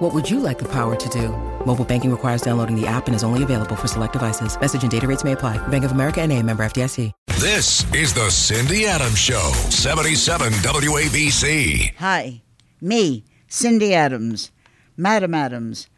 What 0.00 0.14
would 0.14 0.30
you 0.30 0.40
like 0.40 0.58
the 0.58 0.68
power 0.72 0.96
to 0.96 1.08
do? 1.10 1.28
Mobile 1.66 1.84
banking 1.84 2.10
requires 2.10 2.40
downloading 2.40 2.74
the 2.74 2.86
app 2.86 3.06
and 3.06 3.14
is 3.14 3.22
only 3.22 3.42
available 3.42 3.76
for 3.76 3.86
select 3.86 4.14
devices. 4.14 4.58
Message 4.58 4.80
and 4.80 4.90
data 4.90 5.06
rates 5.06 5.24
may 5.24 5.32
apply. 5.32 5.58
Bank 5.68 5.84
of 5.84 5.92
America 5.92 6.22
and 6.22 6.32
a 6.32 6.42
member 6.42 6.62
FDIC. 6.62 7.12
This 7.38 7.84
is 7.92 8.14
the 8.14 8.30
Cindy 8.30 8.86
Adams 8.86 9.18
Show, 9.18 9.52
77 9.68 10.54
WABC. 10.54 11.94
Hi, 11.96 12.40
me, 12.80 13.24
Cindy 13.46 13.92
Adams, 13.92 14.52
Madam 14.96 15.34
Adams, 15.34 15.90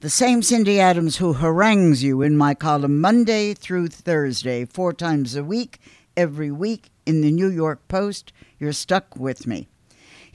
the 0.00 0.10
same 0.10 0.42
Cindy 0.42 0.80
Adams 0.80 1.18
who 1.18 1.34
harangues 1.34 2.02
you 2.02 2.22
in 2.22 2.36
my 2.36 2.52
column 2.52 3.00
Monday 3.00 3.54
through 3.54 3.86
Thursday, 3.86 4.64
four 4.64 4.92
times 4.92 5.36
a 5.36 5.44
week, 5.44 5.78
every 6.16 6.50
week 6.50 6.90
in 7.06 7.20
the 7.20 7.30
New 7.30 7.48
York 7.48 7.86
Post. 7.86 8.32
You're 8.58 8.72
stuck 8.72 9.14
with 9.14 9.46
me. 9.46 9.68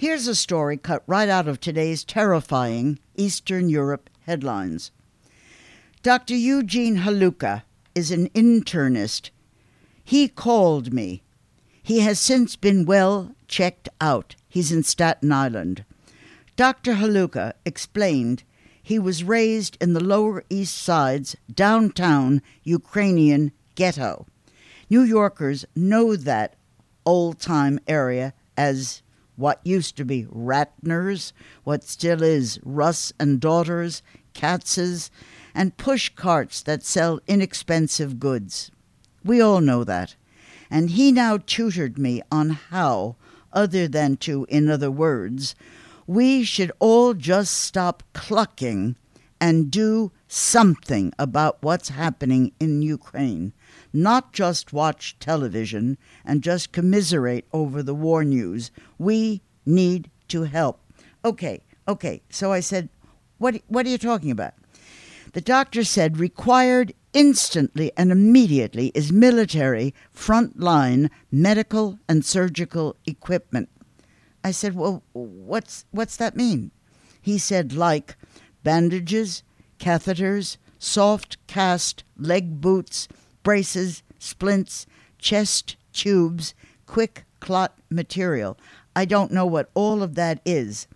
Here's 0.01 0.27
a 0.27 0.33
story 0.33 0.77
cut 0.77 1.03
right 1.05 1.29
out 1.29 1.47
of 1.47 1.59
today's 1.59 2.03
terrifying 2.03 2.97
Eastern 3.17 3.69
Europe 3.69 4.09
headlines. 4.21 4.89
Dr. 6.01 6.33
Eugene 6.33 6.97
Haluka 6.97 7.61
is 7.93 8.09
an 8.09 8.27
internist. 8.29 9.29
He 10.03 10.27
called 10.27 10.91
me. 10.91 11.21
He 11.83 11.99
has 11.99 12.19
since 12.19 12.55
been 12.55 12.83
well 12.83 13.35
checked 13.47 13.89
out. 14.01 14.35
He's 14.49 14.71
in 14.71 14.81
Staten 14.81 15.31
Island. 15.31 15.85
Dr. 16.55 16.95
Haluka 16.95 17.53
explained 17.63 18.41
he 18.81 18.97
was 18.97 19.23
raised 19.23 19.77
in 19.80 19.93
the 19.93 20.03
Lower 20.03 20.43
East 20.49 20.80
Side's 20.80 21.36
downtown 21.53 22.41
Ukrainian 22.63 23.52
ghetto. 23.75 24.25
New 24.89 25.03
Yorkers 25.03 25.63
know 25.75 26.15
that 26.15 26.55
old 27.05 27.39
time 27.39 27.80
area 27.88 28.33
as 28.58 29.03
what 29.42 29.59
used 29.64 29.97
to 29.97 30.06
be 30.06 30.23
Ratner's, 30.25 31.34
what 31.64 31.84
still 31.84 32.22
is 32.22 32.59
Russ 32.64 33.11
and 33.20 33.39
Daughters, 33.39 34.03
Katz's, 34.33 35.09
and 35.53 35.75
push 35.75 36.09
carts 36.09 36.61
that 36.61 36.83
sell 36.83 37.20
inexpensive 37.28 38.20
goods. 38.20 38.72
We 39.25 39.42
all 39.42 39.59
know 39.59 39.83
that. 39.83 40.16
And 40.70 40.92
he 40.92 41.11
now 41.11 41.38
tutored 41.38 41.98
me 41.98 42.22
on 42.31 42.52
how, 42.52 43.17
other 43.52 43.88
than 43.88 44.16
to, 44.17 44.45
in 44.48 44.70
other 44.70 44.92
words, 44.92 45.55
we 46.08 46.44
should 46.44 46.72
all 46.80 47.14
just 47.14 47.58
stop 47.58 48.03
clucking 48.14 48.95
and 49.42 49.72
do 49.72 50.11
something 50.33 51.11
about 51.19 51.57
what's 51.61 51.89
happening 51.89 52.53
in 52.57 52.81
Ukraine, 52.81 53.51
not 53.91 54.31
just 54.31 54.71
watch 54.71 55.17
television 55.19 55.97
and 56.23 56.41
just 56.41 56.71
commiserate 56.71 57.45
over 57.51 57.83
the 57.83 57.93
war 57.93 58.23
news. 58.23 58.71
We 58.97 59.41
need 59.65 60.09
to 60.29 60.43
help. 60.43 60.79
Okay, 61.25 61.59
okay. 61.85 62.21
So 62.29 62.53
I 62.53 62.61
said, 62.61 62.87
what, 63.39 63.61
what 63.67 63.85
are 63.85 63.89
you 63.89 63.97
talking 63.97 64.31
about? 64.31 64.53
The 65.33 65.41
doctor 65.41 65.83
said 65.83 66.17
required 66.17 66.93
instantly 67.11 67.91
and 67.97 68.09
immediately 68.09 68.93
is 68.95 69.11
military 69.11 69.93
frontline 70.15 71.09
medical 71.29 71.99
and 72.07 72.23
surgical 72.23 72.95
equipment. 73.05 73.67
I 74.45 74.52
said, 74.52 74.75
"Well, 74.75 75.03
what's 75.13 75.85
what's 75.91 76.17
that 76.17 76.35
mean?" 76.35 76.71
He 77.21 77.37
said 77.37 77.73
like 77.73 78.15
bandages, 78.64 79.43
catheters, 79.81 80.58
soft 80.80 81.36
cast 81.47 82.03
leg 82.15 82.61
boots, 82.61 83.08
braces, 83.43 84.03
splints, 84.19 84.86
chest 85.17 85.75
tubes, 85.92 86.53
quick 86.86 87.25
clot 87.39 87.73
material. 87.89 88.58
I 88.95 89.05
don't 89.05 89.31
know 89.31 89.45
what 89.45 89.71
all 89.73 90.03
of 90.03 90.15
that 90.15 90.39
is, 90.45 90.87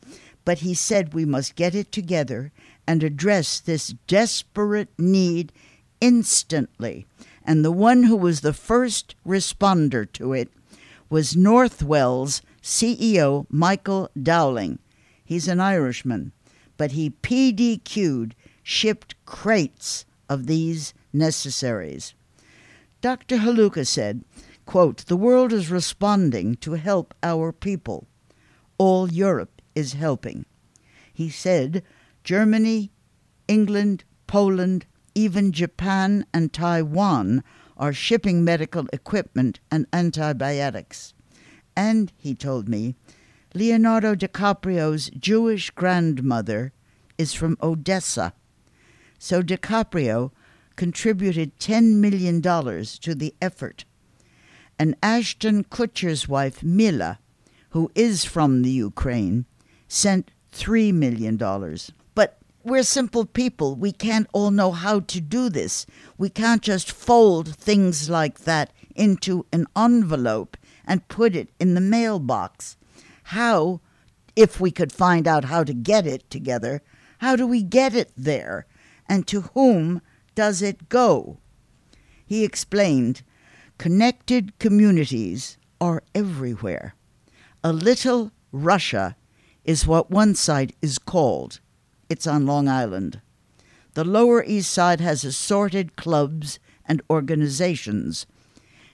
but 0.46 0.60
he 0.60 0.74
said 0.74 1.14
we 1.14 1.26
must 1.26 1.56
get 1.56 1.74
it 1.74 1.92
together 1.92 2.52
and 2.88 3.02
address 3.04 3.60
this 3.60 3.96
desperate 4.08 4.90
need 5.00 5.52
instantly. 6.00 7.08
And 7.44 7.66
the 7.66 7.72
one 7.72 8.04
who 8.04 8.16
was 8.16 8.42
the 8.42 8.54
first 8.54 9.16
responder 9.26 10.12
to 10.14 10.34
it 10.34 10.50
was 11.10 11.36
Northwell's 11.36 12.42
CEO, 12.62 13.46
Michael 13.50 14.10
Dowling. 14.22 14.80
He's 15.24 15.48
an 15.48 15.60
Irishman, 15.60 16.32
but 16.78 16.92
he 16.92 17.10
PDQ'd, 17.10 18.36
shipped 18.66 19.14
crates 19.26 20.06
of 20.28 20.48
these 20.48 20.92
necessaries. 21.14 22.16
Dr. 23.00 23.38
Haluka 23.38 23.86
said, 23.86 24.26
quote, 24.66 25.06
The 25.06 25.16
world 25.16 25.54
is 25.54 25.70
responding 25.70 26.56
to 26.56 26.72
help 26.72 27.14
our 27.22 27.52
people. 27.54 28.08
All 28.80 29.12
Europe 29.12 29.62
is 29.76 29.94
helping. 29.94 30.48
He 31.14 31.30
said, 31.30 31.84
Germany, 32.24 32.92
England, 33.48 34.04
Poland, 34.26 34.88
even 35.14 35.52
Japan 35.52 36.26
and 36.34 36.52
Taiwan 36.52 37.44
are 37.78 37.94
shipping 37.94 38.44
medical 38.44 38.88
equipment 38.92 39.60
and 39.70 39.86
antibiotics. 39.94 41.14
And, 41.78 42.12
he 42.18 42.34
told 42.34 42.68
me, 42.68 42.96
Leonardo 43.54 44.16
DiCaprio's 44.16 45.12
Jewish 45.12 45.70
grandmother 45.70 46.74
is 47.20 47.34
from 47.36 47.58
Odessa. 47.62 48.34
So 49.26 49.42
DiCaprio 49.42 50.30
contributed 50.76 51.58
$10 51.58 51.96
million 51.96 52.44
to 52.44 53.16
the 53.16 53.34
effort. 53.42 53.84
And 54.78 54.96
Ashton 55.02 55.64
Kutcher's 55.64 56.28
wife, 56.28 56.62
Mila, 56.62 57.18
who 57.72 57.92
is 57.96 58.24
from 58.24 58.62
the 58.62 58.70
Ukraine, 58.70 59.46
sent 59.88 60.30
$3 60.54 60.94
million. 60.94 61.38
But 62.14 62.38
we're 62.64 62.84
simple 62.84 63.26
people. 63.26 63.76
We 63.76 63.92
can't 63.92 64.28
all 64.32 64.52
know 64.52 64.72
how 64.72 65.00
to 65.00 65.20
do 65.20 65.50
this. 65.50 65.88
We 66.20 66.30
can't 66.30 66.62
just 66.62 66.92
fold 66.92 67.56
things 67.56 68.12
like 68.12 68.42
that 68.42 68.72
into 68.96 69.48
an 69.52 69.66
envelope 69.76 70.56
and 70.86 71.08
put 71.08 71.36
it 71.36 71.50
in 71.60 71.74
the 71.74 71.82
mailbox. 71.82 72.78
How, 73.24 73.82
if 74.36 74.60
we 74.60 74.70
could 74.70 74.92
find 74.92 75.28
out 75.28 75.46
how 75.46 75.64
to 75.64 75.74
get 75.74 76.06
it 76.06 76.30
together, 76.30 76.84
how 77.18 77.36
do 77.36 77.48
we 77.48 77.64
get 77.64 77.96
it 77.96 78.12
there? 78.16 78.68
And 79.08 79.28
to 79.28 79.42
whom 79.42 80.02
does 80.34 80.62
it 80.62 80.90
go? 80.90 81.38
He 82.26 82.44
explained 82.44 83.22
connected 83.78 84.58
communities 84.60 85.58
are 85.80 86.04
everywhere. 86.14 86.96
A 87.64 87.74
little 87.74 88.32
Russia 88.52 89.16
is 89.64 89.88
what 89.88 90.12
one 90.12 90.36
side 90.36 90.74
is 90.82 90.98
called. 90.98 91.60
It's 92.10 92.28
on 92.28 92.46
Long 92.46 92.68
Island. 92.68 93.22
The 93.96 94.04
Lower 94.04 94.44
East 94.44 94.72
Side 94.72 95.00
has 95.02 95.24
assorted 95.24 95.96
clubs 95.96 96.60
and 96.86 97.02
organizations. 97.10 98.26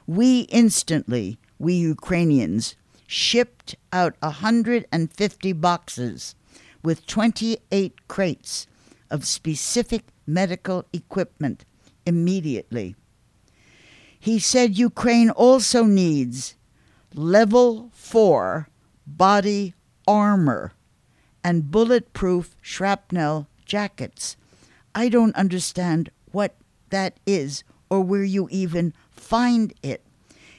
We 0.08 0.40
instantly, 0.50 1.38
we 1.56 1.74
Ukrainians, 1.74 2.74
shipped 3.06 3.76
out 3.92 4.16
150 4.20 5.52
boxes 5.52 6.34
with 6.84 7.06
28 7.06 8.06
crates 8.06 8.68
of 9.10 9.26
specific 9.26 10.04
medical 10.26 10.84
equipment 10.92 11.64
immediately. 12.06 12.94
He 14.20 14.38
said 14.38 14.78
Ukraine 14.78 15.30
also 15.30 15.84
needs 15.84 16.54
level 17.14 17.90
4 17.92 18.68
body 19.06 19.74
armor 20.06 20.72
and 21.42 21.70
bulletproof 21.70 22.56
shrapnel 22.60 23.48
jackets. 23.64 24.36
I 24.94 25.08
don't 25.08 25.34
understand 25.36 26.10
what 26.32 26.54
that 26.90 27.18
is 27.26 27.64
or 27.90 28.00
where 28.00 28.24
you 28.24 28.48
even 28.50 28.94
find 29.10 29.72
it. 29.82 30.02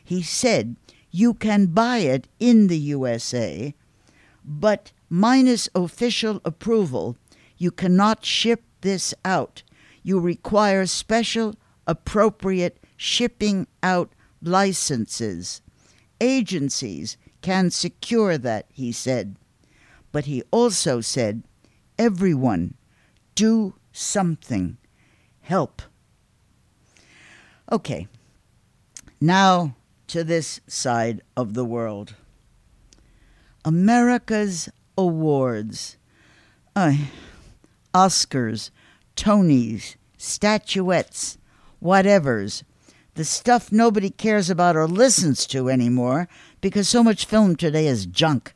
He 0.04 0.22
said 0.22 0.76
you 1.12 1.34
can 1.34 1.68
buy 1.68 2.00
it 2.00 2.28
in 2.40 2.68
the 2.68 2.78
USA, 2.78 3.74
but 4.44 4.92
minus 5.10 5.70
official 5.76 6.42
approval, 6.44 7.18
you 7.58 7.72
cannot 7.72 8.26
ship 8.26 8.64
this 8.82 9.14
out. 9.24 9.64
You 10.04 10.20
require 10.20 10.86
special, 10.86 11.56
appropriate 11.88 12.80
shipping 12.98 13.68
out 13.82 14.12
licenses. 14.42 15.62
Agencies 16.22 17.18
can 17.42 17.70
secure 17.70 18.38
that, 18.38 18.66
he 18.72 18.92
said. 18.92 19.36
But 20.12 20.26
he 20.26 20.44
also 20.52 21.02
said, 21.02 21.44
everyone, 21.98 22.76
do 23.36 23.76
something. 23.92 24.78
Help. 25.42 25.82
Okay, 27.72 28.08
now 29.20 29.76
to 30.08 30.24
this 30.24 30.62
side 30.68 31.22
of 31.36 31.54
the 31.54 31.66
world. 31.66 32.16
America's 33.64 34.70
awards, 34.98 35.98
uh, 36.76 36.96
Oscars, 37.94 38.72
Tonys, 39.16 39.96
statuettes, 40.18 41.38
whatevers, 41.82 42.64
the 43.16 43.24
stuff 43.24 43.72
nobody 43.72 44.10
cares 44.10 44.50
about 44.50 44.76
or 44.76 44.88
listens 44.88 45.46
to 45.48 45.70
anymore 45.70 46.28
because 46.60 46.90
so 46.90 47.02
much 47.04 47.26
film 47.26 47.56
today 47.56 47.88
is 47.88 48.06
junk. 48.06 48.54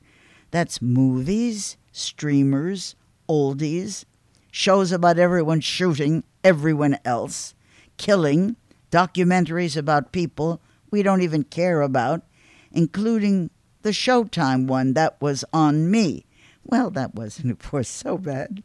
That's 0.52 0.82
movies, 0.82 1.78
streamers, 1.92 2.96
oldies, 3.30 4.04
shows 4.52 4.92
about 4.92 5.20
everyone 5.20 5.62
shooting 5.62 6.24
everyone 6.44 6.98
else, 7.06 7.54
killing, 7.98 8.56
documentaries 8.92 9.78
about 9.78 10.12
people 10.12 10.62
we 10.92 11.04
don't 11.04 11.22
even 11.22 11.44
care 11.44 11.82
about, 11.82 12.24
including 12.72 13.50
the 13.82 13.92
Showtime 13.92 14.68
one 14.68 14.94
that 14.94 15.22
was 15.22 15.46
on 15.54 15.90
me. 15.90 16.26
Well, 16.69 16.92
that 16.92 17.16
wasn't, 17.16 17.51
of 17.51 17.60
course, 17.60 17.89
so 17.89 18.18
bad. 18.18 18.63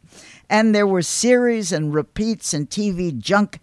And 0.49 0.73
there 0.73 0.87
were 0.87 1.01
series 1.01 1.71
and 1.71 1.93
repeats 1.93 2.53
and 2.53 2.69
TV 2.69 3.17
junk 3.17 3.59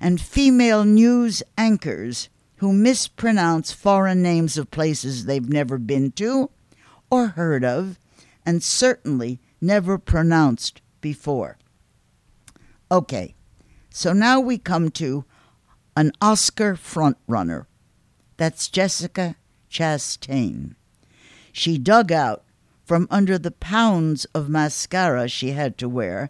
and 0.00 0.20
female 0.20 0.84
news 0.84 1.42
anchors 1.58 2.28
who 2.56 2.72
mispronounce 2.72 3.72
foreign 3.72 4.22
names 4.22 4.56
of 4.56 4.70
places 4.70 5.24
they've 5.24 5.48
never 5.48 5.78
been 5.78 6.12
to 6.12 6.50
or 7.10 7.28
heard 7.28 7.64
of 7.64 7.98
and 8.46 8.62
certainly 8.62 9.40
never 9.60 9.98
pronounced 9.98 10.80
before. 11.00 11.58
Okay, 12.90 13.34
so 13.90 14.12
now 14.12 14.40
we 14.40 14.58
come 14.58 14.90
to 14.90 15.24
an 15.96 16.12
Oscar 16.20 16.74
frontrunner. 16.74 17.66
That's 18.36 18.68
Jessica 18.68 19.36
Chastain. 19.70 20.74
She 21.52 21.78
dug 21.78 22.10
out 22.10 22.44
from 22.92 23.08
under 23.10 23.38
the 23.38 23.50
pounds 23.50 24.26
of 24.34 24.50
mascara 24.50 25.26
she 25.26 25.52
had 25.52 25.78
to 25.78 25.88
wear 25.88 26.28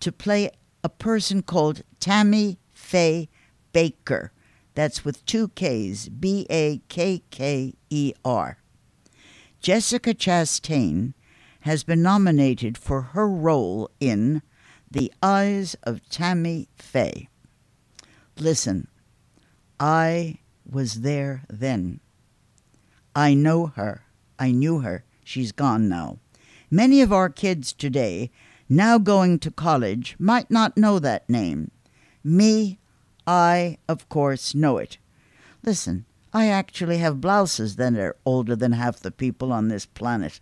to 0.00 0.10
play 0.10 0.50
a 0.82 0.88
person 0.88 1.42
called 1.42 1.82
Tammy 2.00 2.58
Faye 2.72 3.28
Bakker. 3.74 4.30
That's 4.74 5.04
with 5.04 5.26
two 5.26 5.48
K's, 5.48 6.08
B 6.08 6.46
A 6.48 6.80
K 6.88 7.22
K 7.28 7.74
E 7.90 8.14
R. 8.24 8.56
Jessica 9.60 10.14
Chastain 10.14 11.12
has 11.60 11.84
been 11.84 12.00
nominated 12.00 12.78
for 12.78 13.02
her 13.02 13.28
role 13.28 13.90
in 14.00 14.40
The 14.90 15.12
Eyes 15.22 15.76
of 15.82 16.08
Tammy 16.08 16.70
Faye. 16.74 17.28
Listen, 18.38 18.88
I 19.78 20.38
was 20.64 21.02
there 21.02 21.44
then. 21.50 22.00
I 23.14 23.34
know 23.34 23.66
her. 23.66 24.04
I 24.38 24.52
knew 24.52 24.80
her. 24.80 25.04
She's 25.28 25.52
gone 25.52 25.90
now. 25.90 26.20
Many 26.70 27.02
of 27.02 27.12
our 27.12 27.28
kids 27.28 27.74
today, 27.74 28.30
now 28.66 28.96
going 28.96 29.38
to 29.40 29.50
college, 29.50 30.16
might 30.18 30.50
not 30.50 30.78
know 30.78 30.98
that 30.98 31.28
name. 31.28 31.70
Me, 32.24 32.78
I, 33.26 33.76
of 33.90 34.08
course, 34.08 34.54
know 34.54 34.78
it. 34.78 34.96
Listen, 35.62 36.06
I 36.32 36.46
actually 36.46 36.96
have 36.96 37.20
blouses 37.20 37.76
that 37.76 37.92
are 37.92 38.16
older 38.24 38.56
than 38.56 38.72
half 38.72 39.00
the 39.00 39.10
people 39.10 39.52
on 39.52 39.68
this 39.68 39.84
planet. 39.84 40.40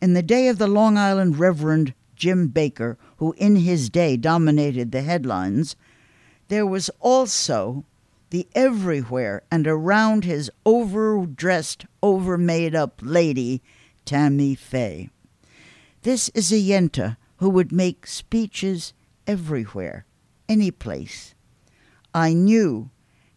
In 0.00 0.14
the 0.14 0.22
day 0.22 0.48
of 0.48 0.56
the 0.56 0.68
Long 0.68 0.96
Island 0.96 1.38
Reverend 1.38 1.92
Jim 2.16 2.48
Bakker, 2.48 2.96
who 3.18 3.34
in 3.36 3.56
his 3.56 3.90
day 3.90 4.16
dominated 4.16 4.90
the 4.90 5.02
headlines, 5.02 5.76
there 6.48 6.64
was 6.64 6.88
also 6.98 7.84
the 8.30 8.48
everywhere 8.54 9.42
and 9.50 9.66
around 9.66 10.24
his 10.24 10.50
overdressed, 10.64 11.84
overmade 12.02 12.74
up 12.74 12.98
lady, 13.02 13.60
Tammy 14.04 14.54
Faye. 14.54 15.10
This 16.02 16.28
is 16.30 16.52
a 16.52 16.56
Yenta 16.56 17.16
who 17.36 17.48
would 17.50 17.72
make 17.72 18.06
speeches 18.06 18.92
everywhere, 19.26 20.06
any 20.48 20.70
place. 20.70 21.34
I 22.14 22.32
knew 22.32 22.90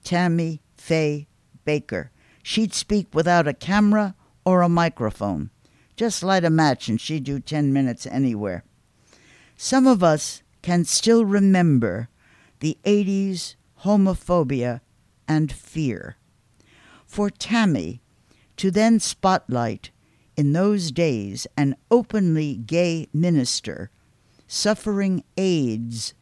Tammy 0.04 0.62
Faye 0.76 1.28
Bakker. 1.66 2.10
She'd 2.44 2.74
speak 2.74 3.08
without 3.14 3.48
a 3.48 3.54
camera 3.54 4.16
or 4.46 4.62
a 4.62 4.70
microphone. 4.70 5.50
Just 5.96 6.24
light 6.24 6.44
a 6.44 6.50
match 6.50 6.88
and 6.88 7.00
she'd 7.00 7.24
do 7.24 7.40
10 7.40 7.72
minutes 7.72 8.06
anywhere. 8.06 8.64
Some 9.56 9.88
of 9.88 10.04
us 10.04 10.44
can 10.62 10.84
still 10.86 11.26
remember 11.26 12.10
the 12.60 12.78
80s 12.84 13.56
homophobia 13.84 14.82
and 15.28 15.52
fear. 15.52 16.18
For 17.06 17.30
Tammy 17.30 18.02
to 18.58 18.72
then 18.72 19.00
spotlight 19.00 19.92
in 20.38 20.54
those 20.54 20.92
days 20.92 21.48
an 21.58 21.76
openly 21.90 22.56
gay 22.56 23.08
minister 23.14 23.90
suffering 24.48 25.24
AIDS 25.38 26.14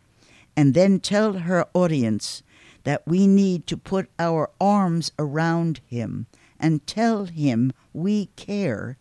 and 0.55 0.73
then 0.73 0.99
tell 0.99 1.33
her 1.33 1.65
audience 1.73 2.43
that 2.83 3.07
we 3.07 3.27
need 3.27 3.65
to 3.67 3.77
put 3.77 4.09
our 4.19 4.49
arms 4.59 5.11
around 5.17 5.79
him 5.85 6.27
and 6.59 6.85
tell 6.85 7.25
him 7.25 7.71
we 7.93 8.27
care 8.35 8.97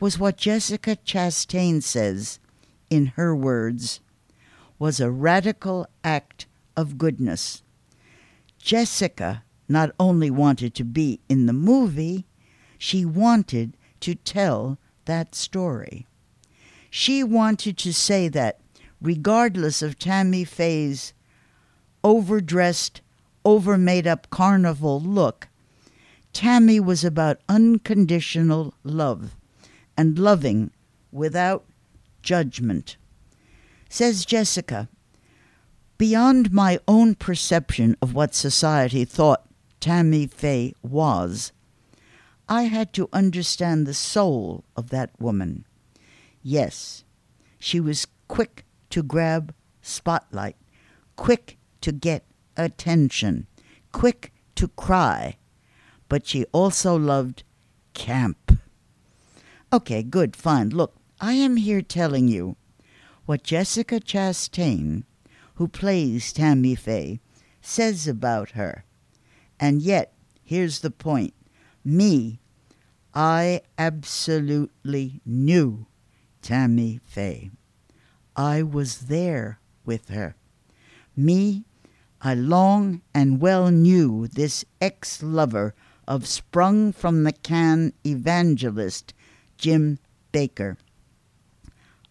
was 0.00 0.18
what 0.18 0.36
Jessica 0.36 0.96
Chastain 1.04 1.82
says 1.82 2.38
in 2.90 3.06
her 3.16 3.34
words 3.34 4.00
was 4.78 4.98
a 4.98 5.10
radical 5.10 5.86
act 6.02 6.46
of 6.76 6.98
goodness. 6.98 7.62
Jessica 8.58 9.44
not 9.68 9.90
only 9.98 10.30
wanted 10.30 10.74
to 10.74 10.84
be 10.84 11.20
in 11.28 11.46
the 11.46 11.52
movie, 11.52 12.26
she 12.78 13.04
wanted 13.04 13.76
to 14.02 14.14
tell 14.14 14.78
that 15.06 15.34
story. 15.34 16.06
She 16.90 17.24
wanted 17.24 17.78
to 17.78 17.92
say 17.92 18.28
that, 18.28 18.60
regardless 19.00 19.82
of 19.82 19.98
Tammy 19.98 20.44
Faye's 20.44 21.12
overdressed, 22.04 23.00
over 23.44 23.76
made 23.76 24.06
up 24.06 24.30
carnival 24.30 25.00
look, 25.00 25.48
Tammy 26.32 26.78
was 26.80 27.04
about 27.04 27.40
unconditional 27.48 28.74
love 28.84 29.34
and 29.96 30.18
loving 30.18 30.70
without 31.10 31.64
judgment. 32.22 32.96
Says 33.88 34.24
Jessica, 34.24 34.88
Beyond 35.98 36.52
my 36.52 36.80
own 36.88 37.14
perception 37.14 37.96
of 38.00 38.14
what 38.14 38.34
society 38.34 39.04
thought 39.04 39.46
Tammy 39.80 40.26
Faye 40.26 40.74
was, 40.82 41.52
I 42.48 42.64
had 42.64 42.92
to 42.94 43.08
understand 43.12 43.86
the 43.86 43.94
soul 43.94 44.64
of 44.76 44.90
that 44.90 45.10
woman. 45.20 45.64
Yes, 46.42 47.04
she 47.58 47.80
was 47.80 48.06
quick 48.28 48.64
to 48.90 49.02
grab 49.02 49.54
spotlight, 49.80 50.56
quick 51.16 51.58
to 51.80 51.92
get 51.92 52.24
attention, 52.56 53.46
quick 53.92 54.32
to 54.56 54.68
cry, 54.68 55.36
but 56.08 56.26
she 56.26 56.44
also 56.46 56.96
loved 56.96 57.44
camp. 57.94 58.58
Okay, 59.72 60.02
good, 60.02 60.36
fine. 60.36 60.70
Look, 60.70 60.94
I 61.20 61.34
am 61.34 61.56
here 61.56 61.82
telling 61.82 62.28
you 62.28 62.56
what 63.24 63.44
Jessica 63.44 64.00
Chastain 64.00 65.04
who 65.62 65.68
plays 65.68 66.32
Tammy 66.32 66.74
Faye, 66.74 67.20
says 67.60 68.08
about 68.08 68.50
her. 68.50 68.84
And 69.60 69.82
yet, 69.82 70.12
here's 70.42 70.80
the 70.80 70.90
point 70.90 71.34
me, 71.84 72.40
I 73.14 73.62
absolutely 73.76 75.20
knew 75.26 75.86
Tammy 76.40 77.00
Faye. 77.04 77.50
I 78.34 78.62
was 78.62 79.00
there 79.00 79.60
with 79.84 80.08
her. 80.08 80.34
Me, 81.14 81.64
I 82.22 82.34
long 82.34 83.02
and 83.12 83.40
well 83.40 83.70
knew 83.70 84.28
this 84.28 84.64
ex 84.80 85.22
lover 85.22 85.74
of 86.08 86.26
sprung 86.26 86.92
from 86.92 87.24
the 87.24 87.32
can 87.32 87.92
evangelist 88.06 89.12
Jim 89.58 89.98
Bakker. 90.32 90.76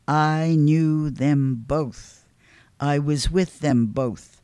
I 0.07 0.55
knew 0.57 1.09
them 1.09 1.63
both. 1.65 2.25
I 2.79 2.99
was 2.99 3.31
with 3.31 3.59
them 3.59 3.87
both. 3.87 4.41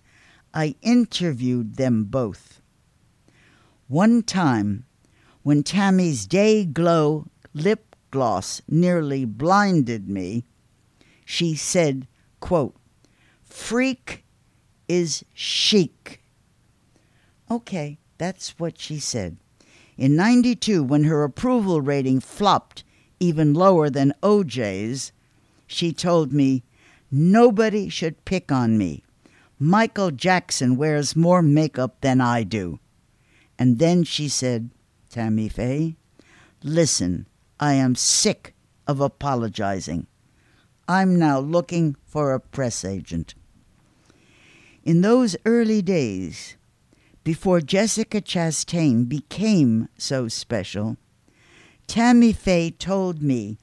I 0.54 0.76
interviewed 0.82 1.76
them 1.76 2.06
both. 2.06 2.62
One 3.88 4.24
time, 4.24 4.86
when 5.48 5.64
Tammy's 5.64 6.28
day 6.28 6.66
glow 6.66 7.26
lip 7.54 7.96
gloss 8.12 8.62
nearly 8.68 9.24
blinded 9.24 10.10
me, 10.10 10.44
she 11.24 11.56
said, 11.56 12.06
quote, 12.42 12.76
Freak 13.46 14.26
is 14.90 15.24
chic. 15.34 16.22
Okay, 17.50 17.98
that's 18.18 18.60
what 18.60 18.78
she 18.78 19.00
said. 19.00 19.38
In 19.98 20.18
92, 20.18 20.84
when 20.84 21.06
her 21.06 21.24
approval 21.24 21.80
rating 21.80 22.20
flopped 22.20 22.84
even 23.22 23.54
lower 23.54 23.90
than 23.90 24.14
OJ's, 24.22 25.14
she 25.66 25.94
told 25.94 26.34
me, 26.34 26.62
Nobody 27.10 27.88
should 27.88 28.26
pick 28.26 28.52
on 28.52 28.78
me. 28.78 29.02
Michael 29.58 30.12
Jackson 30.12 30.76
wears 30.76 31.16
more 31.16 31.42
makeup 31.42 32.02
than 32.02 32.20
I 32.20 32.44
do. 32.44 32.80
And 33.58 33.80
then 33.80 34.04
she 34.04 34.28
said, 34.28 34.72
Tammy 35.18 35.50
Faye, 35.50 35.96
listen, 36.62 37.26
I 37.60 37.74
am 37.74 37.96
sick 37.96 38.54
of 38.86 39.02
apologizing. 39.02 40.06
I'm 40.88 41.18
now 41.18 41.40
looking 41.40 41.96
for 42.06 42.36
a 42.36 42.40
press 42.40 42.86
agent. 42.86 43.34
In 44.84 45.02
those 45.02 45.36
early 45.44 45.82
days, 45.82 46.56
before 47.24 47.62
Jessica 47.62 48.22
Chastain 48.22 49.10
became 49.10 49.90
so 49.98 50.28
special, 50.28 50.98
Tammy 51.88 52.32
Faye 52.32 52.70
told 52.70 53.20
me 53.20 53.58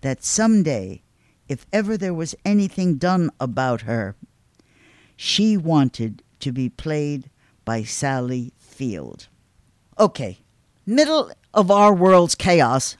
that 0.00 0.24
someday, 0.24 1.02
if 1.50 1.66
ever 1.70 1.98
there 1.98 2.14
was 2.14 2.34
anything 2.46 2.94
done 2.94 3.28
about 3.38 3.82
her, 3.82 4.16
she 5.16 5.58
wanted 5.58 6.22
to 6.40 6.50
be 6.50 6.70
played 6.70 7.28
by 7.66 7.82
Sally 7.82 8.54
Field. 8.56 9.28
Okay, 9.98 10.38
middle 10.86 11.30
of 11.52 11.70
our 11.70 11.94
world's 11.94 12.34
chaos, 12.34 12.96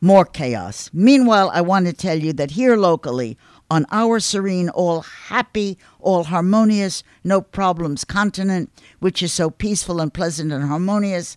more 0.00 0.24
chaos. 0.24 0.90
Meanwhile, 0.92 1.50
I 1.52 1.60
want 1.60 1.86
to 1.86 1.92
tell 1.92 2.18
you 2.18 2.32
that 2.34 2.52
here 2.52 2.76
locally, 2.76 3.36
on 3.70 3.84
our 3.90 4.18
serene, 4.18 4.70
all 4.70 5.02
happy, 5.02 5.78
all 6.00 6.24
harmonious, 6.24 7.02
no 7.22 7.40
problems 7.40 8.04
continent, 8.04 8.72
which 8.98 9.22
is 9.22 9.32
so 9.32 9.50
peaceful 9.50 10.00
and 10.00 10.12
pleasant 10.14 10.52
and 10.52 10.64
harmonious, 10.64 11.36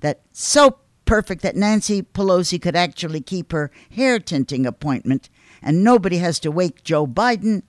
that 0.00 0.20
so 0.32 0.76
perfect 1.06 1.42
that 1.42 1.56
Nancy 1.56 2.02
Pelosi 2.02 2.60
could 2.60 2.76
actually 2.76 3.20
keep 3.20 3.52
her 3.52 3.70
hair 3.90 4.18
tinting 4.18 4.66
appointment, 4.66 5.30
and 5.62 5.82
nobody 5.82 6.18
has 6.18 6.38
to 6.40 6.50
wake 6.50 6.84
Joe 6.84 7.06
Biden. 7.06 7.62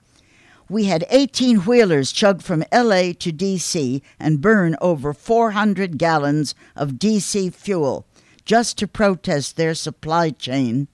We 0.72 0.84
had 0.84 1.04
18 1.10 1.66
wheelers 1.66 2.12
chug 2.12 2.40
from 2.40 2.64
LA 2.72 3.12
to 3.18 3.30
DC 3.30 4.00
and 4.18 4.40
burn 4.40 4.74
over 4.80 5.12
400 5.12 5.98
gallons 5.98 6.54
of 6.74 6.98
diesel 6.98 7.50
fuel 7.50 8.06
just 8.46 8.78
to 8.78 8.88
protest 8.88 9.58
their 9.58 9.74
supply 9.74 10.30
chain. 10.30 10.88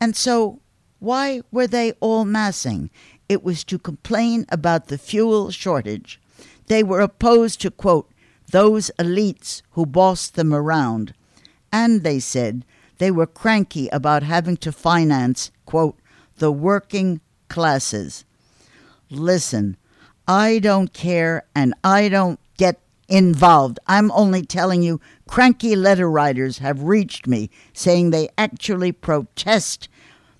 And 0.00 0.16
so, 0.16 0.60
why 0.98 1.42
were 1.52 1.66
they 1.66 1.92
all 2.00 2.24
massing? 2.24 2.88
It 3.28 3.44
was 3.44 3.64
to 3.64 3.78
complain 3.78 4.46
about 4.48 4.88
the 4.88 4.96
fuel 4.96 5.50
shortage. 5.50 6.18
They 6.68 6.82
were 6.82 7.00
opposed 7.00 7.60
to, 7.60 7.70
quote, 7.70 8.10
those 8.50 8.90
elites 8.98 9.60
who 9.72 9.84
bossed 9.84 10.36
them 10.36 10.54
around. 10.54 11.12
And 11.70 12.02
they 12.02 12.18
said 12.18 12.64
they 12.96 13.10
were 13.10 13.26
cranky 13.26 13.88
about 13.88 14.22
having 14.22 14.56
to 14.56 14.72
finance, 14.72 15.50
quote, 15.66 15.98
the 16.38 16.50
working 16.50 17.20
classes. 17.50 18.24
Listen, 19.10 19.76
I 20.26 20.58
don't 20.58 20.92
care 20.92 21.44
and 21.54 21.74
I 21.84 22.08
don't 22.08 22.40
get 22.56 22.80
involved. 23.08 23.78
I'm 23.86 24.10
only 24.12 24.44
telling 24.44 24.82
you, 24.82 25.00
cranky 25.28 25.76
letter 25.76 26.10
writers 26.10 26.58
have 26.58 26.82
reached 26.82 27.26
me 27.26 27.50
saying 27.72 28.10
they 28.10 28.28
actually 28.36 28.92
protest 28.92 29.88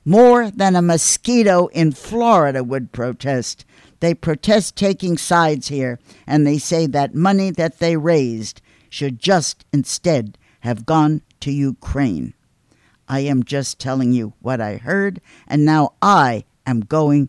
more 0.05 0.51
than 0.51 0.77
a 0.77 0.83
mosquito 0.83 1.67
in 1.69 1.93
Florida 1.93 2.63
would 2.63 2.93
protest. 2.93 3.65
They 4.01 4.15
protest 4.15 4.77
taking 4.77 5.17
sides 5.17 5.69
here, 5.69 5.99
and 6.27 6.47
they 6.47 6.59
say 6.59 6.87
that 6.87 7.15
money 7.15 7.51
that 7.51 7.79
they 7.79 7.97
raised 7.97 8.61
should 8.89 9.19
just 9.19 9.65
instead 9.73 10.39
have 10.61 10.87
gone 10.87 11.23
to 11.41 11.51
Ukraine. 11.51 12.35
I 13.09 13.21
am 13.21 13.45
just 13.45 13.79
telling 13.79 14.13
you 14.13 14.33
what 14.41 14.61
I 14.61 14.77
heard, 14.77 15.21
and 15.47 15.65
now 15.65 15.95
I 16.03 16.45
am 16.67 16.81
going 16.81 17.29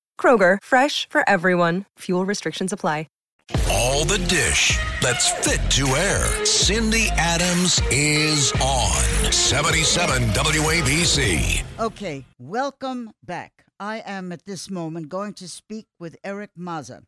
Kroger, 0.21 0.59
fresh 0.63 1.09
for 1.09 1.27
everyone. 1.27 1.85
Fuel 1.97 2.27
restrictions 2.27 2.71
apply. 2.71 3.07
All 3.69 4.05
the 4.05 4.17
dish 4.29 4.77
that's 5.01 5.29
fit 5.45 5.59
to 5.71 5.87
air. 5.95 6.45
Cindy 6.45 7.07
Adams 7.17 7.81
is 7.91 8.51
on 8.61 9.31
77 9.31 10.23
WABC. 10.29 11.63
Okay, 11.79 12.25
welcome 12.39 13.11
back. 13.23 13.65
I 13.79 14.03
am 14.05 14.31
at 14.31 14.45
this 14.45 14.69
moment 14.69 15.09
going 15.09 15.33
to 15.35 15.49
speak 15.49 15.87
with 15.99 16.15
Erik 16.23 16.51
Maza. 16.55 17.03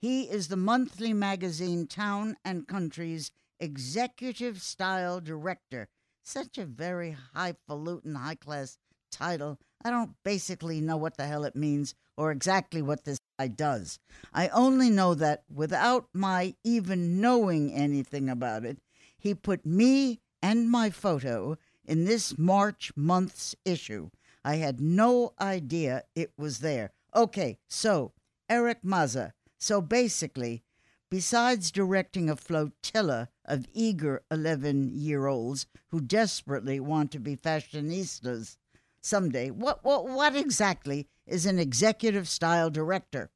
He 0.00 0.22
is 0.22 0.48
the 0.48 0.56
monthly 0.56 1.12
magazine 1.12 1.86
Town 1.86 2.36
and 2.44 2.66
Country's 2.66 3.30
executive 3.60 4.60
style 4.60 5.20
director. 5.20 5.88
Such 6.22 6.58
a 6.58 6.64
very 6.64 7.16
highfalutin, 7.34 8.14
high 8.14 8.36
class 8.36 8.78
title. 9.12 9.58
I 9.84 9.90
don't 9.90 10.14
basically 10.24 10.80
know 10.80 10.96
what 10.96 11.16
the 11.16 11.26
hell 11.26 11.44
it 11.44 11.54
means 11.54 11.94
or 12.16 12.30
exactly 12.30 12.82
what 12.82 13.04
this 13.04 13.18
guy 13.38 13.48
does. 13.48 13.98
I 14.32 14.48
only 14.48 14.90
know 14.90 15.14
that 15.14 15.44
without 15.52 16.08
my 16.12 16.54
even 16.64 17.20
knowing 17.20 17.72
anything 17.72 18.28
about 18.28 18.64
it, 18.64 18.78
he 19.18 19.34
put 19.34 19.64
me 19.64 20.20
and 20.42 20.70
my 20.70 20.90
photo 20.90 21.56
in 21.84 22.04
this 22.04 22.38
March 22.38 22.92
month's 22.96 23.54
issue. 23.64 24.10
I 24.44 24.56
had 24.56 24.80
no 24.80 25.32
idea 25.40 26.04
it 26.14 26.32
was 26.36 26.58
there. 26.58 26.92
Okay, 27.14 27.58
so 27.68 28.12
Erik 28.48 28.84
Maza. 28.84 29.32
So 29.58 29.80
basically, 29.80 30.62
besides 31.10 31.70
directing 31.70 32.28
a 32.28 32.36
flotilla 32.36 33.28
of 33.44 33.66
eager 33.72 34.22
11 34.30 34.90
year 34.94 35.26
olds 35.26 35.66
who 35.88 36.00
desperately 36.00 36.80
want 36.80 37.10
to 37.12 37.18
be 37.18 37.36
fashionistas, 37.36 38.58
someday. 39.04 39.50
What 39.50 39.84
what 39.84 40.06
what 40.06 40.34
exactly 40.34 41.06
is 41.26 41.46
an 41.46 41.58
executive 41.58 42.28
style 42.28 42.70
director? 42.70 43.30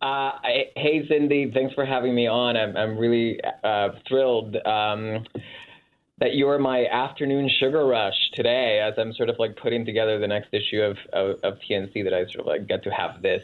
Uh, 0.00 0.32
hey 0.76 1.06
Cindy, 1.08 1.50
thanks 1.52 1.74
for 1.74 1.84
having 1.84 2.14
me 2.14 2.26
on. 2.26 2.56
I'm 2.56 2.76
I'm 2.76 2.98
really 2.98 3.40
uh, 3.64 3.88
thrilled 4.08 4.56
um, 4.64 5.24
that 6.20 6.34
you're 6.34 6.58
my 6.58 6.86
afternoon 6.86 7.50
sugar 7.58 7.86
rush 7.86 8.14
today, 8.34 8.80
as 8.86 8.94
I'm 8.98 9.12
sort 9.14 9.30
of 9.30 9.36
like 9.38 9.56
putting 9.56 9.84
together 9.84 10.18
the 10.18 10.28
next 10.28 10.48
issue 10.52 10.82
of, 10.82 10.96
of, 11.12 11.36
of 11.42 11.58
TNC 11.68 12.04
that 12.04 12.12
I 12.12 12.24
sort 12.26 12.40
of 12.40 12.46
like 12.46 12.66
get 12.68 12.84
to 12.84 12.90
have 12.90 13.22
this 13.22 13.42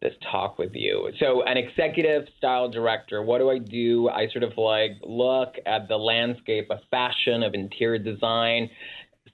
this 0.00 0.12
talk 0.30 0.58
with 0.58 0.70
you. 0.74 1.10
So, 1.18 1.42
an 1.42 1.56
executive 1.56 2.28
style 2.36 2.68
director, 2.68 3.22
what 3.22 3.38
do 3.38 3.50
I 3.50 3.58
do? 3.58 4.08
I 4.08 4.28
sort 4.28 4.44
of 4.44 4.56
like 4.56 4.92
look 5.02 5.54
at 5.66 5.88
the 5.88 5.96
landscape 5.96 6.68
of 6.70 6.78
fashion, 6.90 7.42
of 7.42 7.54
interior 7.54 7.98
design, 7.98 8.70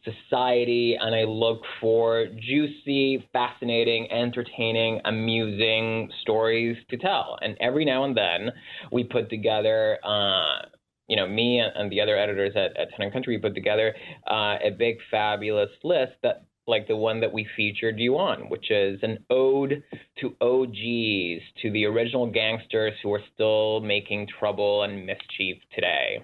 society, 0.05 0.97
and 1.01 1.15
I 1.15 1.25
look 1.25 1.63
for 1.81 2.27
juicy, 2.27 3.29
fascinating, 3.33 4.11
entertaining, 4.11 5.01
amusing 5.05 6.11
stories 6.23 6.77
to 6.91 6.97
tell. 6.97 7.39
And 7.41 7.57
every 7.61 7.85
now 7.85 8.05
and 8.05 8.17
then, 8.17 8.51
we 8.93 9.05
put 9.05 9.31
together. 9.31 9.99
Uh, 10.05 10.67
you 11.07 11.17
know, 11.17 11.29
me 11.29 11.61
and 11.61 11.93
the 11.93 12.01
other 12.01 12.17
editors 12.17 12.53
at, 12.57 12.75
at 12.79 12.89
and 12.99 13.13
Country 13.13 13.39
put 13.39 13.55
together 13.55 13.95
uh, 14.27 14.57
a 14.65 14.71
big, 14.71 14.97
fabulous 15.11 15.69
list 15.83 16.13
that 16.23 16.47
like 16.67 16.89
the 16.89 16.97
one 16.97 17.21
that 17.21 17.33
we 17.33 17.47
featured 17.57 17.99
you 17.99 18.17
on, 18.17 18.49
which 18.49 18.71
is 18.71 18.99
an 19.03 19.19
ode 19.31 19.83
to 20.21 20.35
OGs, 20.41 21.43
to 21.61 21.71
the 21.73 21.85
original 21.85 22.31
gangsters 22.31 22.95
who 23.03 23.13
are 23.13 23.21
still 23.35 23.81
making 23.81 24.27
trouble 24.39 24.83
and 24.83 25.05
mischief 25.05 25.59
today. 25.75 26.23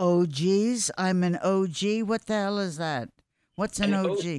OGs? 0.00 0.90
I'm 0.98 1.22
an 1.22 1.36
OG? 1.36 2.02
What 2.04 2.26
the 2.26 2.34
hell 2.34 2.58
is 2.58 2.78
that? 2.78 3.10
What's 3.56 3.78
an, 3.78 3.94
an 3.94 4.06
OG? 4.06 4.24
O- 4.24 4.38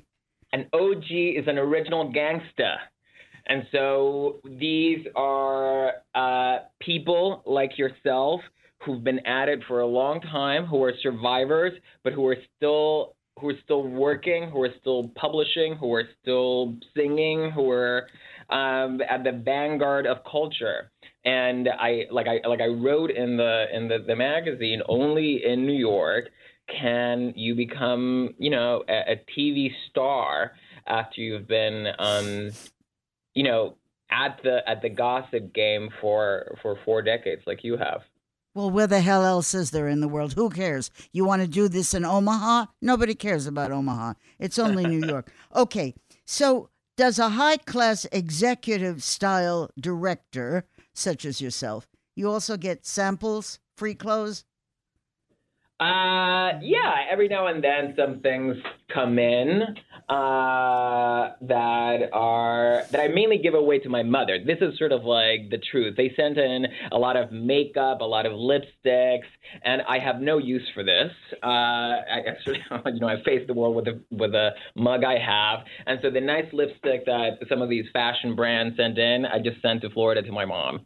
an 0.54 0.66
OG 0.74 1.12
is 1.12 1.48
an 1.48 1.58
original 1.58 2.12
gangster. 2.12 2.76
And 3.48 3.64
so 3.72 4.40
these 4.60 5.06
are 5.16 5.94
uh, 6.14 6.60
people 6.80 7.44
like 7.46 7.78
yourself 7.78 8.42
who've 8.84 9.04
been 9.04 9.26
at 9.26 9.48
it 9.48 9.60
for 9.68 9.82
a 9.82 9.88
long 9.88 10.22
time, 10.22 10.66
who 10.66 10.84
are 10.84 10.94
survivors, 11.02 11.74
but 12.04 12.14
who 12.14 12.28
are 12.28 12.38
still 12.58 13.16
who 13.40 13.50
are 13.50 13.58
still 13.64 13.88
working, 13.88 14.50
who 14.52 14.62
are 14.64 14.74
still 14.82 15.10
publishing, 15.16 15.76
who 15.80 15.94
are 15.94 16.04
still 16.22 16.76
singing, 16.96 17.50
who 17.52 17.70
are 17.70 18.08
um, 18.52 19.02
at 19.10 19.24
the 19.24 19.32
vanguard 19.32 20.06
of 20.06 20.18
culture. 20.30 20.92
And 21.24 21.70
I 21.70 22.06
like 22.12 22.28
I 22.28 22.48
like 22.48 22.62
I 22.62 22.68
wrote 22.68 23.12
in 23.12 23.38
the 23.38 23.66
in 23.74 23.88
the, 23.88 24.00
the 24.06 24.16
magazine, 24.16 24.82
only 24.88 25.46
in 25.46 25.66
New 25.66 25.78
York 25.78 26.30
can 26.80 27.34
you 27.36 27.56
become 27.56 28.34
you 28.38 28.50
know 28.50 28.84
a, 28.88 29.14
a 29.14 29.16
TV 29.38 29.72
star 29.90 30.54
after 30.88 31.22
you've 31.22 31.48
been 31.48 31.88
um, 32.00 32.52
you 33.34 33.44
know 33.44 33.76
at 34.10 34.40
the 34.44 34.68
at 34.68 34.82
the 34.82 34.90
gossip 34.90 35.54
game 35.54 35.90
for 36.02 36.58
for 36.62 36.78
four 36.86 37.02
decades 37.02 37.44
like 37.46 37.64
you 37.64 37.78
have. 37.78 38.02
Well, 38.54 38.70
where 38.70 38.88
the 38.88 39.00
hell 39.00 39.24
else 39.24 39.54
is 39.54 39.72
there 39.72 39.88
in 39.88 40.02
the 40.02 40.10
world? 40.10 40.34
Who 40.34 40.50
cares? 40.50 40.92
You 41.14 41.24
want 41.24 41.42
to 41.42 41.48
do 41.48 41.70
this 41.70 41.94
in 41.94 42.04
Omaha? 42.04 42.66
Nobody 42.82 43.16
cares 43.16 43.48
about 43.48 43.72
Omaha. 43.72 44.16
It's 44.40 44.60
only 44.60 44.86
New 44.86 45.08
York. 45.08 45.32
Okay, 45.56 45.94
so 46.26 46.70
does 46.98 47.20
a 47.20 47.30
high 47.30 47.58
class 47.58 48.06
executive 48.12 49.04
style 49.04 49.70
director, 49.80 50.66
such 50.94 51.26
as 51.26 51.42
yourself, 51.42 51.88
you 52.16 52.30
also 52.30 52.58
get 52.58 52.86
samples, 52.86 53.60
free 53.76 53.96
clothes? 53.96 54.44
Uh, 55.82 56.60
yeah, 56.62 56.94
every 57.12 57.28
now 57.28 57.48
and 57.48 57.64
then 57.64 57.96
some 57.98 58.20
things 58.20 58.56
come 58.94 59.18
in 59.18 59.64
uh, 60.10 61.32
that 61.42 62.10
are 62.14 62.84
that 62.92 63.00
I 63.00 63.08
mainly 63.08 63.40
give 63.40 63.56
away 63.56 63.80
to 63.80 63.90
my 63.90 64.04
mother. 64.04 64.38
This 64.46 64.60
is 64.62 64.78
sort 64.78 64.92
of 64.92 65.06
like 65.06 65.50
the 65.50 65.58
truth. 65.72 65.96
They 65.98 66.14
sent 66.16 66.38
in 66.38 66.68
a 66.92 66.98
lot 67.00 67.18
of 67.18 67.32
makeup, 67.32 68.02
a 68.02 68.06
lot 68.06 68.28
of 68.28 68.34
lipsticks, 68.34 69.26
and 69.64 69.82
I 69.90 69.98
have 69.98 70.22
no 70.22 70.38
use 70.38 70.70
for 70.76 70.84
this. 70.84 71.12
Uh, 71.42 71.48
I 71.48 72.22
actually, 72.28 72.60
you 72.94 73.00
know, 73.00 73.08
I 73.08 73.24
face 73.24 73.48
the 73.48 73.56
world 73.56 73.76
with 73.76 73.88
a 73.88 74.00
with 74.12 74.34
the 74.34 74.50
mug 74.76 75.04
I 75.04 75.18
have, 75.18 75.66
and 75.88 75.98
so 76.04 76.12
the 76.12 76.22
nice 76.22 76.46
lipstick 76.54 77.08
that 77.08 77.40
some 77.50 77.64
of 77.64 77.70
these 77.70 77.86
fashion 77.92 78.36
brands 78.36 78.78
sent 78.78 79.00
in, 79.00 79.26
I 79.26 79.40
just 79.40 79.60
sent 79.64 79.82
to 79.82 79.90
Florida 79.90 80.22
to 80.22 80.32
my 80.32 80.46
mom. 80.46 80.86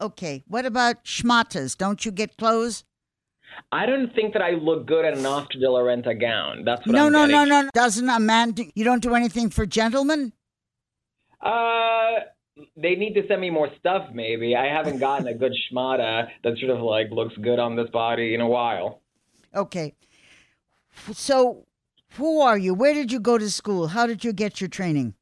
Okay, 0.00 0.42
what 0.48 0.64
about 0.64 1.04
schmatas? 1.04 1.76
Don't 1.76 2.06
you 2.06 2.12
get 2.12 2.38
clothes? 2.38 2.84
I 3.72 3.86
don't 3.86 4.14
think 4.14 4.32
that 4.32 4.42
I 4.42 4.52
look 4.52 4.86
good 4.86 5.04
in 5.04 5.18
an 5.18 5.26
Oscar 5.26 5.58
de 5.58 5.70
la 5.70 5.80
Renta 5.80 6.18
gown. 6.18 6.64
That's 6.64 6.86
what 6.86 6.92
no, 6.94 7.06
I'm 7.06 7.12
no, 7.12 7.26
getting. 7.26 7.48
no, 7.48 7.62
no. 7.62 7.70
Doesn't 7.74 8.08
a 8.08 8.20
man? 8.20 8.52
Do, 8.52 8.64
you 8.74 8.84
don't 8.84 9.02
do 9.02 9.14
anything 9.14 9.50
for 9.50 9.66
gentlemen? 9.66 10.32
Uh, 11.40 12.20
they 12.76 12.94
need 12.94 13.14
to 13.14 13.26
send 13.28 13.40
me 13.40 13.50
more 13.50 13.68
stuff. 13.78 14.08
Maybe 14.12 14.56
I 14.56 14.66
haven't 14.66 14.98
gotten 14.98 15.26
a 15.26 15.34
good 15.34 15.52
schmata 15.72 16.28
that 16.42 16.58
sort 16.58 16.70
of 16.70 16.80
like 16.80 17.10
looks 17.10 17.34
good 17.42 17.58
on 17.58 17.76
this 17.76 17.90
body 17.90 18.34
in 18.34 18.40
a 18.40 18.48
while. 18.48 19.00
Okay, 19.54 19.94
so 21.12 21.66
who 22.16 22.40
are 22.40 22.58
you? 22.58 22.74
Where 22.74 22.94
did 22.94 23.12
you 23.12 23.20
go 23.20 23.38
to 23.38 23.50
school? 23.50 23.88
How 23.88 24.06
did 24.06 24.24
you 24.24 24.32
get 24.32 24.60
your 24.60 24.68
training? 24.68 25.14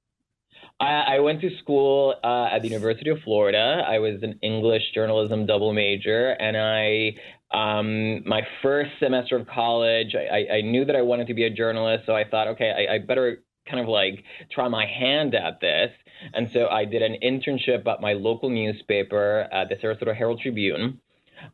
I, 0.81 1.17
I 1.17 1.19
went 1.21 1.41
to 1.43 1.51
school 1.59 2.15
uh, 2.23 2.49
at 2.53 2.63
the 2.63 2.69
University 2.69 3.11
of 3.11 3.19
Florida. 3.25 3.85
I 3.87 3.99
was 3.99 4.23
an 4.23 4.39
English 4.43 4.83
journalism 4.95 5.47
double 5.47 5.73
major, 5.73 6.31
and 6.31 6.57
I 6.57 7.15
um, 7.55 8.27
my 8.29 8.43
first 8.63 8.91
semester 8.99 9.37
of 9.37 9.47
college, 9.47 10.15
I, 10.15 10.57
I, 10.57 10.61
knew 10.63 10.85
that 10.87 10.97
I 10.97 11.03
wanted 11.03 11.29
to 11.29 11.35
be 11.35 11.45
a 11.45 11.51
journalist, 11.51 12.03
so 12.05 12.13
I 12.13 12.25
thought, 12.29 12.49
okay, 12.49 12.89
I, 12.89 12.95
I 12.95 12.99
better 12.99 13.45
kind 13.69 13.81
of 13.81 13.89
like 13.89 14.25
try 14.51 14.67
my 14.69 14.85
hand 14.87 15.35
at 15.37 15.61
this. 15.61 15.91
And 16.33 16.49
so 16.53 16.67
I 16.67 16.85
did 16.85 17.03
an 17.03 17.17
internship 17.23 17.87
at 17.87 18.01
my 18.01 18.15
local 18.15 18.51
newspaper, 18.51 19.47
uh, 19.53 19.65
the 19.69 19.77
Sarasota 19.77 20.17
Herald 20.17 20.41
Tribune. 20.41 21.01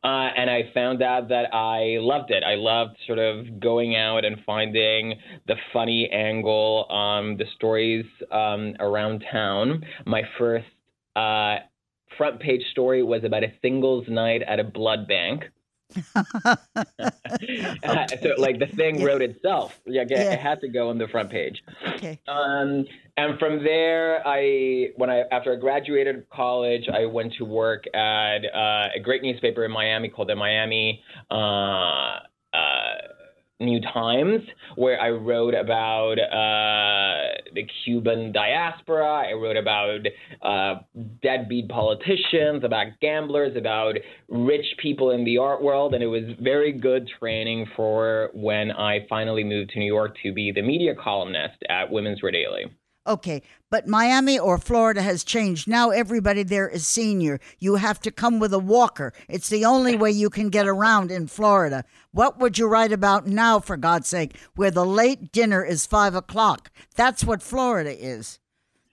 Uh, 0.04 0.28
and 0.36 0.48
I 0.48 0.70
found 0.72 1.02
out 1.02 1.28
that 1.28 1.52
I 1.52 1.98
loved 1.98 2.30
it. 2.30 2.44
I 2.44 2.54
loved 2.54 2.96
sort 3.06 3.18
of 3.18 3.60
going 3.60 3.96
out 3.96 4.24
and 4.24 4.36
finding 4.46 5.18
the 5.48 5.56
funny 5.72 6.08
angle, 6.12 6.86
um, 6.90 7.36
the 7.36 7.44
stories 7.56 8.06
um, 8.30 8.74
around 8.78 9.24
town. 9.30 9.84
My 10.06 10.22
first 10.38 10.66
uh, 11.16 11.56
front 12.16 12.40
page 12.40 12.62
story 12.70 13.02
was 13.02 13.24
about 13.24 13.42
a 13.42 13.52
singles 13.60 14.06
night 14.08 14.42
at 14.46 14.60
a 14.60 14.64
blood 14.64 15.08
bank. 15.08 15.44
so 18.22 18.34
like 18.38 18.58
the 18.58 18.68
thing 18.76 19.00
yeah. 19.00 19.06
wrote 19.06 19.22
itself. 19.22 19.80
Yeah, 19.86 20.04
yeah, 20.08 20.32
it 20.32 20.40
had 20.40 20.60
to 20.60 20.68
go 20.68 20.90
on 20.90 20.98
the 20.98 21.08
front 21.08 21.30
page. 21.30 21.62
Okay. 21.94 22.20
Um, 22.28 22.86
and 23.16 23.38
from 23.38 23.62
there, 23.62 24.26
I 24.26 24.90
when 24.96 25.10
I 25.10 25.24
after 25.30 25.52
I 25.52 25.56
graduated 25.56 26.28
college, 26.30 26.88
I 26.88 27.06
went 27.06 27.34
to 27.34 27.44
work 27.44 27.84
at 27.94 28.44
uh, 28.44 28.88
a 28.94 29.00
great 29.02 29.22
newspaper 29.22 29.64
in 29.64 29.70
Miami 29.70 30.08
called 30.08 30.28
the 30.28 30.36
Miami. 30.36 31.02
Uh, 31.30 32.20
uh, 32.52 32.89
New 33.60 33.80
Times, 33.80 34.40
where 34.76 35.00
I 35.00 35.10
wrote 35.10 35.54
about 35.54 36.14
uh, 36.14 37.36
the 37.54 37.66
Cuban 37.84 38.32
diaspora. 38.32 39.28
I 39.28 39.32
wrote 39.32 39.56
about 39.56 40.00
uh, 40.42 40.80
deadbeat 41.22 41.68
politicians, 41.68 42.64
about 42.64 42.86
gamblers, 43.00 43.56
about 43.56 43.96
rich 44.28 44.66
people 44.78 45.10
in 45.10 45.24
the 45.24 45.38
art 45.38 45.62
world. 45.62 45.94
And 45.94 46.02
it 46.02 46.06
was 46.06 46.24
very 46.40 46.72
good 46.72 47.08
training 47.18 47.66
for 47.76 48.30
when 48.32 48.70
I 48.72 49.06
finally 49.08 49.44
moved 49.44 49.70
to 49.70 49.78
New 49.78 49.92
York 49.92 50.16
to 50.22 50.32
be 50.32 50.52
the 50.52 50.62
media 50.62 50.94
columnist 50.94 51.62
at 51.68 51.90
Women's 51.90 52.22
Wear 52.22 52.32
Daily. 52.32 52.64
Okay, 53.06 53.42
but 53.70 53.88
Miami 53.88 54.38
or 54.38 54.58
Florida 54.58 55.00
has 55.00 55.24
changed. 55.24 55.66
Now 55.66 55.88
everybody 55.88 56.42
there 56.42 56.68
is 56.68 56.86
senior. 56.86 57.40
You 57.58 57.76
have 57.76 57.98
to 58.00 58.10
come 58.10 58.38
with 58.38 58.52
a 58.52 58.58
walker. 58.58 59.14
It's 59.26 59.48
the 59.48 59.64
only 59.64 59.96
way 59.96 60.10
you 60.10 60.28
can 60.28 60.50
get 60.50 60.68
around 60.68 61.10
in 61.10 61.26
Florida. 61.26 61.84
What 62.12 62.38
would 62.38 62.58
you 62.58 62.68
write 62.68 62.92
about 62.92 63.26
now, 63.26 63.58
for 63.58 63.78
God's 63.78 64.08
sake, 64.08 64.36
where 64.54 64.70
the 64.70 64.84
late 64.84 65.32
dinner 65.32 65.64
is 65.64 65.86
five 65.86 66.14
o'clock? 66.14 66.70
That's 66.94 67.24
what 67.24 67.42
Florida 67.42 67.96
is. 67.98 68.38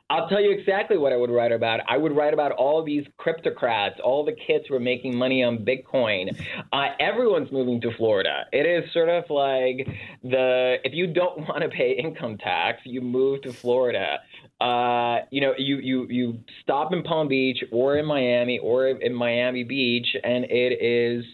I'll 0.10 0.30
tell 0.30 0.39
you 0.39 0.52
exactly 0.52 0.98
what 0.98 1.12
I 1.12 1.17
would 1.17 1.30
write 1.30 1.52
about. 1.52 1.82
I 1.88 1.98
would 1.98 2.15
write 2.15 2.34
about 2.34 2.54
all 2.54 2.82
these 2.84 3.04
cryptocrats, 3.20 4.00
all 4.02 4.24
the 4.24 4.32
kids 4.32 4.63
who 4.70 4.76
are 4.76 4.80
making 4.80 5.17
money 5.17 5.43
on 5.43 5.65
Bitcoin. 5.65 6.34
Uh, 6.72 6.86
everyone's 6.98 7.52
moving 7.52 7.82
to 7.82 7.91
Florida. 7.98 8.46
It 8.54 8.65
is 8.65 8.89
sort 8.93 9.10
of 9.10 9.26
like 9.30 9.86
the 10.24 10.78
if 10.86 10.93
you 10.93 11.08
don't 11.08 11.39
want 11.50 11.62
to 11.62 11.70
pay 11.70 11.91
income 11.91 12.38
tax, 12.38 12.80
you 12.86 13.02
move 13.02 13.41
to 13.41 13.52
Florida. 13.52 14.20
Uh, 14.62 15.26
you 15.30 15.41
know, 15.41 15.54
you 15.58 15.78
you 15.80 16.08
you 16.10 16.39
stop 16.63 16.93
in 16.93 17.04
Palm 17.04 17.28
Beach 17.28 17.62
or 17.72 17.98
in 17.98 18.06
Miami 18.06 18.60
or 18.60 18.88
in 18.88 19.13
Miami 19.13 19.65
Beach, 19.65 20.08
and 20.24 20.46
it 20.46 20.82
is 20.82 21.26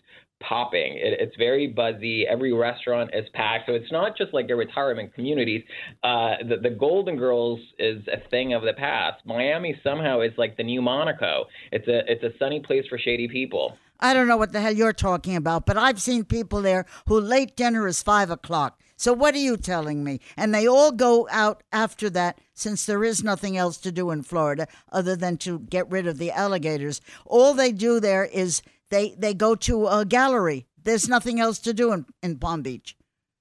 popping. 0.48 0.94
It, 0.94 1.20
it's 1.20 1.36
very 1.38 1.68
buzzy. 1.68 2.26
Every 2.28 2.54
restaurant 2.54 3.12
is 3.14 3.26
packed. 3.34 3.68
So 3.68 3.74
it's 3.74 3.92
not 3.92 4.18
just 4.18 4.34
like 4.34 4.50
a 4.50 4.56
retirement 4.56 5.14
communities. 5.14 5.64
Uh, 6.04 6.36
the, 6.48 6.58
the 6.58 6.70
Golden 6.70 7.18
Girls 7.18 7.60
is 7.80 8.02
a 8.08 8.28
thing 8.30 8.54
of 8.54 8.64
the 8.64 8.74
past. 8.74 9.26
Miami 9.26 9.80
somehow 9.84 10.22
is 10.22 10.34
like 10.38 10.58
the 10.58 10.64
new 10.64 10.82
Monaco. 10.82 11.46
It's 11.72 11.88
a 11.88 12.02
it's 12.12 12.24
a 12.24 12.38
sunny 12.38 12.60
place 12.60 12.86
for 12.90 12.98
shady 12.98 13.28
people. 13.28 13.78
I 14.00 14.14
don't 14.14 14.28
know 14.28 14.38
what 14.38 14.52
the 14.52 14.60
hell 14.60 14.74
you're 14.74 14.92
talking 14.92 15.36
about, 15.36 15.66
but 15.66 15.78
I've 15.78 16.02
seen 16.02 16.26
people 16.26 16.62
there 16.62 16.86
who 17.08 17.20
late 17.20 17.56
dinner 17.56 17.88
is 17.88 18.04
five 18.04 18.30
o'clock. 18.30 18.80
So 18.98 19.12
what 19.12 19.34
are 19.34 19.40
you 19.40 19.58
telling 19.58 20.04
me? 20.04 20.20
And 20.38 20.54
they 20.54 20.68
all 20.68 20.92
go 20.92 21.28
out 21.32 21.64
after 21.72 22.10
that, 22.12 22.40
since 22.54 22.86
there 22.86 23.04
is 23.04 23.24
nothing 23.24 23.58
else 23.58 23.78
to 23.78 23.92
do 23.92 24.12
in 24.12 24.24
Florida 24.24 24.68
other 24.92 25.16
than 25.16 25.38
to 25.38 25.60
get 25.60 25.90
rid 25.90 26.08
of 26.08 26.18
the 26.18 26.32
alligators. 26.32 27.02
All 27.26 27.54
they 27.54 27.72
do 27.72 28.00
there 28.00 28.26
is 28.26 28.62
they 28.94 29.16
they 29.18 29.34
go 29.34 29.56
to 29.56 29.88
a 29.88 30.06
gallery. 30.06 30.68
There's 30.84 31.10
nothing 31.10 31.40
else 31.40 31.60
to 31.60 31.74
do 31.74 31.92
in, 31.94 32.06
in 32.22 32.38
Palm 32.38 32.62
Beach. 32.62 32.96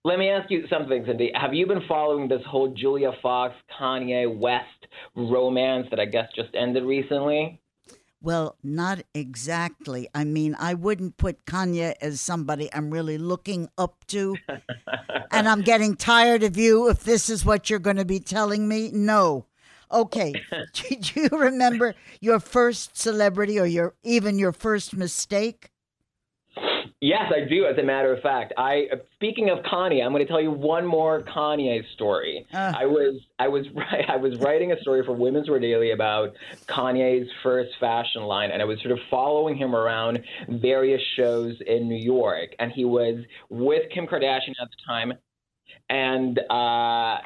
Let 0.05 0.19
me 0.19 0.31
ask 0.31 0.51
you 0.51 0.67
something, 0.69 1.05
Cindy. 1.07 1.31
Have 1.35 1.55
you 1.55 1.67
been 1.67 1.83
following 1.87 2.27
this 2.29 2.43
whole 2.49 2.75
Julia 2.75 3.13
Fox, 3.23 3.55
Kanye 3.79 4.37
West 4.37 4.87
romance 5.15 5.87
that 5.91 6.01
I 6.01 6.07
guess 6.07 6.29
just 6.35 6.55
ended 6.55 6.85
recently? 6.85 7.61
Well, 8.21 8.57
not 8.63 9.03
exactly. 9.15 10.09
I 10.15 10.25
mean, 10.25 10.57
I 10.59 10.75
wouldn't 10.75 11.17
put 11.19 11.45
Kanye 11.45 11.95
as 12.01 12.21
somebody 12.21 12.73
I'm 12.73 12.91
really 12.91 13.19
looking 13.19 13.69
up 13.77 14.05
to. 14.09 14.37
and 15.31 15.49
I'm 15.49 15.63
getting 15.63 15.97
tired 15.97 16.43
of 16.43 16.57
you 16.57 16.89
if 16.89 17.05
this 17.05 17.29
is 17.29 17.45
what 17.45 17.69
you're 17.69 17.79
going 17.79 17.97
to 17.97 18.05
be 18.05 18.21
telling 18.21 18.69
me. 18.69 18.91
No. 18.93 19.47
Okay. 19.93 20.33
Do 20.73 21.21
you 21.21 21.29
remember 21.31 21.95
your 22.21 22.41
first 22.41 22.97
celebrity 22.97 23.59
or 23.59 23.67
your 23.67 23.95
even 24.03 24.39
your 24.39 24.53
first 24.53 24.97
mistake? 24.97 25.71
Yes, 27.01 27.33
I 27.35 27.49
do. 27.49 27.67
As 27.67 27.77
a 27.79 27.83
matter 27.83 28.15
of 28.15 28.23
fact, 28.23 28.53
I 28.57 28.85
speaking 29.15 29.51
of 29.51 29.59
Kanye, 29.65 30.05
I'm 30.05 30.13
going 30.13 30.25
to 30.25 30.31
tell 30.31 30.41
you 30.41 30.53
one 30.53 30.87
more 30.87 31.23
Kanye 31.23 31.83
story. 31.95 32.47
Uh. 32.55 32.73
I 32.77 32.87
was 32.87 33.21
I 33.41 33.49
was 33.49 33.67
I 34.09 34.17
was 34.17 34.39
writing 34.39 34.71
a 34.71 34.81
story 34.81 35.05
for 35.05 35.13
Women's 35.13 35.51
Wear 35.51 35.59
Daily 35.59 35.91
about 35.91 36.33
Kanye's 36.69 37.29
first 37.43 37.73
fashion 37.81 38.23
line, 38.23 38.53
and 38.53 38.63
I 38.63 38.67
was 38.67 38.81
sort 38.83 38.93
of 38.93 39.01
following 39.11 39.57
him 39.57 39.75
around 39.75 40.21
various 40.49 41.03
shows 41.17 41.57
in 41.67 41.89
New 41.89 42.01
York, 42.01 42.51
and 42.61 42.71
he 42.71 42.85
was 42.85 43.17
with 43.51 43.83
Kim 43.93 44.07
Kardashian 44.07 44.55
at 44.61 44.69
the 44.71 44.77
time, 44.87 45.13
and. 45.91 46.39
uh 46.51 47.19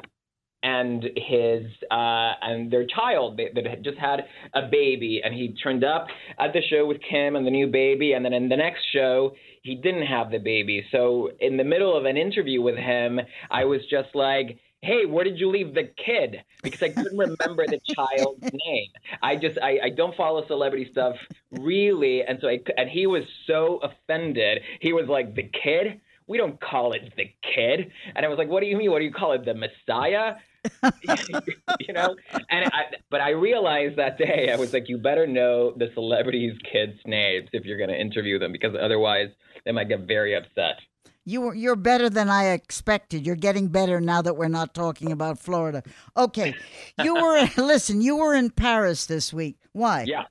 and 0.63 1.03
his 1.15 1.63
uh, 1.91 2.33
and 2.41 2.71
their 2.71 2.85
child 2.85 3.37
that 3.37 3.65
had 3.65 3.83
just 3.83 3.97
had 3.97 4.25
a 4.53 4.63
baby, 4.69 5.21
and 5.23 5.33
he 5.33 5.55
turned 5.63 5.83
up 5.83 6.07
at 6.39 6.53
the 6.53 6.61
show 6.69 6.85
with 6.85 6.97
Kim 7.07 7.35
and 7.35 7.45
the 7.45 7.51
new 7.51 7.67
baby, 7.67 8.13
and 8.13 8.25
then 8.25 8.33
in 8.33 8.49
the 8.49 8.57
next 8.57 8.81
show 8.91 9.33
he 9.61 9.75
didn't 9.75 10.05
have 10.07 10.31
the 10.31 10.39
baby. 10.39 10.85
So 10.91 11.31
in 11.39 11.57
the 11.57 11.63
middle 11.63 11.95
of 11.95 12.05
an 12.05 12.17
interview 12.17 12.61
with 12.61 12.77
him, 12.77 13.19
I 13.49 13.65
was 13.65 13.81
just 13.89 14.09
like. 14.13 14.59
Hey, 14.83 15.07
where 15.07 15.23
did 15.23 15.39
you 15.39 15.49
leave 15.49 15.73
the 15.73 15.89
kid? 16.05 16.43
Because 16.61 16.83
I 16.83 16.89
couldn't 16.89 17.17
remember 17.17 17.65
the 17.65 17.79
child's 17.95 18.43
name. 18.43 18.89
I 19.23 19.35
just 19.35 19.57
I, 19.57 19.79
I 19.85 19.89
don't 19.89 20.15
follow 20.15 20.45
celebrity 20.45 20.87
stuff 20.91 21.15
really, 21.49 22.21
and 22.21 22.37
so 22.39 22.47
I 22.47 22.59
and 22.77 22.87
he 22.87 23.07
was 23.07 23.23
so 23.47 23.81
offended. 23.81 24.59
He 24.79 24.93
was 24.93 25.07
like, 25.07 25.33
"The 25.33 25.49
kid? 25.63 25.99
We 26.27 26.37
don't 26.37 26.59
call 26.59 26.93
it 26.93 27.13
the 27.15 27.31
kid. 27.41 27.91
And 28.15 28.25
I 28.25 28.29
was 28.29 28.37
like, 28.37 28.49
what 28.49 28.61
do 28.61 28.67
you 28.67 28.77
mean? 28.77 28.91
What 28.91 28.99
do 28.99 29.05
you 29.05 29.13
call 29.13 29.33
it? 29.33 29.45
The 29.45 29.53
Messiah? 29.53 30.35
you 31.79 31.93
know? 31.93 32.15
And 32.49 32.65
I, 32.65 32.83
but 33.09 33.21
I 33.21 33.29
realized 33.29 33.97
that 33.97 34.17
day, 34.17 34.51
I 34.51 34.57
was 34.57 34.73
like, 34.73 34.89
you 34.89 34.97
better 34.97 35.25
know 35.25 35.73
the 35.77 35.89
celebrities' 35.93 36.57
kids' 36.71 36.99
names 37.05 37.49
if 37.53 37.65
you're 37.65 37.77
going 37.77 37.89
to 37.89 37.99
interview 37.99 38.37
them 38.39 38.51
because 38.51 38.75
otherwise 38.79 39.29
they 39.65 39.71
might 39.71 39.87
get 39.87 40.01
very 40.01 40.35
upset. 40.35 40.75
You, 41.23 41.53
you're 41.53 41.75
better 41.75 42.09
than 42.09 42.29
I 42.29 42.51
expected. 42.51 43.25
You're 43.25 43.35
getting 43.35 43.67
better 43.67 43.99
now 43.99 44.21
that 44.21 44.37
we're 44.37 44.47
not 44.47 44.73
talking 44.73 45.11
about 45.11 45.39
Florida. 45.39 45.83
Okay. 46.15 46.55
You 47.03 47.15
were, 47.15 47.49
listen, 47.57 48.01
you 48.01 48.15
were 48.17 48.33
in 48.33 48.49
Paris 48.49 49.07
this 49.07 49.33
week. 49.33 49.57
Why? 49.73 50.05
Yeah. 50.07 50.23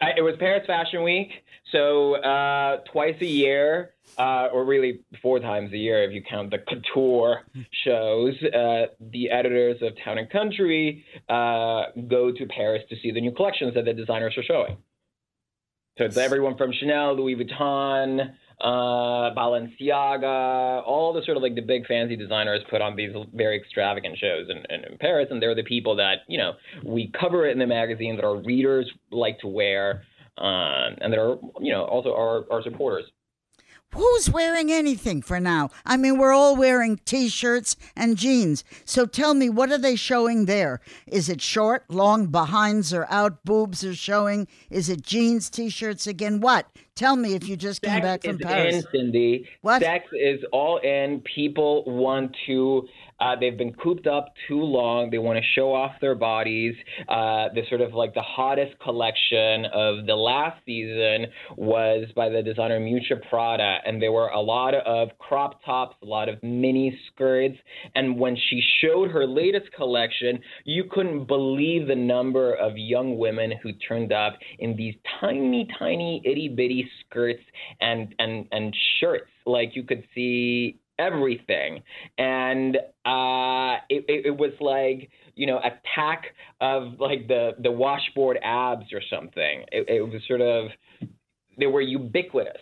I, 0.00 0.10
it 0.16 0.22
was 0.22 0.34
Paris 0.38 0.64
Fashion 0.66 1.02
Week. 1.02 1.30
So 1.72 2.14
uh, 2.16 2.78
twice 2.90 3.16
a 3.20 3.26
year, 3.26 3.94
uh, 4.18 4.48
or 4.52 4.64
really 4.64 5.00
four 5.22 5.38
times 5.38 5.72
a 5.72 5.76
year 5.76 6.02
if 6.02 6.12
you 6.12 6.22
count 6.22 6.50
the 6.50 6.58
couture 6.58 7.42
shows, 7.84 8.34
uh, 8.42 8.86
the 9.12 9.30
editors 9.30 9.80
of 9.82 9.92
Town 10.04 10.18
and 10.18 10.28
Country 10.30 11.04
uh, 11.28 11.84
go 12.08 12.32
to 12.32 12.46
Paris 12.46 12.82
to 12.88 12.96
see 13.02 13.12
the 13.12 13.20
new 13.20 13.32
collections 13.32 13.74
that 13.74 13.84
the 13.84 13.92
designers 13.92 14.36
are 14.36 14.42
showing. 14.42 14.76
So 15.98 16.04
it's 16.06 16.16
everyone 16.16 16.56
from 16.56 16.72
Chanel, 16.72 17.14
Louis 17.14 17.36
Vuitton, 17.36 18.34
uh, 18.60 19.34
Balenciaga, 19.34 20.82
all 20.86 21.12
the 21.14 21.22
sort 21.24 21.36
of 21.36 21.42
like 21.42 21.54
the 21.54 21.62
big 21.62 21.86
fancy 21.86 22.16
designers 22.16 22.60
put 22.68 22.82
on 22.82 22.94
these 22.94 23.10
very 23.32 23.58
extravagant 23.58 24.18
shows 24.18 24.48
in, 24.50 24.58
in, 24.68 24.84
in, 24.84 24.98
Paris, 24.98 25.28
and 25.30 25.40
they're 25.40 25.54
the 25.54 25.62
people 25.62 25.96
that 25.96 26.18
you 26.28 26.36
know 26.36 26.52
we 26.84 27.10
cover 27.18 27.46
it 27.46 27.52
in 27.52 27.58
the 27.58 27.66
magazine 27.66 28.16
that 28.16 28.24
our 28.24 28.36
readers 28.36 28.90
like 29.10 29.38
to 29.40 29.48
wear, 29.48 30.02
um, 30.38 30.96
and 31.00 31.12
that 31.12 31.18
are 31.18 31.38
you 31.60 31.72
know 31.72 31.84
also 31.84 32.14
our 32.14 32.44
our 32.50 32.62
supporters. 32.62 33.04
Who's 33.92 34.30
wearing 34.30 34.70
anything 34.70 35.20
for 35.20 35.40
now? 35.40 35.70
I 35.84 35.96
mean, 35.96 36.16
we're 36.16 36.32
all 36.32 36.54
wearing 36.54 37.00
t 37.04 37.28
shirts 37.28 37.74
and 37.96 38.16
jeans. 38.16 38.62
So 38.84 39.04
tell 39.04 39.34
me, 39.34 39.48
what 39.48 39.72
are 39.72 39.78
they 39.78 39.96
showing 39.96 40.44
there? 40.44 40.80
Is 41.08 41.28
it 41.28 41.40
short, 41.40 41.90
long, 41.90 42.26
behinds 42.28 42.94
or 42.94 43.06
out, 43.10 43.44
boobs 43.44 43.84
are 43.84 43.94
showing? 43.94 44.46
Is 44.70 44.88
it 44.88 45.02
jeans, 45.02 45.50
t 45.50 45.70
shirts 45.70 46.06
again? 46.06 46.40
What? 46.40 46.68
Tell 47.00 47.16
me 47.16 47.34
if 47.34 47.48
you 47.48 47.56
just 47.56 47.80
Sex 47.80 47.94
came 47.94 48.02
back 48.02 48.22
from 48.22 48.34
is 48.34 48.42
Paris. 48.42 48.74
In, 48.74 48.84
Cindy. 48.92 49.48
What? 49.62 49.80
Sex 49.80 50.04
is 50.12 50.40
all 50.52 50.76
in. 50.76 51.22
People 51.34 51.82
want 51.86 52.36
to 52.46 52.86
uh, 53.20 53.36
they've 53.38 53.56
been 53.56 53.74
cooped 53.74 54.06
up 54.06 54.32
too 54.48 54.60
long. 54.60 55.10
They 55.10 55.18
want 55.18 55.38
to 55.38 55.44
show 55.54 55.74
off 55.74 55.92
their 56.00 56.14
bodies. 56.14 56.74
Uh, 57.08 57.48
the 57.54 57.62
sort 57.68 57.82
of 57.82 57.92
like 57.92 58.14
the 58.14 58.22
hottest 58.22 58.78
collection 58.80 59.66
of 59.66 60.06
the 60.06 60.14
last 60.14 60.58
season 60.64 61.26
was 61.56 62.06
by 62.16 62.30
the 62.30 62.42
designer 62.42 62.80
Miuccia 62.80 63.20
Prada, 63.28 63.78
and 63.84 64.00
there 64.00 64.12
were 64.12 64.28
a 64.28 64.40
lot 64.40 64.74
of 64.74 65.10
crop 65.18 65.62
tops, 65.64 65.96
a 66.02 66.06
lot 66.06 66.28
of 66.28 66.42
mini 66.42 66.98
skirts. 67.12 67.56
And 67.94 68.18
when 68.18 68.36
she 68.48 68.62
showed 68.80 69.10
her 69.10 69.26
latest 69.26 69.70
collection, 69.76 70.40
you 70.64 70.84
couldn't 70.90 71.26
believe 71.26 71.88
the 71.88 71.96
number 71.96 72.54
of 72.54 72.72
young 72.76 73.18
women 73.18 73.52
who 73.62 73.72
turned 73.72 74.12
up 74.12 74.38
in 74.58 74.76
these 74.76 74.94
tiny, 75.20 75.68
tiny, 75.78 76.22
itty 76.24 76.48
bitty 76.48 76.89
skirts 77.00 77.42
and 77.80 78.14
and 78.18 78.46
and 78.52 78.76
shirts. 79.00 79.30
Like 79.46 79.74
you 79.74 79.82
could 79.82 80.04
see 80.14 80.80
everything. 81.00 81.82
And 82.18 82.76
uh, 83.06 83.80
it, 83.88 84.04
it, 84.06 84.26
it, 84.26 84.36
was 84.36 84.52
like, 84.60 85.10
you 85.34 85.46
know, 85.46 85.58
attack 85.58 86.26
of 86.60 87.00
like 87.00 87.26
the, 87.26 87.52
the 87.62 87.70
washboard 87.70 88.38
abs 88.44 88.92
or 88.92 89.00
something. 89.08 89.64
It, 89.72 89.88
it 89.88 90.02
was 90.02 90.20
sort 90.28 90.42
of, 90.42 90.66
they 91.58 91.66
were 91.66 91.80
ubiquitous 91.80 92.60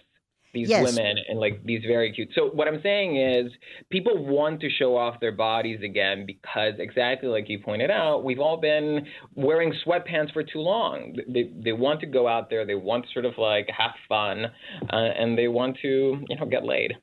these 0.53 0.69
yes. 0.69 0.85
women 0.85 1.17
and 1.29 1.39
like 1.39 1.63
these 1.65 1.83
very 1.87 2.13
cute. 2.13 2.31
So 2.35 2.47
what 2.47 2.69
I'm 2.69 2.81
saying 2.83 3.17
is 3.17 3.53
people 3.91 4.25
want 4.25 4.61
to 4.61 4.69
show 4.71 4.97
off 4.97 5.21
their 5.21 5.33
bodies 5.33 5.81
again 5.83 6.25
because 6.27 6.75
exactly 6.79 7.29
like 7.29 7.49
you 7.49 7.59
pointed 7.59 7.91
out, 7.91 8.25
we've 8.25 8.41
all 8.41 8.57
been 8.57 9.07
wearing 9.35 9.73
sweatpants 9.87 10.33
for 10.33 10.43
too 10.43 10.61
long. 10.61 11.17
They 11.29 11.53
they 11.63 11.73
want 11.73 12.01
to 12.01 12.07
go 12.07 12.27
out 12.27 12.51
there, 12.51 12.65
they 12.67 12.75
want 12.75 13.05
to 13.07 13.13
sort 13.13 13.25
of 13.25 13.35
like 13.39 13.69
have 13.77 13.93
fun, 14.09 14.47
uh, 14.93 14.97
and 14.97 15.37
they 15.37 15.49
want 15.49 15.79
to 15.83 16.23
you 16.29 16.37
know 16.37 16.47
get 16.47 16.65
laid. 16.65 16.95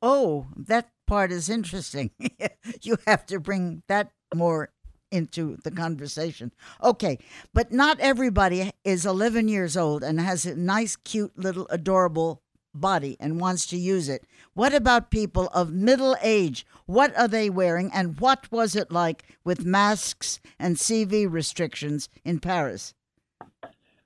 Oh, 0.00 0.46
that 0.56 0.90
part 1.06 1.32
is 1.32 1.48
interesting. 1.48 2.10
you 2.82 2.98
have 3.06 3.26
to 3.26 3.40
bring 3.40 3.82
that 3.88 4.12
more 4.34 4.70
into 5.10 5.56
the 5.64 5.70
conversation. 5.70 6.52
Okay, 6.82 7.18
but 7.52 7.72
not 7.72 7.98
everybody 8.00 8.70
is 8.84 9.06
11 9.06 9.48
years 9.48 9.76
old 9.76 10.02
and 10.02 10.20
has 10.20 10.44
a 10.44 10.54
nice, 10.54 10.96
cute, 10.96 11.36
little, 11.38 11.66
adorable 11.70 12.42
body 12.80 13.16
and 13.20 13.40
wants 13.40 13.66
to 13.66 13.76
use 13.76 14.08
it. 14.08 14.24
What 14.54 14.74
about 14.74 15.10
people 15.10 15.48
of 15.48 15.72
middle 15.72 16.16
age? 16.22 16.66
What 16.86 17.16
are 17.16 17.28
they 17.28 17.50
wearing 17.50 17.90
and 17.92 18.18
what 18.20 18.50
was 18.50 18.74
it 18.74 18.90
like 18.90 19.24
with 19.44 19.64
masks 19.64 20.40
and 20.58 20.76
CV 20.76 21.30
restrictions 21.30 22.08
in 22.24 22.40
Paris? 22.40 22.94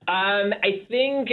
Um, 0.09 0.53
I 0.63 0.85
think, 0.89 1.31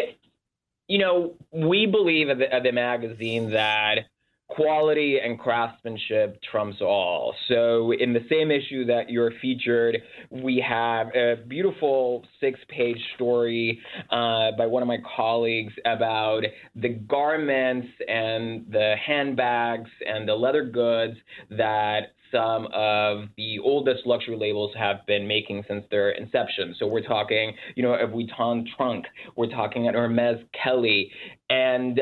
you 0.88 1.00
know, 1.00 1.34
we 1.52 1.86
believe 1.86 2.30
at 2.30 2.38
the, 2.38 2.54
at 2.54 2.64
the 2.64 2.72
magazine 2.72 3.52
that 3.52 4.06
quality 4.50 5.20
and 5.24 5.40
craftsmanship 5.40 6.42
trumps 6.52 6.78
all. 6.82 7.34
So, 7.48 7.94
in 7.94 8.14
the 8.14 8.26
same 8.30 8.52
issue 8.52 8.86
that 8.86 9.10
you're 9.10 9.32
featured, 9.42 10.00
we 10.30 10.64
have 10.68 11.08
a 11.16 11.36
beautiful 11.48 12.26
six 12.40 12.60
page 12.68 13.00
story 13.16 13.80
uh, 14.12 14.52
by 14.58 14.66
one 14.66 14.82
of 14.82 14.88
my 14.88 14.98
colleagues 15.16 15.74
about 15.86 16.42
the 16.76 16.90
garments 16.90 17.88
and 18.08 18.66
the 18.72 18.96
handbags 19.06 19.90
and 20.06 20.28
the 20.28 20.36
leather 20.36 20.66
goods 20.66 21.16
that 21.52 22.14
some 22.32 22.68
of 22.74 23.26
the 23.38 23.60
oldest 23.60 24.06
luxury 24.06 24.38
labels 24.38 24.72
have 24.78 25.06
been 25.08 25.28
making 25.28 25.64
since 25.68 25.84
their 25.90 26.12
inception. 26.12 26.76
So 26.78 26.88
we're 26.88 27.02
talking, 27.02 27.54
you 27.76 27.84
know, 27.84 27.94
a 27.94 28.08
Vuitton 28.08 28.66
trunk, 28.78 29.06
we're 29.36 29.50
talking 29.50 29.88
an 29.88 29.96
Hermes 29.96 30.40
Kelly, 30.64 31.12
and 31.50 32.00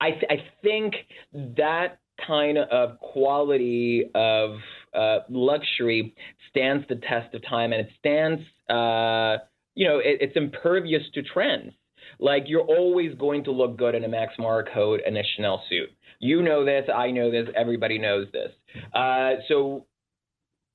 I, 0.00 0.10
th- 0.10 0.24
I 0.30 0.36
think 0.62 0.94
that 1.32 1.98
kind 2.26 2.58
of 2.58 2.98
quality 2.98 4.10
of 4.14 4.56
uh, 4.94 5.18
luxury 5.28 6.14
stands 6.50 6.86
the 6.88 6.96
test 6.96 7.34
of 7.34 7.42
time, 7.48 7.72
and 7.72 7.82
it 7.82 7.90
stands, 7.98 8.42
uh, 8.70 9.42
you 9.74 9.86
know, 9.86 9.98
it, 9.98 10.18
it's 10.20 10.36
impervious 10.36 11.02
to 11.14 11.22
trends. 11.22 11.72
Like 12.18 12.44
you're 12.46 12.62
always 12.62 13.14
going 13.14 13.44
to 13.44 13.50
look 13.50 13.76
good 13.76 13.94
in 13.94 14.04
a 14.04 14.08
Max 14.08 14.34
Mara 14.38 14.64
coat 14.72 15.00
and 15.06 15.16
a 15.18 15.22
Chanel 15.34 15.62
suit. 15.68 15.90
You 16.18 16.42
know 16.42 16.64
this, 16.64 16.88
I 16.94 17.10
know 17.10 17.30
this, 17.30 17.48
everybody 17.54 17.98
knows 17.98 18.26
this. 18.32 18.50
Uh, 18.94 19.32
so 19.48 19.86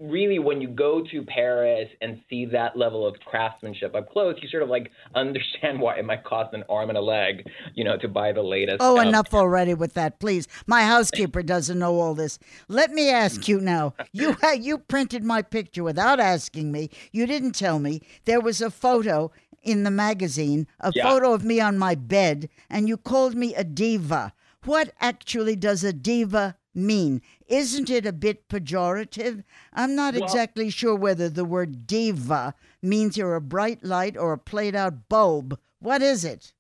really 0.02 0.40
when 0.40 0.60
you 0.62 0.68
go 0.68 1.04
to 1.12 1.24
Paris 1.24 1.88
and 2.02 2.20
see 2.30 2.46
that 2.48 2.76
level 2.76 3.06
of 3.06 3.16
craftsmanship 3.20 3.96
up 3.96 4.10
close, 4.10 4.36
you 4.42 4.50
sort 4.50 4.64
of 4.64 4.70
like 4.70 4.92
understand 5.16 5.80
why 5.80 5.98
it 5.98 6.06
might 6.06 6.24
cost 6.24 6.54
an 6.54 6.64
arm 6.70 6.90
and 6.90 6.98
a 6.98 7.02
leg, 7.02 7.48
you 7.76 7.84
know, 7.84 7.98
to 7.98 8.08
buy 8.08 8.32
the 8.32 8.42
latest. 8.42 8.78
Oh, 8.80 9.00
um, 9.00 9.08
enough 9.08 9.34
already 9.34 9.74
with 9.74 9.94
that, 9.94 10.20
please. 10.20 10.48
My 10.66 10.84
housekeeper 10.84 11.44
doesn't 11.44 11.78
know 11.78 12.00
all 12.00 12.16
this. 12.16 12.40
Let 12.68 12.92
me 12.92 13.10
ask 13.10 13.48
you 13.48 13.60
now. 13.62 13.94
You 14.14 14.36
you 14.60 14.78
printed 14.78 15.24
my 15.24 15.42
picture 15.42 15.84
without 15.84 16.20
asking 16.20 16.72
me. 16.72 16.90
You 17.12 17.26
didn't 17.26 17.54
tell 17.54 17.80
me 17.80 18.02
there 18.26 18.42
was 18.42 18.62
a 18.62 18.70
photo 18.70 19.32
in 19.64 19.84
the 19.84 19.92
magazine 19.92 20.68
a 20.80 20.92
Yeah. 20.94 21.04
photo 21.04 21.34
of 21.34 21.44
me 21.46 21.60
on 21.60 21.78
my 21.78 21.96
bed, 21.96 22.50
and 22.70 22.88
you 22.90 22.98
called 22.98 23.36
me 23.36 23.54
a 23.56 23.64
diva. 23.64 24.34
What 24.66 24.92
actually 25.00 25.56
does 25.56 25.84
a 25.84 25.94
diva 25.94 26.58
mean? 26.74 27.22
Isn't 27.48 27.90
it 27.90 28.06
a 28.06 28.14
bit 28.14 28.48
pejorative? 28.48 29.44
I'm 29.74 29.96
not 29.96 30.16
exactly 30.16 30.70
sure 30.70 30.96
whether 30.96 31.30
the 31.30 31.46
word 31.46 31.88
diva 31.88 32.54
means 32.82 33.18
you're 33.18 33.36
a 33.36 33.42
bright 33.42 33.84
light 33.84 34.18
or 34.18 34.34
a 34.34 34.38
played 34.38 34.76
out 34.76 35.10
bulb. 35.10 35.60
What 35.80 36.02
is 36.02 36.24
it? 36.24 36.54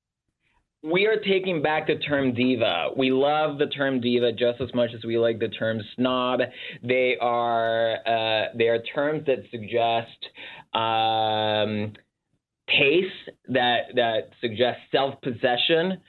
We 0.83 1.05
are 1.05 1.17
taking 1.17 1.61
back 1.61 1.87
the 1.87 1.97
term 1.97 2.33
diva. 2.33 2.89
We 2.97 3.11
love 3.11 3.59
the 3.59 3.67
term 3.67 4.01
diva 4.01 4.31
just 4.31 4.59
as 4.61 4.73
much 4.73 4.89
as 4.95 5.03
we 5.05 5.17
like 5.17 5.37
the 5.39 5.49
term 5.49 5.79
snob. 5.95 6.39
They 6.81 7.17
are 7.21 7.97
uh, 7.97 8.47
they 8.57 8.67
are 8.67 8.81
terms 8.95 9.27
that 9.27 9.43
suggest 9.51 10.17
um, 10.73 11.93
pace, 12.67 13.13
that 13.49 13.93
that 13.95 14.29
suggest 14.41 14.79
self 14.91 15.21
possession, 15.21 16.01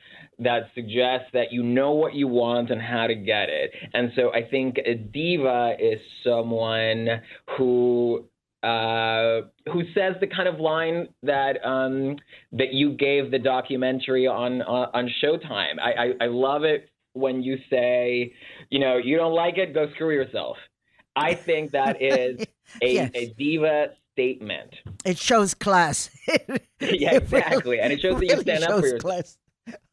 that 0.45 0.71
suggests 0.75 1.27
that 1.33 1.53
you 1.53 1.63
know 1.63 1.93
what 1.93 2.15
you 2.15 2.29
want 2.29 2.71
and 2.71 2.81
how 2.81 3.07
to 3.07 3.15
get 3.15 3.49
it. 3.49 3.71
And 3.95 4.13
so 4.17 4.33
I 4.33 4.43
think 4.49 4.79
a 4.85 4.95
diva 4.95 5.75
is 5.79 6.01
someone 6.25 7.09
who 7.57 8.25
uh, 8.63 9.41
who 9.73 9.83
says 9.93 10.15
the 10.21 10.29
kind 10.29 10.49
of 10.49 10.61
line 10.61 11.09
that 11.25 11.65
um, 11.65 12.17
that 12.53 12.73
you 12.73 12.93
gave 12.93 13.31
the 13.31 13.39
documentary 13.39 14.27
on 14.27 14.63
on, 14.63 14.89
on 14.95 15.11
Showtime. 15.23 15.81
I, 15.81 15.93
I 15.93 16.13
I 16.23 16.27
love 16.29 16.63
it 16.65 16.89
when 17.15 17.43
you 17.43 17.59
say, 17.69 18.33
you 18.71 18.79
know, 18.79 18.97
you 18.99 19.17
don't 19.17 19.35
like 19.35 19.59
it, 19.59 19.75
go 19.75 19.91
screw 19.95 20.15
yourself. 20.15 20.57
I 21.17 21.35
think 21.35 21.73
that 21.73 22.01
is 22.01 22.41
a, 22.83 22.95
Yes. 22.95 23.11
a 23.15 23.27
diva 23.37 23.89
statement. 24.13 24.75
It 25.05 25.19
shows 25.19 25.55
class. 25.55 26.11
Yeah, 26.81 27.15
exactly. 27.15 27.79
And 27.79 27.93
it 27.93 28.01
shows 28.01 28.19
that 28.19 28.27
you 28.27 28.41
stand 28.41 28.65
up 28.65 28.81
for 28.81 28.87
yourself. 28.87 29.03
class. 29.03 29.39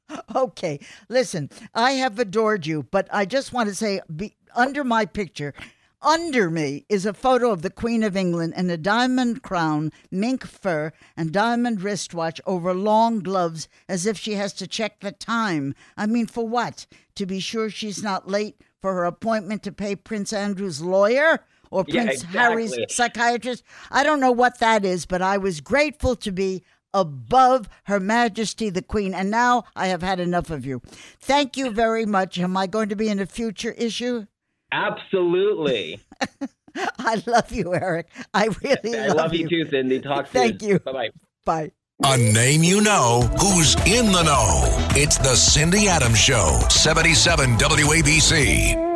Okay, 0.35 0.79
listen, 1.07 1.49
I 1.73 1.91
have 1.93 2.19
adored 2.19 2.65
you, 2.65 2.83
but 2.83 3.07
I 3.11 3.25
just 3.25 3.53
want 3.53 3.69
to 3.69 3.75
say 3.75 4.01
be, 4.15 4.35
under 4.55 4.83
my 4.83 5.05
picture, 5.05 5.53
under 6.01 6.49
me 6.49 6.85
is 6.87 7.05
a 7.05 7.13
photo 7.13 7.51
of 7.51 7.61
the 7.61 7.69
Queen 7.69 8.03
of 8.03 8.15
England 8.15 8.53
in 8.55 8.69
a 8.69 8.77
diamond 8.77 9.43
crown, 9.43 9.91
mink 10.09 10.45
fur, 10.45 10.93
and 11.17 11.33
diamond 11.33 11.81
wristwatch 11.81 12.39
over 12.45 12.73
long 12.73 13.19
gloves 13.19 13.67
as 13.89 14.05
if 14.05 14.17
she 14.17 14.33
has 14.33 14.53
to 14.53 14.67
check 14.67 15.01
the 15.01 15.11
time. 15.11 15.75
I 15.97 16.05
mean, 16.05 16.25
for 16.25 16.47
what? 16.47 16.85
To 17.15 17.25
be 17.25 17.39
sure 17.39 17.69
she's 17.69 18.01
not 18.01 18.29
late 18.29 18.61
for 18.81 18.93
her 18.93 19.03
appointment 19.03 19.61
to 19.63 19.71
pay 19.73 19.95
Prince 19.95 20.31
Andrew's 20.31 20.81
lawyer? 20.81 21.43
Or 21.69 21.83
Yeah, 21.87 22.05
Prince 22.05 22.23
Harry's 22.23 22.75
psychiatrist. 22.89 23.63
I 23.91 24.03
don't 24.03 24.19
know 24.19 24.31
what 24.31 24.59
that 24.59 24.85
is, 24.85 25.05
but 25.05 25.21
I 25.21 25.37
was 25.37 25.61
grateful 25.61 26.15
to 26.15 26.31
be 26.31 26.63
above 26.93 27.69
Her 27.83 27.99
Majesty 27.99 28.69
the 28.69 28.81
Queen. 28.81 29.13
And 29.13 29.29
now 29.31 29.63
I 29.75 29.87
have 29.87 30.01
had 30.01 30.19
enough 30.19 30.49
of 30.49 30.65
you. 30.65 30.81
Thank 31.19 31.57
you 31.57 31.71
very 31.71 32.05
much. 32.05 32.39
Am 32.39 32.55
I 32.57 32.67
going 32.67 32.89
to 32.89 32.95
be 32.95 33.09
in 33.09 33.19
a 33.19 33.25
future 33.25 33.71
issue? 33.71 34.25
Absolutely. 34.71 36.01
I 36.99 37.21
love 37.25 37.51
you, 37.51 37.73
Erik. 37.73 38.07
I 38.33 38.49
really 38.63 38.97
I 38.97 39.07
love, 39.07 39.17
love 39.17 39.33
you 39.33 39.49
too, 39.49 39.65
Cindy. 39.69 39.99
Talk 39.99 40.27
soon. 40.27 40.41
Thank 40.41 40.61
you. 40.61 40.79
Bye 40.79 40.91
bye. 40.91 41.09
Bye. 41.45 41.71
A 42.05 42.17
name 42.17 42.63
you 42.63 42.79
know 42.79 43.21
who's 43.41 43.75
in 43.85 44.11
the 44.13 44.23
know. 44.23 44.87
It's 44.91 45.17
the 45.17 45.35
Cindy 45.35 45.89
Adams 45.89 46.17
Show, 46.17 46.61
77 46.69 47.57
WABC. 47.57 48.89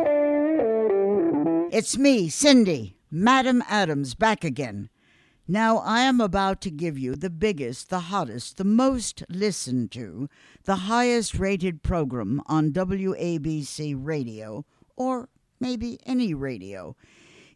It's 1.73 1.97
me, 1.97 2.29
Cindy, 2.29 2.95
Madam 3.11 3.61
Adams, 3.67 4.15
back 4.15 4.45
again. 4.45 4.89
Now, 5.47 5.79
I 5.79 6.01
am 6.01 6.21
about 6.21 6.61
to 6.61 6.71
give 6.71 6.97
you 6.97 7.15
the 7.15 7.29
biggest, 7.29 7.89
the 7.89 7.99
hottest, 7.99 8.55
the 8.55 8.63
most 8.63 9.23
listened 9.27 9.91
to, 9.91 10.29
the 10.63 10.87
highest 10.87 11.33
rated 11.33 11.83
program 11.83 12.41
on 12.45 12.71
WABC 12.71 13.93
radio, 13.97 14.63
or 14.95 15.27
maybe 15.59 15.99
any 16.05 16.33
radio. 16.33 16.95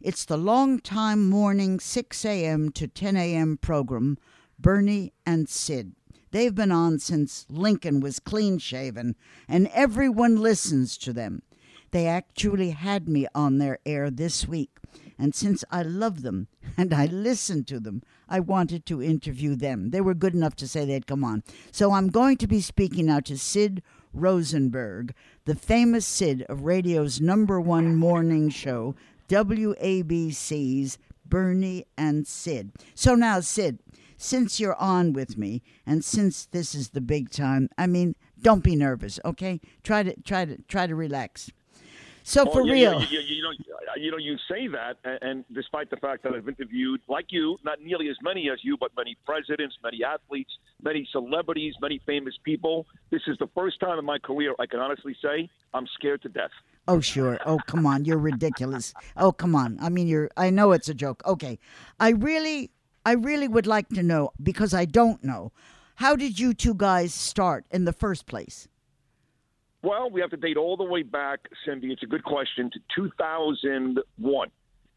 It's 0.02 0.26
the 0.26 0.36
long 0.36 0.80
time 0.80 1.30
morning 1.30 1.80
6 1.80 2.24
a.m. 2.26 2.70
to 2.72 2.86
10 2.88 3.16
a.m. 3.16 3.56
program, 3.56 4.18
Bernie 4.58 5.14
and 5.24 5.48
Sid. 5.48 5.92
They've 6.30 6.54
been 6.54 6.70
on 6.70 6.98
since 6.98 7.46
Lincoln 7.48 8.00
was 8.00 8.20
clean 8.20 8.58
shaven, 8.58 9.16
and 9.48 9.66
everyone 9.72 10.36
listens 10.36 10.98
to 10.98 11.14
them. 11.14 11.40
They 11.90 12.06
actually 12.06 12.70
had 12.70 13.08
me 13.08 13.26
on 13.34 13.56
their 13.56 13.78
air 13.86 14.10
this 14.10 14.46
week, 14.46 14.76
and 15.18 15.34
since 15.34 15.64
I 15.70 15.82
love 15.82 16.22
them 16.22 16.48
and 16.76 16.94
I 16.94 17.06
listen 17.06 17.64
to 17.64 17.80
them, 17.80 18.02
I 18.28 18.40
wanted 18.40 18.86
to 18.86 19.02
interview 19.02 19.56
them. 19.56 19.90
They 19.90 20.00
were 20.00 20.14
good 20.14 20.34
enough 20.34 20.54
to 20.56 20.68
say 20.68 20.84
they'd 20.84 21.06
come 21.06 21.24
on. 21.24 21.42
So 21.72 21.92
I'm 21.92 22.08
going 22.08 22.36
to 22.38 22.46
be 22.46 22.60
speaking 22.60 23.06
now 23.06 23.20
to 23.20 23.36
Sid 23.36 23.82
Rosenberg, 24.12 25.14
the 25.44 25.54
famous 25.54 26.06
Sid 26.06 26.44
of 26.48 26.64
radio's 26.64 27.20
number 27.20 27.60
one 27.60 27.96
morning 27.96 28.50
show, 28.50 28.94
WABC's 29.28 30.98
Bernie 31.26 31.84
and 31.96 32.26
Sid. 32.26 32.72
So 32.94 33.14
now, 33.14 33.40
Sid, 33.40 33.78
since 34.16 34.58
you're 34.58 34.76
on 34.76 35.12
with 35.12 35.36
me 35.36 35.62
and 35.86 36.04
since 36.04 36.46
this 36.46 36.74
is 36.74 36.90
the 36.90 37.00
big 37.00 37.30
time, 37.30 37.68
I 37.78 37.86
mean, 37.86 38.16
don't 38.40 38.64
be 38.64 38.76
nervous, 38.76 39.20
okay? 39.24 39.60
Try 39.82 40.02
to 40.02 40.14
try 40.22 40.44
to 40.44 40.58
try 40.68 40.86
to 40.86 40.94
relax. 40.94 41.50
So 42.28 42.44
Well, 42.44 42.52
for 42.52 42.62
real, 42.64 43.00
you, 43.00 43.06
you, 43.08 43.36
you 43.36 43.42
know, 43.42 43.48
uh, 43.48 43.96
you 43.96 44.10
know, 44.10 44.18
you 44.18 44.36
say 44.50 44.66
that, 44.68 44.98
and, 45.02 45.18
and 45.22 45.44
despite 45.50 45.88
the 45.88 45.96
fact 45.96 46.24
that 46.24 46.34
I've 46.34 46.46
interviewed, 46.46 47.00
like 47.08 47.28
you, 47.30 47.56
not 47.64 47.80
nearly 47.80 48.10
as 48.10 48.16
many 48.22 48.50
as 48.50 48.58
you, 48.62 48.76
but 48.76 48.90
many 48.98 49.16
presidents, 49.24 49.74
many 49.82 50.04
athletes, 50.04 50.50
many 50.82 51.08
celebrities, 51.10 51.72
many 51.80 52.02
famous 52.04 52.34
people. 52.44 52.84
This 53.08 53.22
is 53.28 53.38
the 53.38 53.46
first 53.54 53.80
time 53.80 53.98
in 53.98 54.04
my 54.04 54.18
career 54.18 54.54
I 54.58 54.66
can 54.66 54.78
honestly 54.78 55.16
say 55.22 55.48
I'm 55.72 55.86
scared 55.94 56.20
to 56.20 56.28
death. 56.28 56.50
Oh 56.86 57.00
sure. 57.00 57.38
Oh 57.46 57.60
come 57.66 57.86
on, 57.86 58.04
you're 58.04 58.18
ridiculous. 58.18 58.92
Oh 59.16 59.32
come 59.32 59.54
on. 59.54 59.78
I 59.80 59.88
mean 59.88 60.06
you're 60.06 60.28
I 60.36 60.50
know 60.50 60.72
it's 60.72 60.90
a 60.90 60.94
joke. 60.94 61.22
Okay. 61.24 61.58
I 61.98 62.10
really 62.10 62.70
I 63.06 63.12
really 63.12 63.48
would 63.48 63.66
like 63.66 63.88
to 63.90 64.02
know 64.02 64.32
because 64.42 64.74
I 64.74 64.84
don't 64.84 65.24
know. 65.24 65.50
How 65.94 66.14
did 66.14 66.38
you 66.38 66.52
two 66.52 66.74
guys 66.74 67.14
start 67.14 67.64
in 67.70 67.86
the 67.86 67.94
first 67.94 68.26
place? 68.26 68.68
Well, 69.82 70.10
we 70.10 70.20
have 70.20 70.30
to 70.30 70.36
date 70.36 70.56
all 70.56 70.76
the 70.76 70.84
way 70.84 71.02
back, 71.02 71.40
Cindy. 71.64 71.92
It's 71.92 72.02
a 72.02 72.06
good 72.06 72.24
question 72.24 72.68
to 72.72 72.80
2001, 72.96 74.48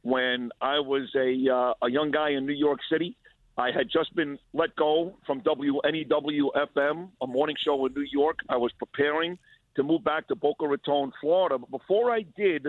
when 0.02 0.50
I 0.60 0.80
was 0.80 1.08
a 1.16 1.54
uh, 1.54 1.86
a 1.86 1.92
young 1.92 2.10
guy 2.10 2.32
in 2.32 2.48
New 2.48 2.54
York 2.54 2.80
City. 2.92 3.16
I 3.58 3.70
had 3.70 3.90
just 3.92 4.16
been 4.16 4.40
let 4.54 4.76
go 4.76 5.18
from 5.28 5.42
WNEW 5.42 6.50
FM, 6.56 7.10
a 7.22 7.28
morning 7.28 7.56
show 7.64 7.86
in 7.86 7.94
New 7.94 8.08
York. 8.12 8.40
I 8.50 8.58
was 8.58 8.72
preparing 8.72 9.38
to 9.76 9.84
move 9.84 10.04
back 10.04 10.28
to 10.30 10.36
Boca 10.36 10.68
Raton, 10.68 11.12
Florida. 11.22 11.60
But 11.60 11.70
before 11.70 12.10
I 12.12 12.26
did, 12.36 12.66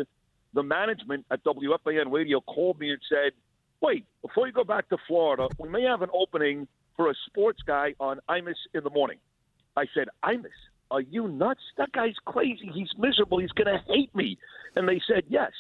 the 0.53 0.63
management 0.63 1.25
at 1.31 1.43
WFAN 1.45 2.13
Radio 2.13 2.43
called 2.43 2.79
me 2.79 2.91
and 2.91 3.01
said, 3.09 3.33
"Wait, 3.81 4.05
before 4.21 4.47
you 4.47 4.53
go 4.53 4.65
back 4.65 4.91
to 4.91 4.99
Florida, 5.09 5.49
we 5.57 5.71
may 5.71 5.85
have 5.85 6.03
an 6.03 6.11
opening 6.13 6.69
for 6.95 7.11
a 7.11 7.15
sports 7.27 7.63
guy 7.63 7.95
on 7.99 8.21
Imus 8.29 8.61
in 8.75 8.85
the 8.85 8.91
morning." 8.91 9.19
I 9.75 9.87
said, 9.95 10.09
Imus, 10.23 10.51
are 10.93 11.01
you 11.01 11.27
nuts? 11.27 11.63
That 11.79 11.91
guy's 11.93 12.15
crazy. 12.27 12.71
He's 12.73 12.91
miserable. 12.99 13.39
He's 13.39 13.51
going 13.53 13.67
to 13.67 13.83
hate 13.93 14.15
me. 14.15 14.39
And 14.77 14.87
they 14.87 15.01
said, 15.09 15.25
yes. 15.29 15.51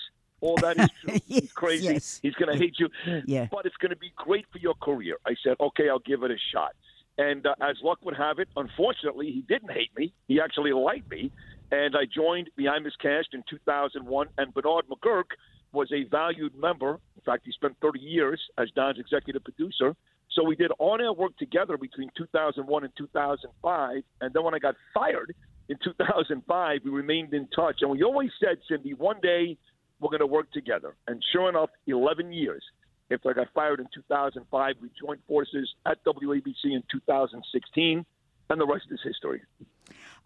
All 0.43 0.57
that 0.57 0.77
is 0.79 0.89
true. 1.01 1.19
He's 1.27 1.53
crazy. 1.53 1.85
yes. 1.85 2.21
He's 2.23 2.35
going 2.35 2.53
to 2.53 2.59
hate 2.59 2.75
you. 2.79 2.89
Yeah. 3.27 3.47
But 3.51 3.65
it's 3.65 3.77
going 3.77 3.91
to 3.91 3.97
be 3.97 4.13
great 4.17 4.45
for 4.53 4.59
your 4.59 4.75
career. 4.75 5.17
I 5.25 5.35
said, 5.43 5.57
okay, 5.61 5.89
I'll 5.89 6.01
give 6.01 6.23
it 6.25 6.31
a 6.33 6.37
shot. 6.53 6.73
And 7.17 7.47
uh, 7.47 7.55
as 7.61 7.77
luck 7.83 7.99
would 8.05 8.17
have 8.17 8.39
it, 8.41 8.49
unfortunately, 8.57 9.31
he 9.31 9.43
didn't 9.43 9.71
hate 9.71 9.91
me. 9.97 10.13
He 10.27 10.41
actually 10.41 10.73
liked 10.73 11.11
me. 11.11 11.31
And 11.71 11.97
I 11.97 12.05
joined 12.05 12.51
the 12.57 12.65
Imus 12.65 12.99
Cast 13.01 13.29
in 13.33 13.45
2001. 13.49 14.29
And 14.37 14.53
Bernard 14.53 14.85
McGuirk 14.91 15.31
was 15.73 15.91
a 15.93 16.05
valued 16.05 16.57
member. 16.57 16.99
In 17.17 17.23
fact, 17.25 17.43
he 17.47 17.53
spent 17.53 17.77
30 17.81 18.01
years 18.01 18.41
as 18.59 18.69
Don's 18.75 18.99
executive 18.99 19.45
producer. 19.45 19.95
So 20.35 20.45
we 20.45 20.57
did 20.57 20.71
on-air 20.79 21.13
work 21.13 21.37
together 21.37 21.77
between 21.77 22.11
2001 22.17 22.85
and 22.85 22.93
2005. 22.97 24.03
And 24.21 24.35
then 24.35 24.43
when 24.45 24.55
I 24.55 24.59
got 24.59 24.75
fired 24.95 25.35
in 25.69 25.77
2005, 25.85 26.81
we 26.85 26.91
remained 26.91 27.35
in 27.35 27.49
touch. 27.55 27.77
And 27.83 27.91
we 27.91 28.03
always 28.03 28.31
said, 28.41 28.59
Cindy, 28.69 28.95
one 28.95 29.21
day 29.23 29.59
we're 30.01 30.09
going 30.09 30.21
to 30.21 30.27
work 30.27 30.51
together. 30.53 30.97
And 31.07 31.23
sure 31.33 31.49
enough, 31.49 31.71
11 31.87 32.33
years 32.33 32.63
after 33.13 33.31
I 33.31 33.33
got 33.35 33.49
fired 33.55 33.81
in 33.81 33.87
2005, 33.95 34.75
we 34.81 34.89
joined 34.99 35.21
forces 35.29 35.69
at 35.87 36.03
WABC 36.05 36.65
in 36.65 36.83
2016. 36.91 38.07
And 38.51 38.61
the 38.61 38.67
rest 38.67 38.87
is 38.91 39.01
history. 39.05 39.43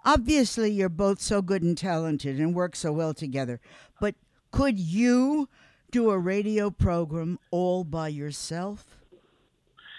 Obviously 0.05 0.71
you're 0.71 0.89
both 0.89 1.21
so 1.21 1.43
good 1.43 1.63
and 1.63 1.77
talented 1.77 2.39
and 2.39 2.55
work 2.55 2.77
so 2.77 2.93
well 2.93 3.13
together. 3.13 3.61
But 4.01 4.15
could 4.53 4.79
you 4.79 5.49
do 5.91 6.11
a 6.11 6.19
radio 6.19 6.71
program 6.71 7.39
all 7.51 7.83
by 7.85 8.09
yourself? 8.09 9.06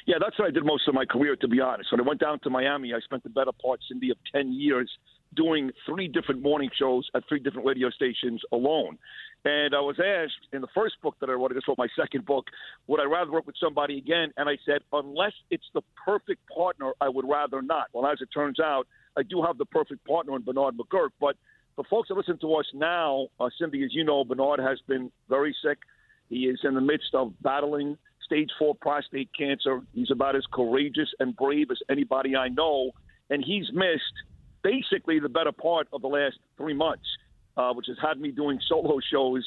Yeah, 0.07 0.15
that's 0.21 0.39
what 0.39 0.47
I 0.47 0.51
did 0.51 0.65
most 0.65 0.87
of 0.87 0.93
my 0.93 1.03
career, 1.03 1.35
to 1.35 1.47
be 1.49 1.59
honest. 1.59 1.91
When 1.91 1.99
I 1.99 2.03
went 2.07 2.21
down 2.21 2.39
to 2.39 2.49
Miami, 2.49 2.93
I 2.93 2.99
spent 3.01 3.23
the 3.23 3.29
better 3.29 3.51
part, 3.51 3.81
Cindy, 3.89 4.09
of 4.09 4.17
10 4.33 4.53
years 4.53 4.89
doing 5.35 5.69
three 5.85 6.07
different 6.07 6.41
morning 6.41 6.69
shows 6.79 7.05
at 7.13 7.23
three 7.27 7.39
different 7.39 7.67
radio 7.67 7.89
stations 7.89 8.41
alone. 8.53 8.97
And 9.43 9.75
I 9.75 9.81
was 9.81 9.97
asked 9.99 10.47
in 10.53 10.61
the 10.61 10.67
first 10.73 10.95
book 11.03 11.15
that 11.19 11.29
I 11.29 11.33
wrote, 11.33 11.51
I 11.51 11.55
just 11.55 11.67
wrote 11.67 11.77
my 11.77 11.89
second 11.99 12.25
book, 12.25 12.45
would 12.87 13.01
I 13.01 13.03
rather 13.03 13.31
work 13.31 13.45
with 13.45 13.57
somebody 13.61 13.97
again? 13.97 14.31
And 14.37 14.47
I 14.47 14.57
said, 14.65 14.79
unless 14.93 15.33
it's 15.51 15.69
the 15.73 15.81
perfect 16.05 16.41
partner, 16.47 16.93
I 17.01 17.09
would 17.09 17.27
rather 17.27 17.61
not. 17.61 17.87
Well, 17.91 18.09
as 18.09 18.19
it 18.21 18.29
turns 18.33 18.61
out, 18.61 18.87
I 19.17 19.23
do 19.23 19.43
have 19.43 19.57
the 19.57 19.65
perfect 19.65 20.05
partner 20.07 20.37
in 20.37 20.41
Bernard 20.41 20.75
McGuirk. 20.77 21.09
But 21.19 21.35
the 21.75 21.83
folks 21.89 22.07
that 22.07 22.15
listen 22.15 22.39
to 22.39 22.55
us 22.55 22.65
now, 22.73 23.27
uh, 23.41 23.49
Cindy, 23.59 23.83
as 23.83 23.93
you 23.93 24.05
know, 24.05 24.23
Bernard 24.23 24.61
has 24.61 24.79
been 24.87 25.11
very 25.27 25.53
sick. 25.61 25.79
He 26.29 26.45
is 26.45 26.59
in 26.63 26.75
the 26.75 26.81
midst 26.81 27.13
of 27.13 27.33
battling 27.41 27.97
stage 28.27 28.51
four 28.59 28.75
prostate 28.75 29.29
cancer. 29.35 29.81
He's 29.93 30.11
about 30.11 30.35
as 30.35 30.43
courageous 30.53 31.09
and 31.19 31.35
brave 31.35 31.71
as 31.71 31.79
anybody 31.89 32.35
I 32.35 32.49
know. 32.49 32.91
And 33.31 33.43
he's 33.43 33.65
missed 33.73 34.17
basically 34.63 35.19
the 35.19 35.29
better 35.29 35.51
part 35.51 35.87
of 35.91 36.01
the 36.01 36.07
last 36.07 36.37
three 36.57 36.75
months 36.75 37.07
uh, 37.57 37.73
which 37.73 37.87
has 37.87 37.97
had 38.01 38.19
me 38.21 38.31
doing 38.31 38.59
solo 38.69 38.99
shows 39.11 39.45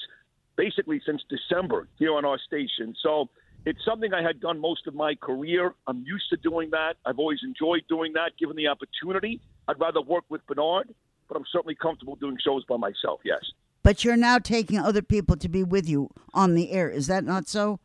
basically 0.57 1.01
since 1.07 1.23
December 1.31 1.89
here 1.99 2.15
on 2.15 2.25
our 2.25 2.39
station. 2.39 2.95
So 3.03 3.31
it's 3.65 3.79
something 3.85 4.13
I 4.13 4.23
had 4.23 4.41
done 4.41 4.59
most 4.59 4.87
of 4.87 4.95
my 4.95 5.15
career. 5.15 5.75
I'm 5.87 6.05
used 6.07 6.29
to 6.31 6.37
doing 6.37 6.71
that. 6.71 6.95
I've 7.07 7.19
always 7.19 7.39
enjoyed 7.43 7.83
doing 7.89 8.13
that, 8.15 8.33
given 8.39 8.57
the 8.57 8.67
opportunity. 8.67 9.41
I'd 9.69 9.79
rather 9.79 10.03
work 10.03 10.25
with 10.29 10.45
Bernard, 10.47 10.93
but 11.29 11.37
I'm 11.37 11.45
certainly 11.53 11.77
comfortable 11.77 12.17
doing 12.17 12.37
shows 12.45 12.65
by 12.65 12.77
myself, 12.77 13.21
yes. 13.25 13.41
But 13.83 14.05
you're 14.05 14.17
now 14.17 14.39
taking 14.39 14.79
other 14.79 15.03
people 15.03 15.37
to 15.37 15.49
be 15.49 15.63
with 15.63 15.89
you 15.89 16.11
on 16.35 16.55
the 16.55 16.73
air. 16.73 16.91
Is 16.91 17.07
that 17.07 17.25
not 17.25 17.49
so? 17.49 17.81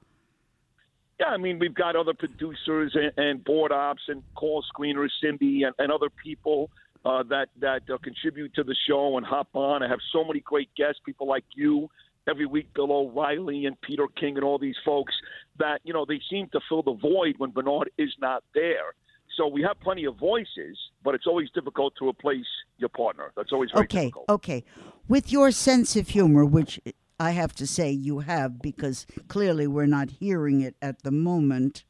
Yeah, 1.20 1.28
I 1.28 1.38
mean, 1.38 1.60
we've 1.60 1.74
got 1.74 1.96
other 1.96 2.14
producers 2.14 2.96
and, 2.96 3.12
and 3.18 3.44
board 3.44 3.72
ops 3.72 4.04
and 4.08 4.22
call 4.36 4.64
screeners, 4.64 5.10
Cindy, 5.22 5.64
and, 5.64 5.74
and 5.80 5.92
other 5.92 6.10
people 6.10 6.70
uh, 7.06 7.24
that 7.30 7.48
that 7.60 7.84
uh, 7.90 7.98
contribute 8.00 8.54
to 8.56 8.64
the 8.64 8.76
show 8.88 9.18
and 9.18 9.26
hop 9.26 9.48
on. 9.54 9.84
I 9.84 9.88
have 9.88 10.00
so 10.12 10.24
many 10.26 10.42
great 10.42 10.70
guests, 10.76 11.00
people 11.06 11.28
like 11.28 11.46
you 11.54 11.90
every 12.28 12.46
week, 12.46 12.74
Bill 12.74 12.92
O'Reilly 12.92 13.66
and 13.66 13.80
Peter 13.82 14.08
King 14.20 14.36
and 14.36 14.44
all 14.44 14.58
these 14.58 14.76
folks 14.84 15.14
that 15.60 15.80
you 15.84 15.94
know 15.94 16.06
they 16.06 16.20
seem 16.30 16.48
to 16.50 16.60
fill 16.68 16.82
the 16.82 16.94
void 16.94 17.36
when 17.38 17.52
Bernard 17.52 17.92
is 17.98 18.14
not 18.20 18.44
there. 18.54 18.94
So 19.38 19.48
we 19.48 19.62
have 19.64 19.80
plenty 19.82 20.06
of 20.06 20.16
voices, 20.18 20.78
but 21.04 21.14
it's 21.14 21.28
always 21.28 21.50
difficult 21.52 21.94
to 22.00 22.08
replace 22.08 22.46
your 22.78 22.90
partner. 22.90 23.32
That's 23.36 23.52
always 23.52 23.70
very 23.72 23.84
okay. 23.86 24.06
difficult. 24.06 24.26
Okay, 24.30 24.64
with 25.08 25.32
your 25.32 25.52
sense 25.52 25.96
of 25.96 26.10
humor, 26.10 26.46
which 26.46 26.80
I 27.20 27.32
have 27.32 27.54
to 27.56 27.68
say 27.68 27.92
you 27.92 28.20
have, 28.20 28.62
because 28.62 29.06
clearly 29.28 29.68
we're 29.68 29.86
not 29.86 30.10
hearing 30.10 30.62
it 30.62 30.76
at 30.82 31.04
the 31.04 31.12
moment. 31.12 31.84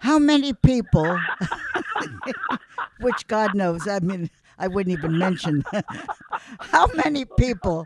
How 0.00 0.18
many 0.18 0.52
people, 0.52 1.18
which 3.00 3.26
God 3.28 3.54
knows, 3.54 3.86
I 3.86 4.00
mean, 4.00 4.30
I 4.58 4.66
wouldn't 4.68 4.96
even 4.96 5.16
mention, 5.18 5.64
how 6.60 6.88
many 6.94 7.24
people, 7.24 7.84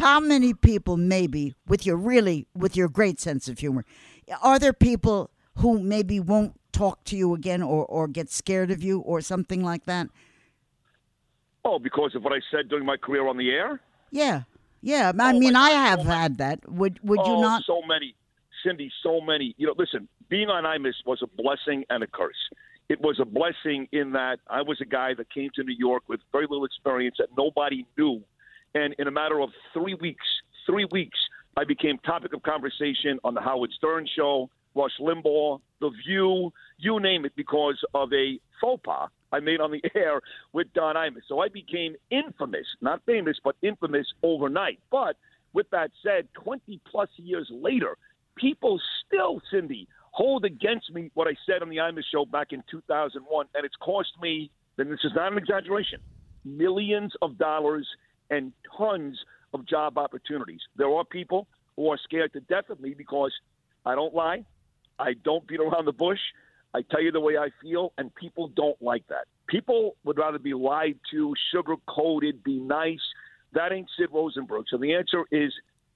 how 0.00 0.20
many 0.20 0.54
people 0.54 0.96
maybe 0.96 1.54
with 1.66 1.84
your 1.84 1.96
really, 1.96 2.46
with 2.54 2.76
your 2.76 2.88
great 2.88 3.20
sense 3.20 3.48
of 3.48 3.58
humor, 3.58 3.84
are 4.42 4.58
there 4.58 4.72
people 4.72 5.30
who 5.56 5.78
maybe 5.78 6.20
won't 6.20 6.58
talk 6.72 7.04
to 7.04 7.16
you 7.16 7.34
again 7.34 7.62
or, 7.62 7.84
or 7.86 8.08
get 8.08 8.30
scared 8.30 8.70
of 8.70 8.82
you 8.82 9.00
or 9.00 9.20
something 9.20 9.62
like 9.62 9.84
that? 9.84 10.08
Oh, 11.64 11.78
because 11.78 12.14
of 12.14 12.22
what 12.22 12.32
I 12.32 12.40
said 12.50 12.68
during 12.68 12.86
my 12.86 12.96
career 12.96 13.26
on 13.26 13.36
the 13.36 13.50
air? 13.50 13.80
Yeah. 14.10 14.42
Yeah. 14.82 15.12
I 15.18 15.32
Oh, 15.32 15.38
mean, 15.38 15.56
I 15.56 15.70
have 15.70 16.00
so 16.02 16.04
had 16.08 16.38
that. 16.38 16.68
Would 16.70 17.00
would 17.02 17.20
you 17.26 17.32
oh, 17.34 17.40
not? 17.40 17.62
so 17.66 17.82
many, 17.86 18.14
Cindy, 18.64 18.90
so 19.02 19.20
many. 19.20 19.54
You 19.58 19.66
know, 19.68 19.74
listen, 19.76 20.08
being 20.28 20.48
on 20.48 20.64
IMUS 20.64 20.94
was 21.04 21.22
a 21.22 21.26
blessing 21.26 21.84
and 21.90 22.02
a 22.02 22.06
curse. 22.06 22.34
It 22.88 23.00
was 23.00 23.18
a 23.20 23.24
blessing 23.24 23.88
in 23.92 24.12
that 24.12 24.38
I 24.48 24.62
was 24.62 24.80
a 24.80 24.84
guy 24.84 25.14
that 25.14 25.28
came 25.32 25.50
to 25.56 25.64
New 25.64 25.74
York 25.76 26.04
with 26.08 26.20
very 26.30 26.46
little 26.48 26.64
experience 26.64 27.16
that 27.18 27.28
nobody 27.36 27.84
knew, 27.98 28.22
and 28.74 28.94
in 28.98 29.08
a 29.08 29.10
matter 29.10 29.40
of 29.40 29.50
three 29.72 29.94
weeks, 29.94 30.24
three 30.66 30.86
weeks, 30.92 31.18
I 31.56 31.64
became 31.64 31.98
topic 31.98 32.32
of 32.32 32.42
conversation 32.42 33.18
on 33.24 33.34
the 33.34 33.40
Howard 33.40 33.72
Stern 33.76 34.06
show, 34.14 34.50
Rush 34.76 34.92
Limbaugh, 35.00 35.60
The 35.80 35.90
View, 36.06 36.52
you 36.78 37.00
name 37.00 37.24
it, 37.24 37.32
because 37.36 37.78
of 37.94 38.12
a 38.12 38.38
faux 38.60 38.80
pas 38.84 39.08
I 39.32 39.40
made 39.40 39.60
on 39.60 39.70
the 39.70 39.82
air 39.94 40.20
with 40.52 40.72
Don 40.72 40.96
Imus. 40.96 41.22
So 41.28 41.40
I 41.40 41.48
became 41.48 41.96
infamous, 42.10 42.66
not 42.80 43.02
famous, 43.06 43.36
but 43.42 43.56
infamous 43.62 44.06
overnight. 44.22 44.78
But 44.90 45.16
with 45.52 45.68
that 45.70 45.90
said, 46.02 46.28
20 46.42 46.80
plus 46.90 47.08
years 47.16 47.48
later, 47.50 47.96
people 48.36 48.80
still, 49.06 49.40
Cindy, 49.50 49.88
hold 50.12 50.44
against 50.44 50.92
me 50.92 51.10
what 51.14 51.28
I 51.28 51.34
said 51.46 51.62
on 51.62 51.68
the 51.68 51.76
Imus 51.76 52.04
show 52.12 52.24
back 52.24 52.48
in 52.52 52.62
2001. 52.70 53.46
And 53.54 53.64
it's 53.64 53.76
cost 53.76 54.10
me, 54.20 54.50
and 54.78 54.90
this 54.90 55.00
is 55.04 55.12
not 55.14 55.32
an 55.32 55.38
exaggeration, 55.38 56.00
millions 56.44 57.12
of 57.22 57.38
dollars 57.38 57.86
and 58.30 58.52
tons 58.76 59.18
of 59.54 59.66
job 59.66 59.98
opportunities. 59.98 60.60
There 60.76 60.88
are 60.88 61.04
people 61.04 61.46
who 61.76 61.90
are 61.90 61.98
scared 62.02 62.32
to 62.32 62.40
death 62.40 62.70
of 62.70 62.80
me 62.80 62.94
because 62.96 63.32
I 63.84 63.94
don't 63.94 64.14
lie, 64.14 64.44
I 64.98 65.14
don't 65.24 65.46
beat 65.46 65.60
around 65.60 65.84
the 65.84 65.92
bush. 65.92 66.20
I 66.74 66.82
tell 66.82 67.02
you 67.02 67.12
the 67.12 67.20
way 67.20 67.38
I 67.38 67.48
feel, 67.62 67.92
and 67.96 68.14
people 68.14 68.48
don't 68.48 68.80
like 68.82 69.06
that. 69.08 69.26
People 69.48 69.96
would 70.04 70.18
rather 70.18 70.38
be 70.38 70.52
lied 70.52 70.98
to, 71.12 71.34
sugar 71.52 71.76
coated, 71.88 72.42
be 72.42 72.58
nice. 72.58 73.00
That 73.52 73.72
ain't 73.72 73.88
Sid 73.98 74.08
Rosenberg. 74.12 74.66
So 74.68 74.76
the 74.76 74.94
answer 74.94 75.24
is 75.30 75.52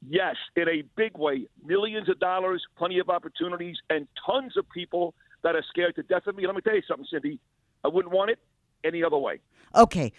yes, 0.09 0.37
in 0.57 0.69
a 0.69 0.83
big 0.97 1.17
way. 1.19 1.47
Millions 1.65 2.09
of 2.09 2.19
dollars, 2.21 2.63
plenty 2.79 2.99
of 2.99 3.11
opportunities, 3.11 3.77
and 3.91 4.07
tons 4.25 4.57
of 4.57 4.65
people 4.71 5.15
that 5.43 5.55
are 5.55 5.65
scared 5.69 5.97
to 5.97 6.03
death 6.03 6.27
of 6.27 6.37
me. 6.37 6.47
Let 6.47 6.55
me 6.55 6.63
tell 6.63 6.75
you 6.75 6.83
something, 6.89 7.07
Cindy. 7.11 7.39
I 7.85 7.89
wouldn't 7.89 8.15
want 8.15 8.31
it 8.31 8.39
any 8.85 9.03
other 9.03 9.19
way. 9.19 9.41
Okay. 9.75 10.13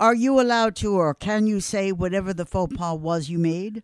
Are 0.00 0.14
you 0.14 0.40
allowed 0.40 0.76
to, 0.76 0.94
or 0.94 1.12
can 1.14 1.46
you 1.46 1.60
say 1.60 1.90
whatever 1.90 2.32
the 2.32 2.46
faux 2.46 2.74
pas 2.76 2.96
was 2.96 3.28
you 3.28 3.38
made? 3.38 3.82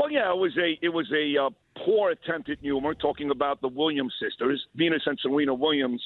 Well, 0.00 0.10
yeah, 0.10 0.30
it 0.30 0.38
was 0.38 0.56
a 0.56 0.78
it 0.80 0.88
was 0.88 1.12
a 1.12 1.36
uh, 1.36 1.50
poor 1.84 2.10
attempt 2.10 2.48
at 2.48 2.58
humor, 2.60 2.94
talking 2.94 3.30
about 3.30 3.60
the 3.60 3.68
Williams 3.68 4.14
sisters, 4.18 4.64
Venus 4.74 5.02
and 5.04 5.18
Serena 5.20 5.52
Williams, 5.52 6.02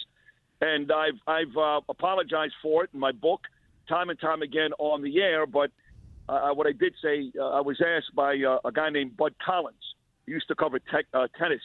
and 0.61 0.90
I've 0.90 1.20
I've 1.28 1.57
uh, 1.57 1.80
apologized 1.88 2.54
for 2.61 2.83
it 2.83 2.90
in 2.92 2.98
my 2.98 3.12
book, 3.12 3.42
time 3.88 4.11
and 4.11 4.18
time 4.18 4.42
again 4.42 4.72
on 4.80 5.00
the 5.00 5.20
air. 5.20 5.46
But 5.46 5.70
uh, 6.28 6.50
what 6.54 6.66
I 6.66 6.72
did 6.72 6.94
say, 7.00 7.30
uh, 7.38 7.50
I 7.50 7.61
was 7.61 7.80
asked 7.80 8.16
by 8.16 8.35
uh, 8.37 8.59
a 8.64 8.72
guy 8.72 8.90
named 8.90 9.16
Bud 9.16 9.33
Collins, 9.46 9.76
who 10.26 10.33
used 10.33 10.48
to 10.48 10.57
cover 10.57 10.80
uh, 11.12 11.28
tennis, 11.38 11.62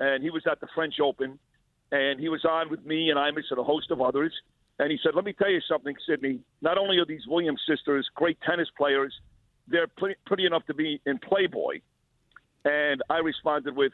and 0.00 0.24
he 0.24 0.30
was 0.30 0.42
at 0.50 0.60
the 0.60 0.66
French 0.74 0.94
Open, 1.00 1.38
and 1.92 2.18
he 2.18 2.28
was 2.28 2.44
on 2.44 2.68
with 2.68 2.84
me 2.84 3.10
and 3.10 3.16
Imus 3.16 3.44
and 3.48 3.60
a 3.60 3.64
host 3.64 3.92
of 3.92 4.00
others. 4.00 4.32
And 4.80 4.90
he 4.90 4.98
said, 5.04 5.12
"Let 5.14 5.24
me 5.24 5.34
tell 5.34 5.50
you 5.50 5.60
something, 5.68 5.94
Sydney. 6.04 6.40
Not 6.62 6.78
only 6.78 6.98
are 6.98 7.06
these 7.06 7.28
Williams 7.28 7.62
sisters 7.64 8.08
great 8.16 8.38
tennis 8.40 8.68
players, 8.76 9.14
they're 9.70 9.86
pretty, 9.86 10.16
pretty 10.26 10.46
enough 10.46 10.66
to 10.66 10.74
be 10.74 11.00
in 11.06 11.18
Playboy." 11.18 11.80
And 12.64 13.02
I 13.08 13.18
responded 13.18 13.74
with, 13.76 13.92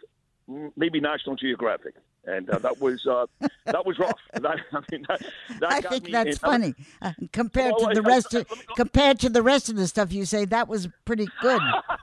"Mm, 0.50 0.72
"Maybe 0.76 1.00
National 1.00 1.36
Geographic." 1.36 1.94
And 2.28 2.50
uh, 2.50 2.58
that 2.58 2.80
was 2.80 3.06
uh, 3.06 3.26
that 3.66 3.86
was 3.86 3.98
rough. 4.00 4.18
That, 4.40 4.58
I 4.72 4.80
mean, 4.92 5.04
that, 5.08 5.22
that 5.60 5.72
I 5.72 5.80
think 5.80 6.10
that's 6.10 6.30
in- 6.30 6.36
funny 6.36 6.74
uh, 7.00 7.12
compared 7.32 7.72
Well, 7.78 7.88
to 7.94 8.00
the 8.00 8.06
I- 8.08 8.12
I- 8.12 8.16
rest 8.16 8.34
of 8.34 8.46
compared 8.76 9.20
to 9.20 9.28
the 9.30 9.42
rest 9.42 9.68
of 9.68 9.76
the 9.76 9.86
stuff 9.86 10.12
you 10.12 10.24
say. 10.24 10.44
That 10.44 10.66
was 10.68 10.88
pretty 11.04 11.26
good. 11.40 11.60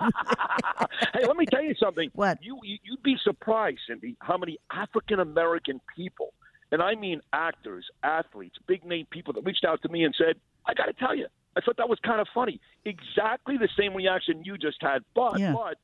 hey, 1.14 1.26
let 1.28 1.36
me 1.38 1.46
tell 1.46 1.62
you 1.62 1.76
something. 1.76 2.10
What? 2.14 2.40
You, 2.42 2.60
you 2.64 2.78
you'd 2.84 3.04
be 3.04 3.18
surprised, 3.24 3.80
Cindy, 3.88 4.16
how 4.20 4.38
many 4.38 4.58
African 4.72 5.20
American 5.20 5.82
people, 5.96 6.34
and 6.72 6.82
I 6.82 6.96
mean 6.96 7.22
actors, 7.34 7.86
athletes, 8.04 8.56
big 8.68 8.86
name 8.86 9.06
people 9.10 9.34
that 9.34 9.44
reached 9.46 9.66
out 9.66 9.82
to 9.84 9.90
me 9.90 10.04
and 10.06 10.16
said, 10.18 10.38
"I 10.66 10.74
got 10.74 10.86
to 10.86 10.94
tell 10.94 11.16
you, 11.16 11.28
I 11.56 11.62
thought 11.62 11.78
that 11.78 11.89
was 11.89 12.00
kind 12.00 12.20
of 12.22 12.28
funny." 12.34 12.60
Exactly 12.86 13.58
the 13.58 13.70
same 13.78 13.94
reaction 13.96 14.44
you 14.44 14.58
just 14.58 14.78
had, 14.82 15.04
but 15.16 15.39
Yeah. 15.39 15.54
but 15.54 15.78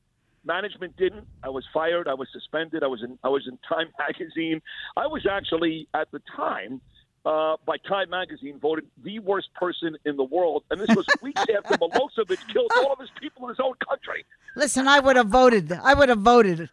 management 0.44 0.96
didn't. 0.96 1.26
I 1.42 1.48
was 1.50 1.64
fired. 1.72 2.08
I 2.08 2.14
was 2.14 2.28
suspended. 2.32 2.82
I 2.82 2.86
was 2.86 3.02
in 3.02 3.18
I 3.22 3.28
was 3.28 3.46
in 3.46 3.58
Time 3.68 3.88
magazine. 3.98 4.60
I 4.96 5.06
was 5.06 5.26
actually 5.26 5.88
at 5.94 6.10
the 6.10 6.20
time. 6.36 6.80
Uh, 7.22 7.54
by 7.66 7.76
Time 7.86 8.08
Magazine, 8.08 8.58
voted 8.58 8.86
the 9.04 9.18
worst 9.18 9.52
person 9.52 9.94
in 10.06 10.16
the 10.16 10.24
world, 10.24 10.64
and 10.70 10.80
this 10.80 10.88
was 10.96 11.04
weeks 11.22 11.42
after 11.54 11.76
Milosevic 11.76 12.38
killed 12.50 12.72
all 12.78 12.94
of 12.94 12.98
his 12.98 13.10
people 13.20 13.42
in 13.44 13.50
his 13.50 13.60
own 13.62 13.74
country. 13.86 14.24
Listen, 14.56 14.88
I 14.88 15.00
would 15.00 15.16
have 15.16 15.26
voted. 15.28 15.70
I 15.70 15.92
would 15.92 16.08
have 16.08 16.20
voted. 16.20 16.70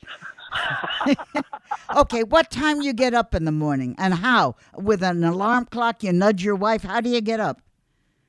okay, 1.98 2.24
what 2.24 2.50
time 2.50 2.82
you 2.82 2.94
get 2.94 3.14
up 3.14 3.36
in 3.36 3.44
the 3.44 3.52
morning 3.52 3.94
and 3.98 4.14
how? 4.14 4.56
With 4.76 5.04
an 5.04 5.22
alarm 5.24 5.66
clock, 5.66 6.02
you 6.04 6.14
nudge 6.14 6.44
your 6.46 6.56
wife. 6.56 6.84
How 6.84 7.02
do 7.02 7.10
you 7.10 7.20
get 7.20 7.42
up? 7.42 7.62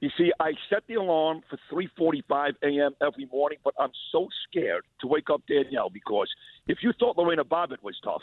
You 0.01 0.11
see, 0.17 0.31
I 0.39 0.53
set 0.71 0.85
the 0.87 0.95
alarm 0.95 1.43
for 1.51 1.59
3:45 1.73 2.55
a.m. 2.63 2.93
every 3.05 3.27
morning, 3.33 3.59
but 3.65 3.75
I'm 3.81 3.91
so 4.13 4.29
scared 4.49 4.85
to 5.01 5.09
wake 5.09 5.29
up 5.29 5.43
Danielle 5.49 5.91
because 5.91 6.29
if 6.69 6.79
you 6.83 6.93
thought 7.01 7.19
Lorena 7.19 7.45
Bobbitt 7.45 7.83
was 7.83 7.99
tough, 8.05 8.23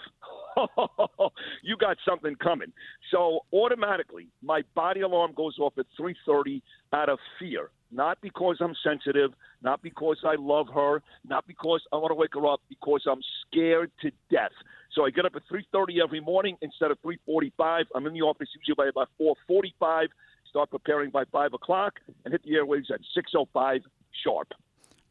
you 1.64 1.76
got 1.76 1.98
something 2.08 2.36
coming. 2.36 2.72
So 3.12 3.42
automatically, 3.52 4.30
my 4.42 4.62
body 4.74 5.02
alarm 5.02 5.34
goes 5.36 5.60
off 5.60 5.74
at 5.78 5.86
3:30 6.00 6.62
out 6.94 7.10
of 7.10 7.20
fear, 7.40 7.72
not 7.92 8.20
because 8.22 8.58
I'm 8.62 8.76
sensitive, 8.82 9.32
not 9.62 9.82
because 9.82 10.20
I 10.24 10.36
love 10.40 10.68
her, 10.74 11.02
not 11.28 11.46
because 11.46 11.82
I 11.92 11.98
want 11.98 12.12
to 12.12 12.16
wake 12.16 12.36
her 12.36 12.48
up, 12.48 12.62
because 12.70 13.04
I'm 13.06 13.22
scared 13.42 13.92
to 14.02 14.12
death. 14.32 14.54
So 14.94 15.06
I 15.06 15.10
get 15.10 15.26
up 15.26 15.36
at 15.36 15.42
3:30 15.52 16.02
every 16.02 16.22
morning 16.22 16.58
instead 16.62 16.90
of 16.90 17.00
3:45. 17.02 17.84
I'm 17.94 18.08
in 18.08 18.14
the 18.14 18.22
office 18.22 18.48
usually 18.56 18.76
by 18.76 18.88
about 18.88 19.10
4:45 19.20 20.08
start 20.56 20.72
preparing 20.72 21.10
by 21.10 21.26
five 21.34 21.54
o'clock, 21.54 22.00
and 22.24 22.32
hit 22.32 22.42
the 22.44 22.52
airwaves 22.52 22.90
at 22.90 23.02
six 23.14 23.34
o 23.36 23.46
five 23.54 23.82
sharp. 24.24 24.54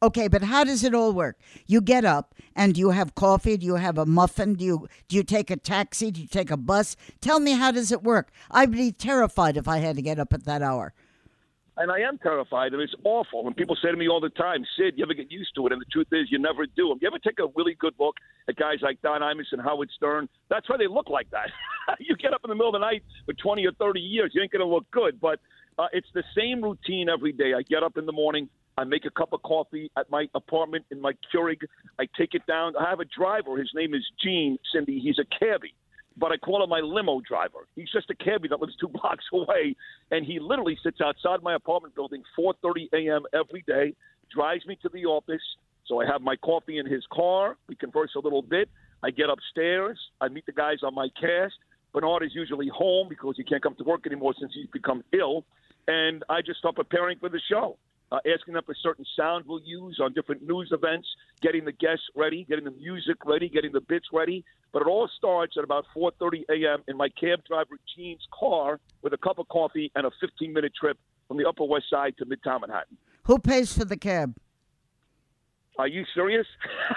Okay, 0.02 0.26
but 0.26 0.42
how 0.42 0.64
does 0.64 0.82
it 0.82 0.94
all 0.94 1.12
work? 1.12 1.38
You 1.66 1.82
get 1.82 2.04
up 2.06 2.34
and 2.56 2.78
you 2.78 2.90
have 2.90 3.14
coffee. 3.14 3.58
Do 3.58 3.66
you 3.66 3.74
have 3.74 3.98
a 3.98 4.06
muffin? 4.06 4.54
Do 4.54 4.64
you 4.64 4.88
do 5.06 5.16
you 5.16 5.22
take 5.22 5.50
a 5.50 5.56
taxi? 5.56 6.10
Do 6.10 6.22
you 6.22 6.26
take 6.26 6.50
a 6.50 6.56
bus? 6.56 6.96
Tell 7.20 7.40
me 7.40 7.52
how 7.52 7.72
does 7.72 7.92
it 7.92 8.02
work? 8.02 8.30
I'd 8.50 8.72
be 8.72 8.90
terrified 8.90 9.58
if 9.58 9.68
I 9.68 9.78
had 9.78 9.96
to 9.96 10.02
get 10.02 10.18
up 10.18 10.32
at 10.32 10.44
that 10.44 10.62
hour. 10.62 10.94
And 11.76 11.90
I 11.90 12.00
am 12.00 12.18
terrified, 12.18 12.72
and 12.72 12.80
it's 12.80 12.94
awful. 13.02 13.46
And 13.46 13.56
people 13.56 13.76
say 13.82 13.90
to 13.90 13.96
me 13.96 14.08
all 14.08 14.20
the 14.20 14.28
time, 14.30 14.64
Sid, 14.76 14.94
you 14.96 15.04
ever 15.04 15.14
get 15.14 15.32
used 15.32 15.56
to 15.56 15.66
it? 15.66 15.72
And 15.72 15.80
the 15.80 15.86
truth 15.86 16.06
is, 16.12 16.30
you 16.30 16.38
never 16.38 16.66
do. 16.66 16.96
You 17.00 17.08
ever 17.08 17.18
take 17.18 17.40
a 17.40 17.48
really 17.56 17.74
good 17.74 17.94
look 17.98 18.16
at 18.48 18.54
guys 18.54 18.78
like 18.80 19.02
Don 19.02 19.22
Imus 19.22 19.50
and 19.50 19.60
Howard 19.60 19.90
Stern? 19.96 20.28
That's 20.48 20.68
why 20.68 20.76
they 20.76 20.86
look 20.86 21.08
like 21.08 21.28
that. 21.30 21.50
you 21.98 22.16
get 22.16 22.32
up 22.32 22.42
in 22.44 22.50
the 22.50 22.54
middle 22.54 22.68
of 22.68 22.74
the 22.74 22.86
night 22.86 23.02
for 23.26 23.32
20 23.32 23.66
or 23.66 23.72
30 23.72 23.98
years, 23.98 24.30
you 24.34 24.42
ain't 24.42 24.52
going 24.52 24.60
to 24.60 24.72
look 24.72 24.88
good. 24.92 25.20
But 25.20 25.40
uh, 25.76 25.88
it's 25.92 26.06
the 26.14 26.22
same 26.36 26.62
routine 26.62 27.08
every 27.08 27.32
day. 27.32 27.54
I 27.54 27.62
get 27.62 27.82
up 27.82 27.96
in 27.98 28.06
the 28.06 28.12
morning, 28.12 28.48
I 28.78 28.84
make 28.84 29.04
a 29.04 29.10
cup 29.10 29.32
of 29.32 29.42
coffee 29.42 29.90
at 29.96 30.10
my 30.10 30.28
apartment 30.34 30.84
in 30.90 31.00
my 31.00 31.12
Keurig. 31.32 31.62
I 31.98 32.06
take 32.16 32.34
it 32.34 32.46
down. 32.46 32.74
I 32.76 32.88
have 32.88 33.00
a 33.00 33.04
driver. 33.04 33.56
His 33.56 33.70
name 33.74 33.94
is 33.94 34.04
Gene, 34.22 34.58
Cindy. 34.72 35.00
He's 35.00 35.18
a 35.18 35.24
cabbie, 35.24 35.74
but 36.16 36.32
I 36.32 36.36
call 36.36 36.62
him 36.62 36.70
my 36.70 36.80
limo 36.80 37.20
driver. 37.20 37.66
He's 37.74 37.90
just 37.92 38.10
a 38.10 38.14
cabbie 38.14 38.48
that 38.48 38.60
lives 38.60 38.76
two 38.80 38.88
blocks 38.92 39.24
away, 39.32 39.76
and 40.10 40.24
he 40.24 40.38
literally 40.38 40.78
sits 40.82 40.98
outside 41.04 41.42
my 41.42 41.54
apartment 41.54 41.94
building 41.94 42.22
4:30 42.38 42.88
a.m. 42.92 43.22
every 43.32 43.64
day, 43.66 43.94
drives 44.32 44.66
me 44.66 44.78
to 44.82 44.88
the 44.88 45.06
office. 45.06 45.42
So 45.86 46.00
I 46.00 46.06
have 46.06 46.22
my 46.22 46.36
coffee 46.36 46.78
in 46.78 46.86
his 46.86 47.04
car. 47.12 47.56
We 47.68 47.76
converse 47.76 48.12
a 48.16 48.20
little 48.20 48.42
bit. 48.42 48.70
I 49.02 49.10
get 49.10 49.28
upstairs. 49.28 49.98
I 50.20 50.28
meet 50.28 50.46
the 50.46 50.52
guys 50.52 50.78
on 50.82 50.94
my 50.94 51.08
cast. 51.20 51.54
Bernard 51.92 52.22
is 52.22 52.34
usually 52.34 52.68
home 52.68 53.08
because 53.08 53.34
he 53.36 53.44
can't 53.44 53.62
come 53.62 53.74
to 53.76 53.84
work 53.84 54.06
anymore 54.06 54.34
since 54.38 54.52
he's 54.54 54.66
become 54.72 55.04
ill. 55.12 55.44
And 55.86 56.24
I 56.30 56.40
just 56.40 56.58
start 56.58 56.76
preparing 56.76 57.18
for 57.18 57.28
the 57.28 57.40
show 57.50 57.76
uh, 58.12 58.18
asking 58.32 58.54
them 58.54 58.62
for 58.64 58.74
certain 58.82 59.04
sound 59.16 59.44
we'll 59.46 59.60
use 59.64 59.98
on 60.02 60.12
different 60.12 60.42
news 60.46 60.70
events, 60.72 61.06
getting 61.42 61.64
the 61.64 61.72
guests 61.72 62.04
ready, 62.14 62.44
getting 62.48 62.64
the 62.64 62.70
music 62.72 63.16
ready, 63.24 63.48
getting 63.48 63.72
the 63.72 63.80
bits 63.80 64.06
ready. 64.12 64.44
But 64.72 64.82
it 64.82 64.88
all 64.88 65.08
starts 65.16 65.54
at 65.56 65.64
about 65.64 65.84
4:30 65.96 66.42
a.m. 66.50 66.82
in 66.88 66.96
my 66.96 67.08
cab 67.08 67.40
driver 67.46 67.78
Gene's 67.96 68.26
car 68.38 68.80
with 69.02 69.12
a 69.12 69.18
cup 69.18 69.38
of 69.38 69.48
coffee 69.48 69.90
and 69.94 70.06
a 70.06 70.10
15-minute 70.22 70.72
trip 70.78 70.98
from 71.28 71.36
the 71.38 71.48
Upper 71.48 71.64
West 71.64 71.86
Side 71.90 72.14
to 72.18 72.26
Midtown 72.26 72.60
Manhattan. 72.60 72.96
Who 73.24 73.38
pays 73.38 73.76
for 73.76 73.84
the 73.84 73.96
cab? 73.96 74.36
Are 75.78 75.88
you 75.88 76.04
serious? 76.14 76.46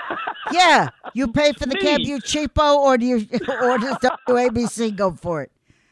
yeah, 0.52 0.90
you 1.14 1.32
pay 1.32 1.52
for 1.54 1.66
the 1.66 1.76
Me. 1.76 1.82
cab, 1.82 2.00
you 2.02 2.20
cheapo, 2.20 2.76
or 2.76 2.98
do 2.98 3.06
you, 3.06 3.16
or 3.64 3.78
does 3.80 3.98
WABC 4.28 4.96
go 4.96 5.14
for 5.14 5.42
it? 5.42 5.52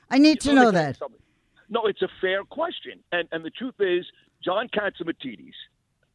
I 0.09 0.20
need 0.20 0.39
to 0.41 0.53
Let 0.53 0.55
know 0.55 0.72
that. 0.72 0.97
something. 0.97 1.20
No, 1.68 1.86
it's 1.88 2.03
a 2.03 2.09
fair 2.22 2.43
question, 2.43 2.99
and 3.11 3.28
and 3.32 3.43
the 3.43 3.49
truth 3.49 3.74
is, 3.80 4.05
John 4.46 4.70
Catsimatidis, 4.70 5.54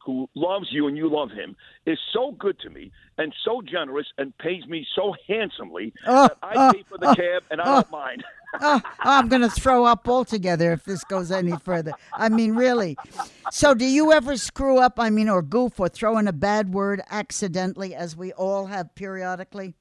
who 0.05 0.27
loves 0.35 0.67
you 0.71 0.87
and 0.87 0.97
you 0.97 1.09
love 1.11 1.29
him, 1.31 1.55
is 1.85 1.99
so 2.13 2.31
good 2.39 2.57
to 2.61 2.69
me 2.69 2.91
and 3.17 3.33
so 3.45 3.61
generous 3.61 4.07
and 4.17 4.35
pays 4.37 4.65
me 4.65 4.87
so 4.95 5.13
handsomely 5.27 5.93
Oh, 6.07 6.29
that 6.29 6.37
I 6.41 6.53
oh, 6.55 6.73
pay 6.73 6.83
for 6.89 6.97
the 6.97 7.09
oh, 7.09 7.15
cab 7.15 7.43
and 7.51 7.61
I 7.61 7.63
oh. 7.65 7.75
don't 7.75 7.91
mind. 7.91 8.23
oh, 8.61 8.81
I'm 8.99 9.27
going 9.27 9.41
to 9.41 9.49
throw 9.49 9.85
up 9.85 10.07
altogether 10.07 10.71
if 10.71 10.85
this 10.85 11.03
goes 11.03 11.31
any 11.31 11.55
further. 11.57 11.91
I 12.13 12.29
mean, 12.29 12.55
really. 12.55 12.97
So, 13.51 13.73
do 13.73 13.85
you 13.85 14.11
ever 14.11 14.37
screw 14.37 14.79
up, 14.79 14.99
I 14.99 15.09
mean, 15.09 15.29
or 15.29 15.41
goof 15.41 15.79
or 15.79 15.89
throw 15.89 16.17
in 16.17 16.27
a 16.27 16.33
bad 16.33 16.73
word 16.73 17.01
accidentally, 17.09 17.93
as 17.93 18.15
we 18.15 18.31
all 18.33 18.67
have 18.67 18.95
periodically? 18.95 19.75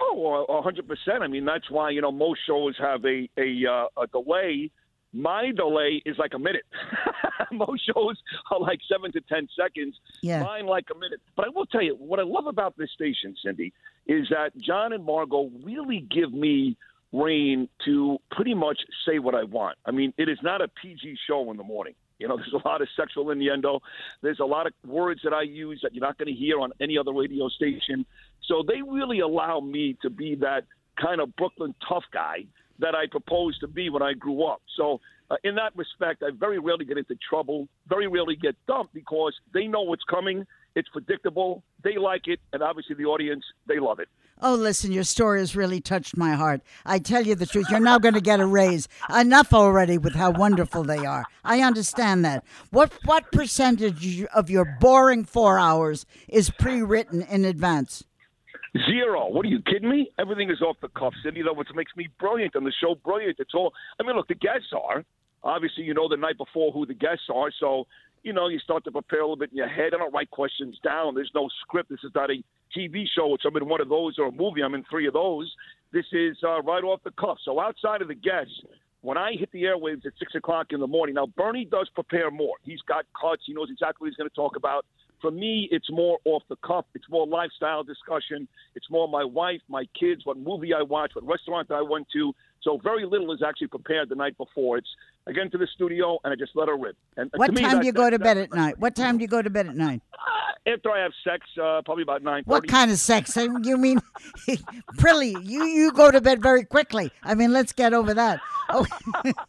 Oh, 0.00 0.46
a 0.48 0.62
hundred 0.62 0.88
percent. 0.88 1.22
I 1.22 1.28
mean, 1.28 1.44
that's 1.44 1.70
why 1.70 1.90
you 1.90 2.00
know 2.00 2.10
most 2.10 2.40
shows 2.46 2.74
have 2.78 3.04
a 3.04 3.28
a, 3.36 3.66
uh, 3.70 4.02
a 4.02 4.06
delay. 4.06 4.70
My 5.12 5.50
delay 5.50 6.02
is 6.04 6.18
like 6.18 6.34
a 6.34 6.38
minute. 6.38 6.64
most 7.52 7.84
shows 7.86 8.16
are 8.50 8.60
like 8.60 8.80
seven 8.90 9.12
to 9.12 9.20
ten 9.22 9.48
seconds. 9.58 9.96
Yeah. 10.22 10.42
Mine 10.42 10.66
like 10.66 10.86
a 10.94 10.98
minute. 10.98 11.20
But 11.36 11.46
I 11.46 11.48
will 11.48 11.66
tell 11.66 11.82
you 11.82 11.96
what 11.96 12.20
I 12.20 12.22
love 12.22 12.46
about 12.46 12.76
this 12.76 12.90
station, 12.92 13.34
Cindy, 13.44 13.72
is 14.06 14.28
that 14.30 14.56
John 14.58 14.92
and 14.92 15.04
Margot 15.04 15.50
really 15.64 16.06
give 16.10 16.32
me 16.32 16.76
reign 17.12 17.68
to 17.84 18.18
pretty 18.30 18.54
much 18.54 18.78
say 19.06 19.18
what 19.18 19.34
I 19.34 19.44
want. 19.44 19.76
I 19.84 19.90
mean, 19.90 20.12
it 20.16 20.28
is 20.28 20.38
not 20.42 20.60
a 20.60 20.68
PG 20.68 21.18
show 21.26 21.50
in 21.50 21.56
the 21.56 21.64
morning. 21.64 21.94
You 22.18 22.28
know, 22.28 22.36
there's 22.36 22.52
a 22.52 22.68
lot 22.68 22.82
of 22.82 22.88
sexual 22.96 23.30
innuendo. 23.30 23.80
There's 24.22 24.40
a 24.40 24.44
lot 24.44 24.66
of 24.66 24.72
words 24.86 25.22
that 25.24 25.32
I 25.32 25.42
use 25.42 25.80
that 25.82 25.94
you're 25.94 26.06
not 26.06 26.18
going 26.18 26.32
to 26.32 26.38
hear 26.38 26.60
on 26.60 26.72
any 26.80 26.98
other 26.98 27.12
radio 27.12 27.48
station. 27.48 28.06
So 28.46 28.62
they 28.66 28.82
really 28.82 29.20
allow 29.20 29.60
me 29.60 29.96
to 30.02 30.10
be 30.10 30.36
that 30.36 30.64
kind 31.00 31.20
of 31.20 31.34
Brooklyn 31.34 31.74
tough 31.88 32.04
guy 32.12 32.44
that 32.80 32.94
I 32.94 33.06
proposed 33.10 33.60
to 33.60 33.68
be 33.68 33.90
when 33.90 34.02
I 34.02 34.14
grew 34.14 34.44
up. 34.44 34.62
So, 34.76 35.00
uh, 35.30 35.36
in 35.44 35.54
that 35.54 35.76
respect, 35.76 36.22
I 36.22 36.30
very 36.36 36.58
rarely 36.58 36.84
get 36.84 36.98
into 36.98 37.16
trouble, 37.28 37.68
very 37.88 38.08
rarely 38.08 38.34
get 38.34 38.56
dumped 38.66 38.92
because 38.94 39.34
they 39.54 39.66
know 39.66 39.82
what's 39.82 40.02
coming. 40.04 40.44
It's 40.74 40.88
predictable. 40.88 41.62
They 41.84 41.96
like 41.96 42.26
it. 42.26 42.40
And 42.52 42.62
obviously, 42.62 42.96
the 42.96 43.04
audience, 43.04 43.44
they 43.66 43.78
love 43.78 44.00
it. 44.00 44.08
Oh, 44.42 44.54
listen, 44.54 44.90
your 44.90 45.04
story 45.04 45.40
has 45.40 45.54
really 45.54 45.80
touched 45.80 46.16
my 46.16 46.32
heart. 46.32 46.62
I 46.86 46.98
tell 46.98 47.26
you 47.26 47.34
the 47.34 47.44
truth, 47.44 47.66
you're 47.70 47.78
now 47.78 47.98
going 47.98 48.14
to 48.14 48.22
get 48.22 48.40
a 48.40 48.46
raise. 48.46 48.88
Enough 49.14 49.52
already 49.52 49.98
with 49.98 50.14
how 50.14 50.30
wonderful 50.30 50.82
they 50.82 51.04
are. 51.04 51.24
I 51.44 51.60
understand 51.60 52.24
that. 52.24 52.44
What 52.70 52.92
what 53.04 53.30
percentage 53.32 54.24
of 54.34 54.48
your 54.48 54.78
boring 54.80 55.24
four 55.24 55.58
hours 55.58 56.06
is 56.26 56.50
pre-written 56.50 57.22
in 57.22 57.44
advance? 57.44 58.04
Zero. 58.86 59.28
What 59.28 59.44
are 59.46 59.48
you 59.48 59.60
kidding 59.62 59.90
me? 59.90 60.10
Everything 60.18 60.50
is 60.50 60.60
off 60.60 60.76
the 60.80 60.88
cuff, 60.88 61.12
Cindy. 61.24 61.42
Though, 61.42 61.52
what 61.52 61.66
makes 61.74 61.96
me 61.96 62.08
brilliant 62.20 62.54
on 62.54 62.64
the 62.64 62.72
show, 62.80 62.94
brilliant. 62.94 63.36
It's 63.40 63.54
all. 63.54 63.72
I 63.98 64.04
mean, 64.04 64.16
look, 64.16 64.28
the 64.28 64.34
guests 64.36 64.72
are 64.72 65.04
obviously 65.42 65.84
you 65.84 65.94
know 65.94 66.08
the 66.08 66.16
night 66.16 66.36
before 66.36 66.72
who 66.72 66.86
the 66.86 66.94
guests 66.94 67.24
are, 67.34 67.50
so 67.58 67.86
you 68.22 68.32
know 68.32 68.48
you 68.48 68.58
start 68.58 68.84
to 68.84 68.92
prepare 68.92 69.20
a 69.20 69.22
little 69.22 69.36
bit 69.36 69.50
in 69.50 69.56
your 69.56 69.68
head. 69.68 69.92
I 69.94 69.98
don't 69.98 70.12
write 70.12 70.30
questions 70.30 70.78
down. 70.84 71.14
There's 71.14 71.32
no 71.34 71.48
script. 71.62 71.90
This 71.90 72.00
is 72.04 72.12
not 72.14 72.30
a 72.30 72.42
TV 72.76 73.04
show, 73.12 73.28
which 73.28 73.42
I'm 73.44 73.56
in 73.56 73.68
one 73.68 73.80
of 73.80 73.88
those, 73.88 74.18
or 74.18 74.28
a 74.28 74.32
movie. 74.32 74.62
I'm 74.62 74.74
in 74.74 74.84
three 74.88 75.06
of 75.06 75.14
those. 75.14 75.52
This 75.92 76.06
is 76.12 76.36
uh, 76.44 76.62
right 76.62 76.84
off 76.84 77.00
the 77.02 77.10
cuff. 77.12 77.38
So 77.44 77.60
outside 77.60 78.02
of 78.02 78.08
the 78.08 78.14
guests. 78.14 78.52
When 79.02 79.16
I 79.16 79.32
hit 79.32 79.50
the 79.52 79.62
airwaves 79.62 80.04
at 80.04 80.12
six 80.18 80.34
o'clock 80.34 80.66
in 80.72 80.80
the 80.80 80.86
morning, 80.86 81.14
now 81.14 81.24
Bernie 81.24 81.64
does 81.64 81.88
prepare 81.94 82.30
more. 82.30 82.56
He's 82.60 82.82
got 82.86 83.06
cuts. 83.18 83.44
He 83.46 83.54
knows 83.54 83.70
exactly 83.70 84.04
what 84.04 84.08
he's 84.08 84.16
going 84.16 84.28
to 84.28 84.36
talk 84.36 84.56
about. 84.56 84.84
For 85.20 85.30
me, 85.30 85.68
it's 85.70 85.90
more 85.90 86.18
off 86.24 86.42
the 86.48 86.56
cuff. 86.56 86.86
It's 86.94 87.08
more 87.10 87.26
lifestyle 87.26 87.82
discussion. 87.84 88.48
It's 88.74 88.90
more 88.90 89.08
my 89.08 89.24
wife, 89.24 89.60
my 89.68 89.84
kids, 89.98 90.24
what 90.24 90.38
movie 90.38 90.72
I 90.72 90.82
watch, 90.82 91.12
what 91.14 91.26
restaurant 91.26 91.70
I 91.70 91.82
went 91.82 92.06
to. 92.14 92.32
So 92.62 92.78
very 92.82 93.06
little 93.06 93.32
is 93.32 93.42
actually 93.46 93.68
prepared 93.68 94.08
the 94.10 94.14
night 94.14 94.36
before. 94.36 94.78
It's 94.78 94.88
I 95.26 95.32
get 95.32 95.44
into 95.44 95.58
the 95.58 95.66
studio 95.74 96.18
and 96.24 96.32
I 96.32 96.36
just 96.36 96.52
let 96.54 96.68
her 96.68 96.76
rip. 96.76 96.96
And 97.16 97.30
What 97.36 97.46
to 97.48 97.52
me, 97.52 97.62
time 97.62 97.72
that- 97.74 97.80
do 97.80 97.86
you 97.86 97.92
go 97.92 98.10
to 98.10 98.18
bed 98.18 98.36
at 98.38 98.52
night? 98.52 98.78
What 98.78 98.94
time 98.96 99.18
do 99.18 99.22
you 99.22 99.28
go 99.28 99.40
to 99.42 99.50
bed 99.50 99.66
at 99.66 99.76
night? 99.76 100.02
Uh, 100.12 100.70
after 100.74 100.90
I 100.90 101.02
have 101.02 101.12
sex, 101.24 101.46
uh, 101.62 101.80
probably 101.84 102.02
about 102.02 102.22
nine 102.22 102.42
What 102.46 102.66
kind 102.68 102.90
of 102.90 102.98
sex? 102.98 103.36
I- 103.36 103.48
You 103.62 103.76
mean, 103.76 104.00
Prilly, 104.98 105.34
you, 105.42 105.64
you 105.64 105.92
go 105.92 106.10
to 106.10 106.20
bed 106.20 106.42
very 106.42 106.64
quickly. 106.64 107.10
I 107.22 107.34
mean, 107.34 107.52
let's 107.52 107.72
get 107.72 107.92
over 107.94 108.12
that. 108.14 108.40
Oh, 108.68 108.86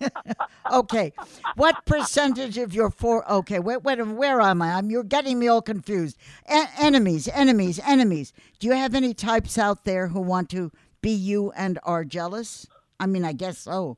okay. 0.71 1.13
What 1.55 1.85
percentage 1.85 2.57
of 2.57 2.73
your 2.73 2.89
four? 2.89 3.29
Okay, 3.31 3.59
wait, 3.59 3.83
wait, 3.83 4.01
where 4.05 4.41
am 4.41 4.61
I? 4.61 4.73
I'm, 4.73 4.89
you're 4.89 5.03
getting 5.03 5.39
me 5.39 5.47
all 5.47 5.61
confused. 5.61 6.17
En- 6.47 6.67
enemies, 6.79 7.27
enemies, 7.27 7.79
enemies. 7.85 8.33
Do 8.59 8.67
you 8.67 8.73
have 8.73 8.95
any 8.95 9.13
types 9.13 9.57
out 9.57 9.83
there 9.85 10.07
who 10.07 10.21
want 10.21 10.49
to 10.51 10.71
be 11.01 11.11
you 11.11 11.51
and 11.55 11.79
are 11.83 12.03
jealous? 12.03 12.67
I 13.01 13.07
mean, 13.07 13.25
I 13.25 13.33
guess 13.33 13.57
so. 13.57 13.97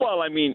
Well, 0.00 0.22
I 0.22 0.28
mean, 0.28 0.54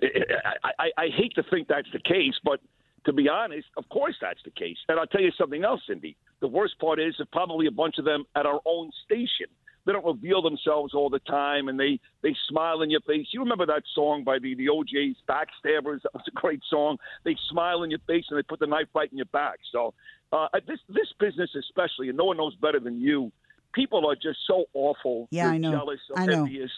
I, 0.64 0.72
I, 0.80 1.04
I 1.04 1.08
hate 1.16 1.34
to 1.36 1.44
think 1.44 1.68
that's 1.68 1.88
the 1.94 2.00
case, 2.00 2.34
but 2.44 2.60
to 3.06 3.14
be 3.14 3.30
honest, 3.30 3.68
of 3.78 3.88
course 3.90 4.16
that's 4.20 4.42
the 4.44 4.52
case. 4.52 4.78
And 4.90 5.00
I'll 5.00 5.08
tell 5.08 5.22
you 5.22 5.32
something 5.38 5.64
else, 5.64 5.82
Cindy. 5.88 6.18
The 6.42 6.48
worst 6.48 6.78
part 6.80 7.00
is 7.00 7.16
that 7.20 7.32
probably 7.32 7.68
a 7.68 7.72
bunch 7.72 7.96
of 8.00 8.06
them 8.06 8.26
at 8.36 8.46
our 8.46 8.60
own 8.66 8.92
station. 9.06 9.48
They 9.86 9.94
don't 9.94 10.06
reveal 10.06 10.42
themselves 10.42 10.94
all 10.94 11.10
the 11.10 11.20
time, 11.20 11.70
and 11.70 11.80
they 11.80 12.00
they 12.22 12.36
smile 12.50 12.82
in 12.82 12.90
your 12.90 13.00
face. 13.02 13.28
You 13.32 13.40
remember 13.40 13.66
that 13.68 13.84
song 13.96 14.24
by 14.24 14.38
the 14.38 14.54
the 14.56 14.70
O'Jays 14.70 15.16
Backstabbers? 15.28 16.02
That 16.04 16.14
was 16.14 16.24
a 16.28 16.32
great 16.32 16.62
song. 16.70 16.98
They 17.24 17.36
smile 17.50 17.84
in 17.84 17.90
your 17.90 18.02
face 18.06 18.26
and 18.30 18.38
they 18.38 18.44
put 18.44 18.60
the 18.60 18.68
knife 18.68 18.88
right 18.94 19.10
in 19.10 19.18
your 19.18 19.26
back. 19.28 19.60
So 19.72 19.94
uh, 20.34 20.48
this 20.68 20.80
this 20.90 21.08
business, 21.20 21.52
especially, 21.58 22.10
and 22.10 22.18
no 22.18 22.26
one 22.26 22.38
knows 22.38 22.56
better 22.56 22.80
than 22.80 23.00
you. 23.00 23.32
People 23.74 24.10
are 24.10 24.16
just 24.16 24.40
so 24.48 24.66
awful. 24.74 25.28
Yeah, 25.32 25.46
They're 25.46 25.54
I 25.54 25.58
know. 25.58 25.72
Jealous, 25.72 26.00
I 26.16 26.26
know. 26.26 26.44
envious. 26.44 26.72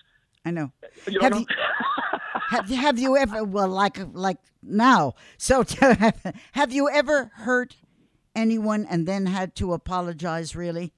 I 0.46 0.52
know. 0.52 0.72
You 1.08 1.20
Have 1.22 1.40
you- 1.40 1.46
have, 2.50 2.70
have 2.70 3.00
you 3.00 3.18
ever 3.18 3.44
well 3.44 3.70
like 3.70 3.98
like 4.14 4.38
now. 4.64 5.14
So 5.38 5.64
have 6.54 6.72
you 6.74 6.90
ever 6.90 7.32
hurt 7.36 7.78
anyone 8.36 8.86
and 8.90 9.08
then 9.08 9.26
had 9.26 9.56
to 9.56 9.74
apologize 9.74 10.56
really 10.56 10.94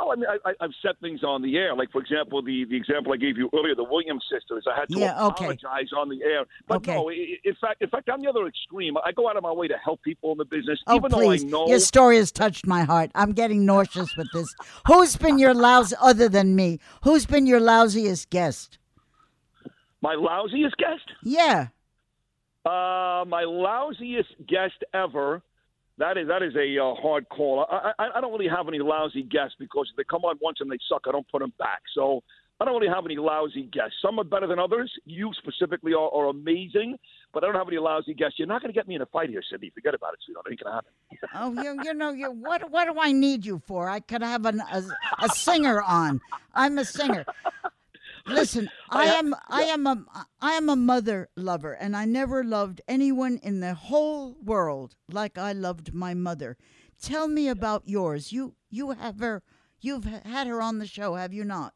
Well, 0.00 0.12
I 0.12 0.16
mean, 0.16 0.26
I, 0.44 0.52
I've 0.60 0.70
set 0.82 0.98
things 1.00 1.22
on 1.22 1.42
the 1.42 1.56
air. 1.56 1.74
Like, 1.76 1.90
for 1.92 2.00
example, 2.00 2.42
the, 2.42 2.64
the 2.64 2.76
example 2.76 3.12
I 3.12 3.16
gave 3.16 3.36
you 3.36 3.50
earlier, 3.54 3.74
the 3.74 3.84
Williams 3.84 4.24
sisters. 4.32 4.64
I 4.70 4.78
had 4.80 4.88
to 4.88 4.98
Yeah, 4.98 5.26
okay. 5.26 5.44
apologize 5.44 5.90
on 5.96 6.08
the 6.08 6.22
air. 6.22 6.44
But 6.66 6.76
Okay. 6.78 6.94
no, 6.94 7.10
in 7.10 7.54
fact, 7.60 7.82
in 7.82 7.88
fact, 7.90 8.08
I'm 8.10 8.20
the 8.22 8.28
other 8.28 8.46
extreme. 8.46 8.96
I 9.04 9.12
go 9.12 9.28
out 9.28 9.36
of 9.36 9.42
my 9.42 9.52
way 9.52 9.68
to 9.68 9.76
help 9.76 10.02
people 10.02 10.32
in 10.32 10.38
the 10.38 10.44
business, 10.46 10.78
oh 10.86 10.96
even 10.96 11.10
please 11.10 11.42
though 11.42 11.48
I 11.48 11.64
know. 11.64 11.68
your 11.68 11.80
story 11.80 12.16
has 12.16 12.32
touched 12.32 12.66
my 12.66 12.82
heart 12.82 13.10
i'm 13.14 13.32
getting 13.32 13.64
nauseous 13.66 14.16
with 14.16 14.28
this 14.32 14.54
who's 14.86 15.16
been 15.16 15.38
your 15.38 15.54
lousy 15.54 15.94
other 16.00 16.28
than 16.28 16.56
me 16.56 16.78
who's 17.04 17.26
been 17.26 17.46
your 17.46 17.60
lousiest 17.60 18.30
guest 18.30 18.78
My 20.00 20.14
lousiest 20.14 20.76
guest? 20.78 21.06
Yeah. 21.22 21.68
Uh, 22.64 23.24
my 23.26 23.44
lousiest 23.44 24.32
guest 24.46 24.82
ever. 24.94 25.42
That 26.00 26.16
is 26.16 26.28
that 26.28 26.42
is 26.42 26.56
a 26.56 26.82
uh, 26.82 26.94
hard 26.94 27.28
call. 27.28 27.66
I, 27.70 27.92
I 27.98 28.08
I 28.16 28.20
don't 28.22 28.32
really 28.32 28.48
have 28.48 28.66
any 28.68 28.78
lousy 28.78 29.22
guests 29.22 29.54
because 29.58 29.86
if 29.90 29.96
they 29.98 30.04
come 30.04 30.24
on 30.24 30.36
once 30.40 30.56
and 30.60 30.72
they 30.72 30.78
suck, 30.88 31.02
I 31.06 31.12
don't 31.12 31.28
put 31.28 31.40
them 31.40 31.52
back. 31.58 31.82
So 31.94 32.22
I 32.58 32.64
don't 32.64 32.80
really 32.80 32.92
have 32.92 33.04
any 33.04 33.16
lousy 33.16 33.64
guests. 33.64 33.96
Some 34.00 34.18
are 34.18 34.24
better 34.24 34.46
than 34.46 34.58
others. 34.58 34.90
You 35.04 35.30
specifically 35.36 35.92
are, 35.92 36.08
are 36.10 36.28
amazing, 36.28 36.96
but 37.34 37.44
I 37.44 37.48
don't 37.48 37.56
have 37.56 37.68
any 37.68 37.76
lousy 37.76 38.14
guests. 38.14 38.38
You're 38.38 38.48
not 38.48 38.62
going 38.62 38.72
to 38.72 38.78
get 38.78 38.88
me 38.88 38.94
in 38.94 39.02
a 39.02 39.06
fight 39.06 39.28
here, 39.28 39.42
Cindy. 39.50 39.70
Forget 39.74 39.94
about 39.94 40.14
it, 40.14 40.20
sweetheart. 40.24 40.46
It 40.48 40.52
ain't 40.52 40.64
going 40.64 40.72
to 40.72 40.76
happen. 40.76 40.92
Oh, 41.34 41.62
you, 41.62 41.84
you 41.84 41.94
know, 41.94 42.12
you, 42.12 42.30
what 42.30 42.70
what 42.70 42.86
do 42.86 42.98
I 42.98 43.12
need 43.12 43.44
you 43.44 43.60
for? 43.66 43.90
I 43.90 44.00
could 44.00 44.22
have 44.22 44.46
an, 44.46 44.60
a, 44.72 44.82
a 45.22 45.28
singer 45.28 45.82
on. 45.82 46.22
I'm 46.54 46.78
a 46.78 46.84
singer. 46.86 47.26
Listen, 48.26 48.70
I 48.90 49.04
am 49.06 49.34
I 49.48 49.62
am 49.62 49.86
a 49.86 50.04
I 50.40 50.52
am 50.52 50.68
a 50.68 50.76
mother 50.76 51.28
lover, 51.36 51.72
and 51.72 51.96
I 51.96 52.04
never 52.04 52.44
loved 52.44 52.80
anyone 52.88 53.38
in 53.42 53.60
the 53.60 53.74
whole 53.74 54.36
world 54.42 54.96
like 55.10 55.38
I 55.38 55.52
loved 55.52 55.94
my 55.94 56.14
mother. 56.14 56.56
Tell 57.00 57.28
me 57.28 57.48
about 57.48 57.82
yours. 57.86 58.32
You 58.32 58.54
you 58.68 58.90
have 58.90 59.20
her. 59.20 59.42
You've 59.80 60.04
had 60.04 60.46
her 60.46 60.60
on 60.60 60.78
the 60.78 60.86
show, 60.86 61.14
have 61.14 61.32
you 61.32 61.44
not? 61.44 61.72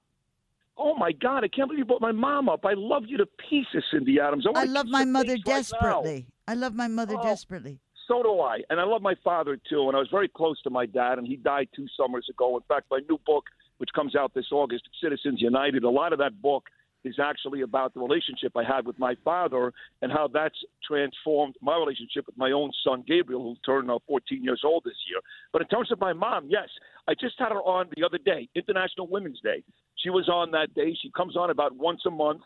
Oh 0.77 0.95
my 0.97 1.13
God! 1.13 1.45
I 1.45 1.49
can't 1.49 1.69
believe 1.69 1.79
you 1.79 1.85
brought 1.85 2.01
my 2.01 2.13
mom 2.13 2.49
up. 2.49 2.65
I 2.65 2.75
love 2.75 3.05
you 3.07 3.17
to 3.19 3.27
pieces, 3.49 3.85
Cindy 3.93 4.19
Adams. 4.21 4.45
Oh, 4.47 4.53
I, 4.55 4.63
I 4.63 4.65
love 4.65 4.87
my 4.87 5.05
mother 5.05 5.37
desperately. 5.39 6.15
Right 6.15 6.27
I 6.47 6.55
love 6.55 6.75
my 6.75 6.89
mother 6.89 7.15
oh, 7.19 7.23
desperately. 7.23 7.81
So 8.09 8.23
do 8.23 8.41
I, 8.41 8.59
and 8.69 8.81
I 8.81 8.85
love 8.85 9.01
my 9.01 9.15
father 9.23 9.57
too. 9.57 9.87
And 9.89 9.97
I 9.97 10.01
was 10.01 10.09
very 10.11 10.29
close 10.29 10.61
to 10.63 10.71
my 10.71 10.85
dad, 10.85 11.19
and 11.19 11.27
he 11.27 11.37
died 11.37 11.69
two 11.75 11.87
summers 11.97 12.27
ago. 12.29 12.57
In 12.57 12.63
fact, 12.69 12.87
my 12.91 13.01
new 13.09 13.19
book 13.25 13.45
which 13.79 13.91
comes 13.95 14.15
out 14.17 14.35
this 14.35 14.47
August, 14.53 14.89
Citizens 15.03 15.41
United. 15.41 15.85
A 15.85 15.91
lot 15.91 16.13
of 16.13 16.19
that 16.19 16.41
book 16.41 16.65
is 17.05 17.17
actually 17.23 17.61
about 17.61 17.95
the 17.95 18.01
relationship 18.01 18.53
I 18.57 18.65
had 18.65 18.87
with 18.87 18.99
my 18.99 19.15
father 19.25 19.73
and 20.03 20.11
how 20.11 20.29
that's 20.33 20.57
transformed 20.87 21.55
my 21.61 21.77
relationship 21.77 22.27
with 22.27 22.37
my 22.37 22.51
own 22.53 22.71
son, 22.85 23.05
Gabriel, 23.07 23.43
who 23.43 23.57
turned 23.65 23.91
uh, 23.91 23.99
14 24.09 24.43
years 24.43 24.63
old 24.65 24.85
this 24.85 24.97
year. 25.09 25.21
But 25.53 25.63
in 25.63 25.69
terms 25.69 25.93
of 25.93 26.01
my 26.01 26.13
mom, 26.13 26.47
yes, 26.49 26.69
I 27.07 27.15
just 27.15 27.35
had 27.39 27.51
her 27.51 27.61
on 27.61 27.89
the 27.97 28.05
other 28.05 28.19
day, 28.19 28.49
International 28.55 29.07
Women's 29.07 29.41
Day. 29.41 29.63
She 29.97 30.11
was 30.11 30.29
on 30.29 30.51
that 30.53 30.75
day. 30.75 30.97
She 31.01 31.11
comes 31.11 31.37
on 31.37 31.51
about 31.51 31.77
once 31.77 32.01
a 32.07 32.11
month. 32.11 32.43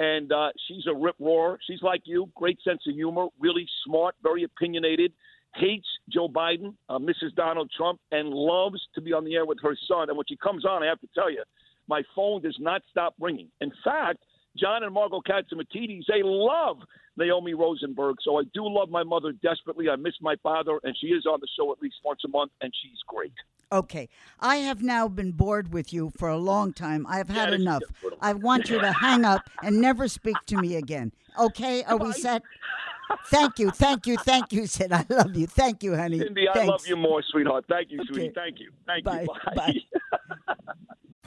And 0.00 0.30
uh, 0.30 0.50
she's 0.68 0.86
a 0.86 0.94
rip 0.94 1.16
roar. 1.18 1.58
She's 1.66 1.82
like 1.82 2.02
you, 2.04 2.30
great 2.36 2.60
sense 2.62 2.82
of 2.86 2.94
humor, 2.94 3.26
really 3.40 3.66
smart, 3.84 4.14
very 4.22 4.44
opinionated 4.44 5.12
hates 5.54 5.86
Joe 6.08 6.28
Biden, 6.28 6.74
uh, 6.88 6.98
Mrs. 6.98 7.34
Donald 7.34 7.70
Trump, 7.76 8.00
and 8.12 8.30
loves 8.30 8.80
to 8.94 9.00
be 9.00 9.12
on 9.12 9.24
the 9.24 9.34
air 9.34 9.46
with 9.46 9.58
her 9.62 9.76
son. 9.88 10.08
And 10.08 10.16
when 10.16 10.26
she 10.28 10.36
comes 10.36 10.64
on, 10.64 10.82
I 10.82 10.86
have 10.86 11.00
to 11.00 11.08
tell 11.14 11.30
you, 11.30 11.42
my 11.88 12.02
phone 12.14 12.42
does 12.42 12.56
not 12.60 12.82
stop 12.90 13.14
ringing. 13.18 13.48
In 13.60 13.72
fact, 13.84 14.18
John 14.56 14.82
and 14.82 14.92
Margot 14.92 15.20
Catsimatidis, 15.20 16.04
they 16.08 16.22
love 16.22 16.78
Naomi 17.16 17.54
Rosenberg. 17.54 18.16
So 18.22 18.38
I 18.38 18.42
do 18.54 18.66
love 18.68 18.90
my 18.90 19.02
mother 19.02 19.32
desperately. 19.32 19.88
I 19.88 19.96
miss 19.96 20.14
my 20.20 20.36
father, 20.42 20.78
and 20.82 20.96
she 21.00 21.08
is 21.08 21.26
on 21.26 21.40
the 21.40 21.48
show 21.58 21.72
at 21.72 21.80
least 21.80 21.96
once 22.04 22.20
a 22.24 22.28
month, 22.28 22.52
and 22.60 22.72
she's 22.82 22.98
great. 23.06 23.32
Okay. 23.70 24.08
I 24.40 24.56
have 24.56 24.82
now 24.82 25.08
been 25.08 25.32
bored 25.32 25.72
with 25.72 25.92
you 25.92 26.10
for 26.16 26.28
a 26.28 26.38
long 26.38 26.72
time. 26.72 27.06
I've 27.06 27.28
had 27.28 27.52
enough. 27.52 27.82
I 28.20 28.32
want 28.32 28.70
you 28.70 28.80
to 28.80 28.92
hang 28.92 29.24
up 29.24 29.42
and 29.62 29.80
never 29.80 30.08
speak 30.08 30.36
to 30.46 30.56
me 30.56 30.76
again. 30.76 31.12
Okay? 31.38 31.84
Are 31.84 31.96
we 31.96 32.12
set? 32.12 32.42
Thank 33.26 33.58
you, 33.58 33.70
thank 33.70 34.06
you, 34.06 34.16
thank 34.18 34.52
you, 34.52 34.66
Sid. 34.66 34.92
I 34.92 35.04
love 35.08 35.34
you. 35.34 35.46
Thank 35.46 35.82
you, 35.82 35.96
honey. 35.96 36.18
Cindy, 36.18 36.46
I 36.48 36.64
love 36.64 36.86
you 36.86 36.96
more, 36.96 37.22
sweetheart. 37.22 37.64
Thank 37.68 37.90
you, 37.90 38.00
okay. 38.00 38.12
sweetie. 38.12 38.32
Thank 38.34 38.60
you. 38.60 38.70
Thank 38.86 39.04
Bye. 39.04 39.22
you. 39.22 39.28
Bye. 39.54 39.72
Bye. 40.46 40.54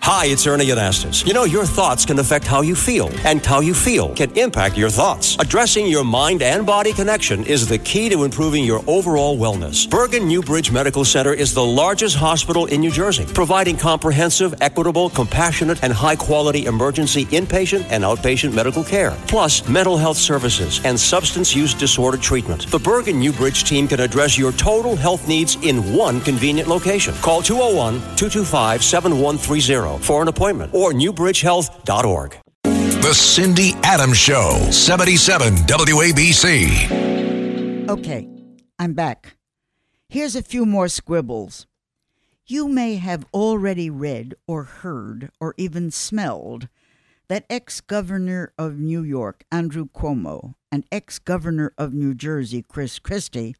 Hi, 0.03 0.26
it's 0.26 0.47
Ernie 0.47 0.66
Anastos. 0.66 1.28
You 1.28 1.34
know, 1.36 1.43
your 1.43 1.64
thoughts 1.64 2.07
can 2.07 2.18
affect 2.18 2.47
how 2.47 2.62
you 2.62 2.74
feel, 2.74 3.12
and 3.24 3.45
how 3.45 3.59
you 3.59 3.76
feel 3.76 4.16
can 4.16 4.36
impact 4.36 4.76
your 4.76 4.89
thoughts. 4.89 5.38
Addressing 5.39 5.86
your 5.86 6.03
mind 6.03 6.41
and 6.41 6.66
body 6.66 6.91
connection 6.91 7.45
is 7.45 7.68
the 7.68 7.78
key 7.78 8.09
to 8.09 8.24
improving 8.24 8.64
your 8.64 8.84
overall 8.88 9.38
wellness. 9.38 9.88
Bergen 9.88 10.28
Newbridge 10.28 10.72
Medical 10.72 11.05
Center 11.05 11.36
is 11.36 11.53
the 11.53 11.64
largest 11.64 12.16
hospital 12.16 12.66
in 12.66 12.82
New 12.82 12.89
Jersey, 12.89 13.26
providing 13.32 13.78
comprehensive, 13.78 14.55
equitable, 14.59 15.12
compassionate, 15.12 15.84
and 15.84 15.93
high 15.93 16.16
quality 16.16 16.66
emergency 16.66 17.26
inpatient 17.26 17.86
and 17.91 18.03
outpatient 18.03 18.55
medical 18.55 18.84
care, 18.84 19.16
plus 19.28 19.70
mental 19.70 19.97
health 19.97 20.01
services 20.18 20.82
and 20.84 20.99
substance 20.99 21.56
use 21.56 21.74
disorder 21.74 22.18
treatment. 22.18 22.68
The 22.68 22.80
Bergen 22.80 23.20
Newbridge 23.20 23.64
team 23.64 23.88
can 23.88 23.99
address 24.02 24.38
your 24.38 24.52
total 24.52 24.95
health 24.95 25.28
needs 25.28 25.56
in 25.64 25.93
one 25.93 26.20
convenient 26.22 26.68
location. 26.68 27.14
Call 27.22 27.41
201 27.41 27.93
225 28.18 28.84
7130 28.84 30.04
for 30.04 30.22
an 30.22 30.28
appointment 30.28 30.74
or 30.74 30.91
newbridgehealth.org. 30.91 32.38
The 32.64 33.14
Cindy 33.14 33.72
Adams 33.84 34.18
Show, 34.18 34.52
77 34.72 35.56
WABC. 35.56 37.02
Okay, 37.89 38.28
I'm 38.78 38.93
back. 38.93 39.38
Here's 40.08 40.36
a 40.36 40.41
few 40.43 40.66
more 40.66 40.88
squibbles. 40.88 41.66
You 42.45 42.68
may 42.68 42.95
have 42.95 43.26
already 43.34 43.89
read 43.89 44.36
or 44.45 44.64
heard 44.64 45.32
or 45.39 45.54
even 45.58 45.89
smelled 45.89 46.68
that 47.32 47.45
ex 47.49 47.79
governor 47.79 48.51
of 48.57 48.77
New 48.77 49.01
York, 49.01 49.45
Andrew 49.49 49.88
Cuomo, 49.88 50.55
and 50.69 50.84
ex 50.91 51.17
governor 51.17 51.71
of 51.77 51.93
New 51.93 52.13
Jersey, 52.13 52.61
Chris 52.61 52.99
Christie, 52.99 53.55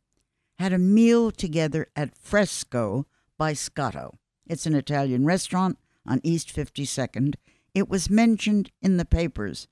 had 0.60 0.74
a 0.74 0.78
meal 0.78 1.32
together 1.32 1.88
at 1.96 2.14
Fresco 2.14 3.08
by 3.38 3.54
Scotto. 3.54 4.20
It's 4.46 4.66
an 4.66 4.76
Italian 4.76 5.26
restaurant 5.26 5.78
on 6.06 6.20
East 6.22 6.54
52nd. 6.54 7.36
It 7.74 7.88
was 7.88 8.10
mentioned 8.10 8.72
in 8.82 8.98
the 8.98 9.06
papers. 9.06 9.70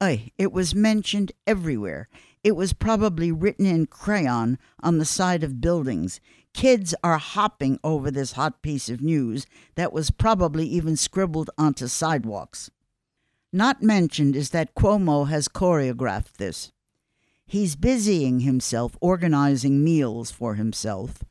Ay, 0.00 0.32
it 0.38 0.50
was 0.50 0.74
mentioned 0.74 1.32
everywhere. 1.46 2.08
It 2.42 2.56
was 2.56 2.72
probably 2.72 3.30
written 3.30 3.66
in 3.66 3.84
crayon 3.84 4.58
on 4.82 4.96
the 4.96 5.04
side 5.04 5.44
of 5.44 5.60
buildings. 5.60 6.20
Kids 6.54 6.94
are 7.04 7.18
hopping 7.18 7.78
over 7.84 8.10
this 8.10 8.32
hot 8.32 8.62
piece 8.62 8.88
of 8.88 9.02
news 9.02 9.44
that 9.74 9.92
was 9.92 10.10
probably 10.10 10.66
even 10.68 10.96
scribbled 10.96 11.50
onto 11.58 11.86
sidewalks. 11.86 12.70
Not 13.52 13.82
mentioned 13.82 14.34
is 14.34 14.50
that 14.50 14.74
Cuomo 14.74 15.28
has 15.28 15.46
choreographed 15.46 16.38
this. 16.38 16.72
He's 17.44 17.76
busying 17.76 18.40
himself 18.40 18.96
organizing 19.00 19.84
meals 19.84 20.30
for 20.30 20.54
himself, 20.54 21.22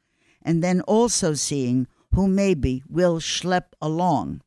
and 0.42 0.64
then 0.64 0.82
also 0.82 1.34
seeing 1.34 1.88
who 2.14 2.28
maybe 2.28 2.84
will 2.88 3.20
schlep 3.20 3.74
along. 3.82 4.42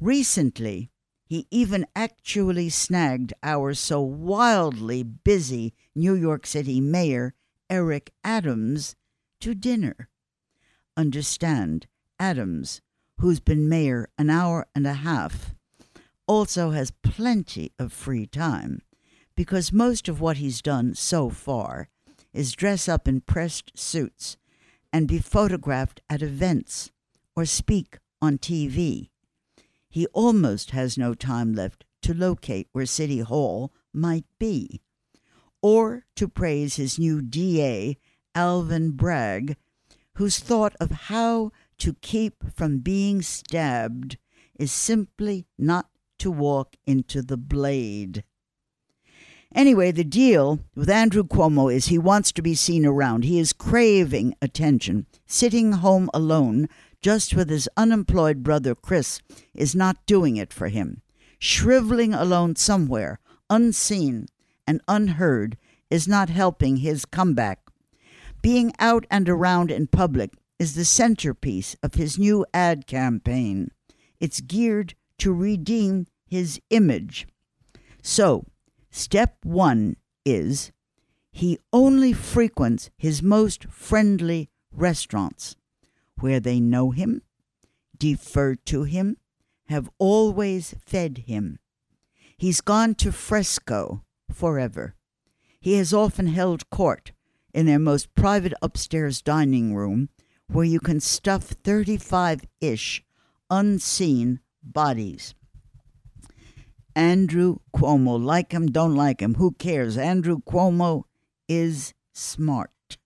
Recently, 0.00 0.90
he 1.24 1.46
even 1.52 1.86
actually 1.94 2.70
snagged 2.70 3.32
our 3.44 3.72
so 3.74 4.00
wildly 4.00 5.04
busy 5.04 5.74
New 5.94 6.14
York 6.14 6.44
City 6.44 6.80
Mayor, 6.80 7.34
Eric 7.68 8.12
Adams, 8.24 8.96
to 9.40 9.54
dinner. 9.54 10.08
Understand, 10.96 11.86
Adams, 12.18 12.80
who's 13.18 13.38
been 13.38 13.68
mayor 13.68 14.08
an 14.18 14.28
hour 14.28 14.66
and 14.74 14.88
a 14.88 14.94
half, 14.94 15.54
also 16.30 16.70
has 16.70 16.92
plenty 17.02 17.72
of 17.76 17.92
free 17.92 18.24
time 18.24 18.80
because 19.34 19.72
most 19.72 20.08
of 20.08 20.20
what 20.20 20.36
he's 20.36 20.62
done 20.62 20.94
so 20.94 21.28
far 21.28 21.88
is 22.32 22.52
dress 22.52 22.88
up 22.88 23.08
in 23.08 23.20
pressed 23.20 23.76
suits 23.76 24.36
and 24.92 25.08
be 25.08 25.18
photographed 25.18 26.00
at 26.08 26.22
events 26.22 26.92
or 27.34 27.44
speak 27.44 27.98
on 28.22 28.38
TV. 28.38 29.08
He 29.88 30.06
almost 30.12 30.70
has 30.70 30.96
no 30.96 31.14
time 31.14 31.52
left 31.52 31.84
to 32.02 32.14
locate 32.14 32.68
where 32.70 32.86
City 32.86 33.18
Hall 33.18 33.72
might 33.92 34.26
be, 34.38 34.80
or 35.60 36.04
to 36.14 36.28
praise 36.28 36.76
his 36.76 36.96
new 36.96 37.20
DA, 37.20 37.98
Alvin 38.36 38.92
Bragg, 38.92 39.56
whose 40.14 40.38
thought 40.38 40.76
of 40.78 40.92
how 41.10 41.50
to 41.78 41.94
keep 41.94 42.44
from 42.54 42.78
being 42.78 43.20
stabbed 43.20 44.16
is 44.56 44.70
simply 44.70 45.48
not 45.58 45.88
to 46.20 46.30
walk 46.30 46.76
into 46.86 47.22
the 47.22 47.36
blade. 47.36 48.24
Anyway, 49.52 49.90
the 49.90 50.04
deal 50.04 50.60
with 50.76 50.88
Andrew 50.88 51.24
Cuomo 51.24 51.74
is 51.74 51.86
he 51.86 51.98
wants 51.98 52.30
to 52.32 52.42
be 52.42 52.54
seen 52.54 52.86
around. 52.86 53.24
He 53.24 53.40
is 53.40 53.52
craving 53.52 54.36
attention. 54.40 55.06
Sitting 55.26 55.72
home 55.72 56.08
alone, 56.14 56.68
just 57.02 57.34
with 57.34 57.50
his 57.50 57.68
unemployed 57.76 58.44
brother 58.44 58.76
Chris, 58.76 59.20
is 59.52 59.74
not 59.74 60.06
doing 60.06 60.36
it 60.36 60.52
for 60.52 60.68
him. 60.68 61.02
Shriveling 61.40 62.14
alone 62.14 62.54
somewhere, 62.54 63.18
unseen 63.48 64.26
and 64.68 64.80
unheard, 64.86 65.56
is 65.90 66.06
not 66.06 66.28
helping 66.28 66.76
his 66.76 67.04
comeback. 67.04 67.58
Being 68.42 68.72
out 68.78 69.04
and 69.10 69.28
around 69.28 69.72
in 69.72 69.88
public 69.88 70.30
is 70.60 70.74
the 70.74 70.84
centerpiece 70.84 71.74
of 71.82 71.94
his 71.94 72.18
new 72.18 72.46
ad 72.54 72.86
campaign. 72.86 73.72
It's 74.20 74.40
geared 74.40 74.94
to 75.20 75.32
redeem 75.32 76.06
his 76.26 76.60
image. 76.70 77.26
So, 78.02 78.44
Step 78.90 79.36
one 79.44 79.96
is 80.24 80.72
he 81.30 81.58
only 81.72 82.12
frequents 82.12 82.90
his 82.96 83.22
most 83.22 83.64
friendly 83.66 84.50
restaurants 84.72 85.56
where 86.18 86.40
they 86.40 86.60
know 86.60 86.90
him, 86.90 87.22
defer 87.96 88.56
to 88.56 88.82
him, 88.82 89.16
have 89.66 89.88
always 89.98 90.74
fed 90.84 91.24
him. 91.26 91.58
He's 92.36 92.60
gone 92.60 92.94
to 92.96 93.12
Fresco 93.12 94.02
forever. 94.30 94.96
He 95.60 95.74
has 95.74 95.94
often 95.94 96.26
held 96.26 96.68
court 96.70 97.12
in 97.54 97.66
their 97.66 97.78
most 97.78 98.12
private 98.14 98.54
upstairs 98.60 99.22
dining 99.22 99.74
room 99.74 100.08
where 100.48 100.64
you 100.64 100.80
can 100.80 100.98
stuff 100.98 101.44
35 101.44 102.40
ish 102.60 103.04
unseen 103.48 104.40
bodies. 104.62 105.34
Andrew 106.94 107.58
Cuomo, 107.74 108.22
like 108.22 108.52
him, 108.52 108.66
don't 108.70 108.94
like 108.94 109.20
him, 109.20 109.34
who 109.34 109.52
cares? 109.52 109.96
Andrew 109.96 110.40
Cuomo 110.40 111.04
is 111.48 111.94
smart. 112.12 112.98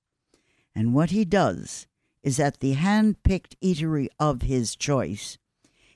And 0.74 0.94
what 0.94 1.10
he 1.10 1.24
does 1.24 1.86
is 2.22 2.40
at 2.40 2.60
the 2.60 2.72
hand 2.72 3.22
picked 3.22 3.60
eatery 3.60 4.08
of 4.18 4.42
his 4.42 4.74
choice, 4.74 5.38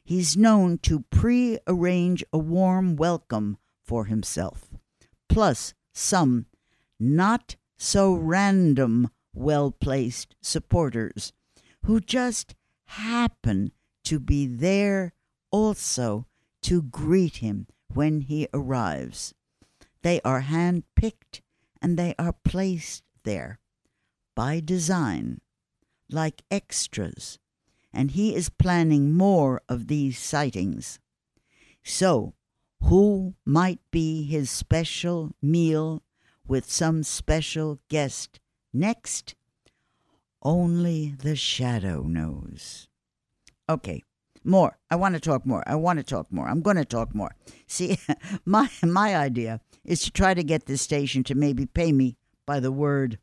he's 0.05 0.37
known 0.37 0.79
to 0.79 1.05
pre 1.11 1.59
arrange 1.67 2.23
a 2.33 2.39
warm 2.39 2.97
welcome 2.97 3.59
for 3.83 4.05
himself, 4.05 4.69
plus 5.29 5.75
some 5.93 6.47
not 7.01 7.57
so 7.77 8.13
random, 8.15 9.11
well 9.33 9.71
placed 9.71 10.37
supporters 10.43 11.33
who 11.85 12.01
just 12.01 12.55
happen 12.87 13.73
to 14.05 14.21
be 14.21 14.47
there 14.47 15.13
also 15.51 16.27
to 16.63 16.83
greet 16.83 17.37
him 17.37 17.67
when 17.93 18.23
he 18.23 18.49
arrives. 18.53 19.35
They 20.03 20.21
are 20.23 20.41
hand 20.41 20.85
picked 20.95 21.43
and 21.81 21.99
they 21.99 22.15
are 22.19 22.33
placed 22.33 23.03
there 23.25 23.59
by 24.35 24.61
design, 24.61 25.41
like 26.11 26.43
extras, 26.51 27.39
and 27.93 28.13
he 28.13 28.35
is 28.35 28.49
planning 28.49 29.13
more 29.13 29.63
of 29.69 29.89
these 29.89 30.19
sightings. 30.19 31.01
So, 31.83 32.35
who 32.83 33.35
might 33.45 33.81
be 33.91 34.25
his 34.25 34.51
special 34.51 35.33
meal 35.43 36.03
with 36.47 36.71
some 36.71 37.03
special 37.03 37.81
guest 37.89 38.39
next? 38.73 39.35
Only 40.43 41.15
the 41.19 41.35
shadow 41.35 42.03
knows. 42.03 42.89
Okay, 43.69 44.05
more. 44.45 44.79
I 44.91 44.97
want 44.97 45.15
to 45.15 45.21
talk 45.21 45.47
more. 45.47 45.63
I 45.67 45.75
want 45.75 45.99
to 45.99 46.03
talk 46.03 46.33
more. 46.33 46.49
I'm 46.49 46.63
going 46.63 46.77
to 46.77 46.85
talk 46.85 47.15
more. 47.15 47.35
See, 47.67 47.99
my 48.45 48.69
my 48.83 49.17
idea 49.17 49.61
is 49.85 50.03
to 50.05 50.11
try 50.11 50.35
to 50.35 50.43
get 50.43 50.67
this 50.67 50.83
station 50.83 51.25
to 51.25 51.35
maybe 51.35 51.67
pay 51.67 51.93
me 51.93 52.17
by 52.47 52.61
the 52.61 52.73
word. 52.73 53.19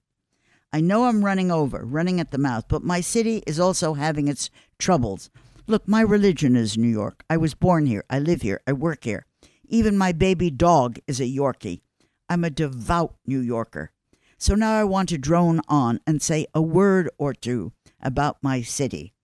I 0.72 0.82
know 0.82 1.06
I'm 1.06 1.24
running 1.24 1.52
over, 1.52 1.86
running 1.86 2.20
at 2.20 2.32
the 2.32 2.38
mouth, 2.38 2.66
but 2.68 2.84
my 2.84 3.00
city 3.00 3.44
is 3.48 3.60
also 3.60 3.94
having 3.94 4.28
its 4.28 4.50
troubles. 4.78 5.30
Look, 5.68 5.88
my 5.88 6.02
religion 6.02 6.56
is 6.56 6.78
New 6.78 6.90
York. 6.90 7.24
I 7.30 7.38
was 7.38 7.56
born 7.56 7.86
here. 7.86 8.04
I 8.10 8.20
live 8.20 8.42
here. 8.42 8.62
I 8.68 8.74
work 8.74 9.04
here. 9.04 9.26
Even 9.68 9.98
my 9.98 10.12
baby 10.12 10.52
dog 10.52 11.00
is 11.08 11.20
a 11.20 11.24
Yorkie. 11.24 11.82
I'm 12.30 12.44
a 12.44 12.50
devout 12.50 13.16
New 13.26 13.40
Yorker. 13.40 13.92
So 14.38 14.54
now 14.54 14.80
I 14.80 14.84
want 14.84 15.10
to 15.10 15.18
drone 15.18 15.62
on 15.68 16.02
and 16.06 16.22
say 16.22 16.46
a 16.54 16.62
word 16.62 17.10
or 17.18 17.34
two 17.34 17.72
about 18.02 18.38
my 18.44 18.62
city. 18.62 19.15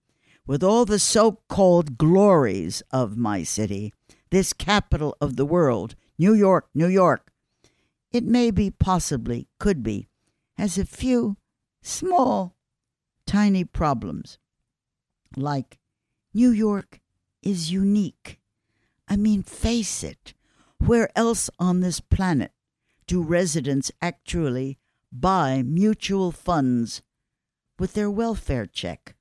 With 0.52 0.62
all 0.62 0.84
the 0.84 0.98
so 0.98 1.38
called 1.48 1.96
glories 1.96 2.82
of 2.90 3.16
my 3.16 3.42
city, 3.42 3.94
this 4.28 4.52
capital 4.52 5.16
of 5.18 5.36
the 5.36 5.46
world, 5.46 5.94
New 6.18 6.34
York, 6.34 6.68
New 6.74 6.88
York, 6.88 7.32
it 8.10 8.22
may 8.22 8.50
be, 8.50 8.70
possibly, 8.70 9.48
could 9.58 9.82
be, 9.82 10.08
has 10.58 10.76
a 10.76 10.84
few 10.84 11.38
small, 11.80 12.54
tiny 13.26 13.64
problems. 13.64 14.36
Like, 15.38 15.78
New 16.34 16.50
York 16.50 17.00
is 17.42 17.72
unique. 17.72 18.38
I 19.08 19.16
mean, 19.16 19.42
face 19.42 20.04
it, 20.04 20.34
where 20.76 21.08
else 21.16 21.48
on 21.58 21.80
this 21.80 22.00
planet 22.00 22.52
do 23.06 23.22
residents 23.22 23.90
actually 24.02 24.78
buy 25.10 25.62
mutual 25.62 26.30
funds 26.30 27.00
with 27.78 27.94
their 27.94 28.10
welfare 28.10 28.66
check. 28.66 29.16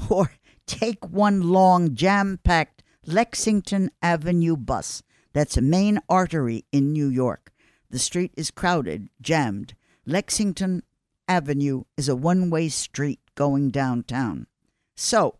Or 0.10 0.32
take 0.66 1.04
one 1.08 1.42
long 1.42 1.94
jam 1.94 2.38
packed 2.42 2.82
Lexington 3.06 3.90
Avenue 4.02 4.56
bus. 4.56 5.02
That's 5.32 5.56
a 5.56 5.62
main 5.62 6.00
artery 6.08 6.64
in 6.72 6.92
New 6.92 7.08
York. 7.08 7.52
The 7.90 7.98
street 7.98 8.32
is 8.36 8.50
crowded, 8.50 9.08
jammed. 9.20 9.74
Lexington 10.06 10.82
Avenue 11.28 11.84
is 11.96 12.08
a 12.08 12.16
one 12.16 12.50
way 12.50 12.68
street 12.68 13.20
going 13.34 13.70
downtown. 13.70 14.46
So, 14.94 15.38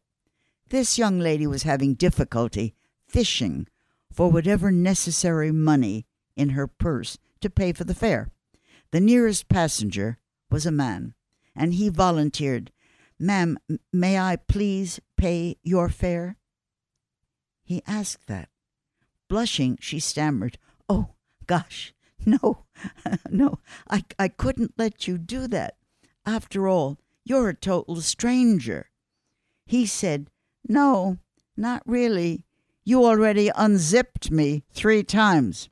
this 0.69 0.99
young 0.99 1.19
lady 1.19 1.47
was 1.47 1.65
having 1.65 1.95
difficulty 1.95 2.75
fishing 3.07 3.67
for 4.13 4.31
whatever 4.31 4.71
necessary 4.71 5.51
money 5.51 6.07
in 6.37 6.51
her 6.51 6.67
purse 6.67 7.19
to 7.41 7.51
pay 7.51 7.73
for 7.73 7.85
the 7.85 7.95
fare. 7.95 8.31
The 8.93 9.01
nearest 9.01 9.49
passenger 9.49 10.19
was 10.51 10.67
a 10.67 10.73
man, 10.73 11.15
and 11.55 11.75
he 11.75 11.89
volunteered, 11.89 12.73
Ma'am, 13.23 13.59
may 13.93 14.19
I 14.19 14.37
please 14.37 14.99
pay 15.19 15.59
your 15.63 15.91
fare? 15.91 16.39
He 17.63 17.83
asked 17.87 18.27
that. 18.29 18.49
Blushing, 19.29 19.77
she 19.79 20.01
stammered, 20.01 20.57
Oh, 20.89 21.11
gosh, 21.47 21.93
no, 22.27 22.65
no, 23.31 23.59
I, 23.91 24.05
I 24.19 24.29
couldn't 24.29 24.73
let 24.79 25.07
you 25.07 25.19
do 25.19 25.47
that. 25.49 25.77
After 26.25 26.67
all, 26.67 26.99
you're 27.23 27.51
a 27.51 27.55
total 27.55 28.01
stranger. 28.01 28.89
He 29.67 29.85
said, 29.85 30.31
No, 30.67 31.19
not 31.59 31.83
really. 31.85 32.47
You 32.85 33.05
already 33.05 33.51
unzipped 33.55 34.31
me 34.31 34.65
three 34.73 35.03
times. 35.03 35.69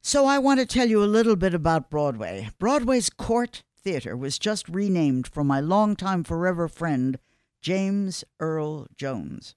So 0.00 0.26
I 0.26 0.38
want 0.38 0.60
to 0.60 0.66
tell 0.66 0.88
you 0.88 1.02
a 1.02 1.04
little 1.04 1.34
bit 1.34 1.52
about 1.52 1.90
Broadway. 1.90 2.50
Broadway's 2.60 3.10
Cort 3.10 3.64
Theater 3.88 4.18
was 4.18 4.38
just 4.38 4.68
renamed 4.68 5.26
for 5.26 5.42
my 5.42 5.60
longtime 5.60 6.22
forever 6.22 6.68
friend, 6.68 7.18
James 7.62 8.22
Earl 8.38 8.86
Jones. 8.94 9.54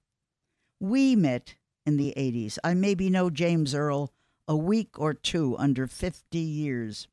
We 0.80 1.14
met 1.14 1.56
in 1.84 1.98
the 1.98 2.14
80s. 2.16 2.56
I 2.64 2.72
maybe 2.72 3.10
know 3.10 3.28
James 3.28 3.74
Earl 3.74 4.10
a 4.48 4.56
week 4.56 4.98
or 4.98 5.12
two 5.12 5.54
under 5.58 5.86
50 5.86 6.38
years. 6.38 7.08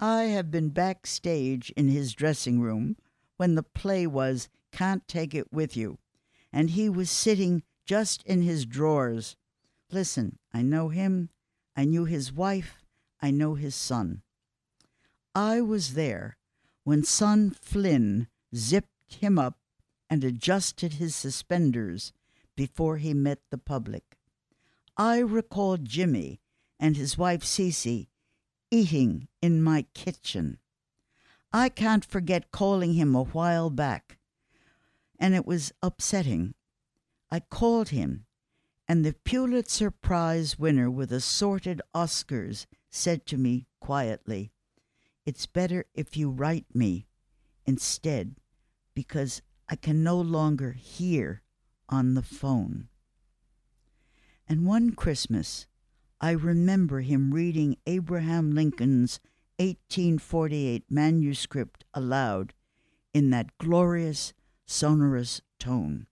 I 0.00 0.22
have 0.22 0.50
been 0.50 0.70
backstage 0.70 1.70
in 1.76 1.88
his 1.88 2.14
dressing 2.14 2.62
room 2.62 2.96
when 3.36 3.54
the 3.54 3.62
play 3.62 4.06
was 4.06 4.48
Can't 4.72 5.06
Take 5.06 5.34
It 5.34 5.52
With 5.52 5.76
You, 5.76 5.98
and 6.54 6.70
he 6.70 6.88
was 6.88 7.10
sitting 7.10 7.64
just 7.84 8.22
in 8.22 8.40
his 8.40 8.64
drawers. 8.64 9.36
Listen, 9.92 10.38
I 10.54 10.62
know 10.62 10.88
him 10.88 11.28
I 11.76 11.84
knew 11.84 12.06
his 12.06 12.32
wife. 12.32 12.82
I 13.20 13.30
know 13.30 13.56
his 13.56 13.74
son. 13.74 14.22
I 15.34 15.60
was 15.60 15.92
there 15.92 16.38
when 16.86 17.02
son 17.02 17.50
Flynn 17.50 18.28
zipped 18.54 19.16
him 19.16 19.40
up 19.40 19.58
and 20.08 20.22
adjusted 20.22 20.94
his 20.94 21.16
suspenders 21.16 22.12
before 22.54 22.98
he 22.98 23.12
met 23.12 23.40
the 23.50 23.58
public. 23.58 24.16
I 24.96 25.18
recall 25.18 25.78
Jimmy 25.78 26.38
and 26.78 26.96
his 26.96 27.18
wife 27.18 27.42
Cece 27.42 28.06
eating 28.70 29.26
in 29.42 29.64
my 29.64 29.86
kitchen. 29.94 30.58
I 31.52 31.70
can't 31.70 32.04
forget 32.04 32.52
calling 32.52 32.94
him 32.94 33.16
a 33.16 33.24
while 33.24 33.68
back, 33.68 34.18
and 35.18 35.34
it 35.34 35.44
was 35.44 35.72
upsetting. 35.82 36.54
I 37.32 37.40
called 37.40 37.88
him 37.88 38.26
and 38.86 39.04
the 39.04 39.16
Pulitzer 39.24 39.90
Prize 39.90 40.56
winner 40.56 40.88
with 40.88 41.10
assorted 41.10 41.82
Oscars 41.92 42.66
said 42.90 43.26
to 43.26 43.36
me 43.36 43.66
quietly, 43.80 44.52
It's 45.26 45.46
better 45.46 45.86
if 45.92 46.16
you 46.16 46.30
write 46.30 46.66
me 46.72 47.08
instead 47.66 48.36
because 48.94 49.42
I 49.68 49.74
can 49.74 50.04
no 50.04 50.20
longer 50.20 50.72
hear 50.72 51.42
on 51.88 52.14
the 52.14 52.22
phone. 52.22 52.86
And 54.48 54.64
one 54.64 54.92
Christmas, 54.92 55.66
I 56.20 56.30
remember 56.30 57.00
him 57.00 57.34
reading 57.34 57.76
Abraham 57.86 58.52
Lincoln's 58.52 59.18
1848 59.58 60.84
manuscript 60.88 61.84
aloud 61.92 62.54
in 63.12 63.30
that 63.30 63.58
glorious, 63.58 64.32
sonorous 64.64 65.40
tone. 65.58 66.06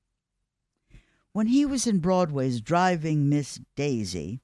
When 1.32 1.46
he 1.46 1.64
was 1.64 1.86
in 1.86 2.00
Broadway's 2.00 2.60
Driving 2.60 3.28
Miss 3.28 3.60
Daisy, 3.76 4.40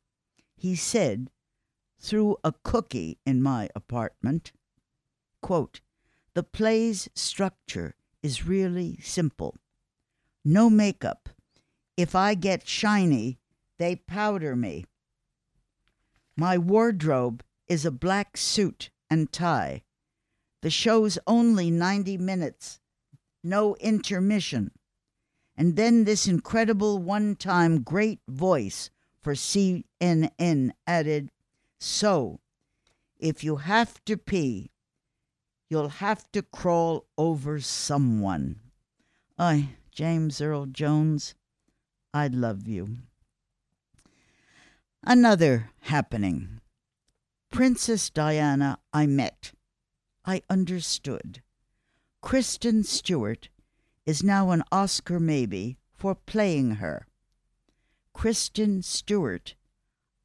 he 0.54 0.76
said, 0.76 1.30
through 1.98 2.36
a 2.44 2.54
cookie 2.62 3.18
in 3.26 3.42
my 3.42 3.68
apartment, 3.74 4.52
quote, 5.40 5.80
The 6.34 6.42
play's 6.42 7.08
structure 7.14 7.94
is 8.22 8.46
really 8.46 8.98
simple. 9.02 9.56
No 10.44 10.70
makeup. 10.70 11.28
If 11.96 12.14
I 12.14 12.34
get 12.34 12.68
shiny, 12.68 13.38
they 13.78 13.96
powder 13.96 14.56
me. 14.56 14.84
My 16.36 16.56
wardrobe 16.56 17.42
is 17.68 17.84
a 17.84 17.90
black 17.90 18.36
suit 18.36 18.90
and 19.08 19.32
tie. 19.32 19.82
The 20.62 20.70
show's 20.70 21.18
only 21.26 21.70
90 21.70 22.18
minutes, 22.18 22.80
no 23.42 23.76
intermission 23.76 24.72
and 25.60 25.76
then 25.76 26.04
this 26.04 26.26
incredible 26.26 26.96
one 26.96 27.36
time 27.36 27.82
great 27.82 28.18
voice 28.26 28.88
for 29.20 29.34
CNN 29.34 30.70
added, 30.86 31.30
So, 31.78 32.40
if 33.18 33.44
you 33.44 33.56
have 33.56 34.02
to 34.06 34.16
pee, 34.16 34.70
you'll 35.70 35.88
have 35.88 36.30
to 36.32 36.42
crawl 36.42 37.06
over 37.16 37.60
someone. 37.60 38.58
I, 39.38 39.70
James 39.92 40.40
Earl 40.40 40.66
Jones, 40.66 41.34
I 42.12 42.26
love 42.26 42.66
you. 42.66 42.98
Another 45.04 45.70
happening. 45.82 46.60
Princess 47.50 48.10
Diana, 48.10 48.78
I 48.92 49.06
met. 49.06 49.52
I 50.26 50.42
understood. 50.50 51.40
Kristen 52.20 52.82
Stewart 52.82 53.48
is 54.04 54.22
now 54.22 54.50
an 54.50 54.62
Oscar 54.70 55.18
maybe 55.18 55.78
for 55.94 56.14
playing 56.14 56.72
her. 56.72 57.06
Kristen 58.12 58.82
Stewart, 58.82 59.54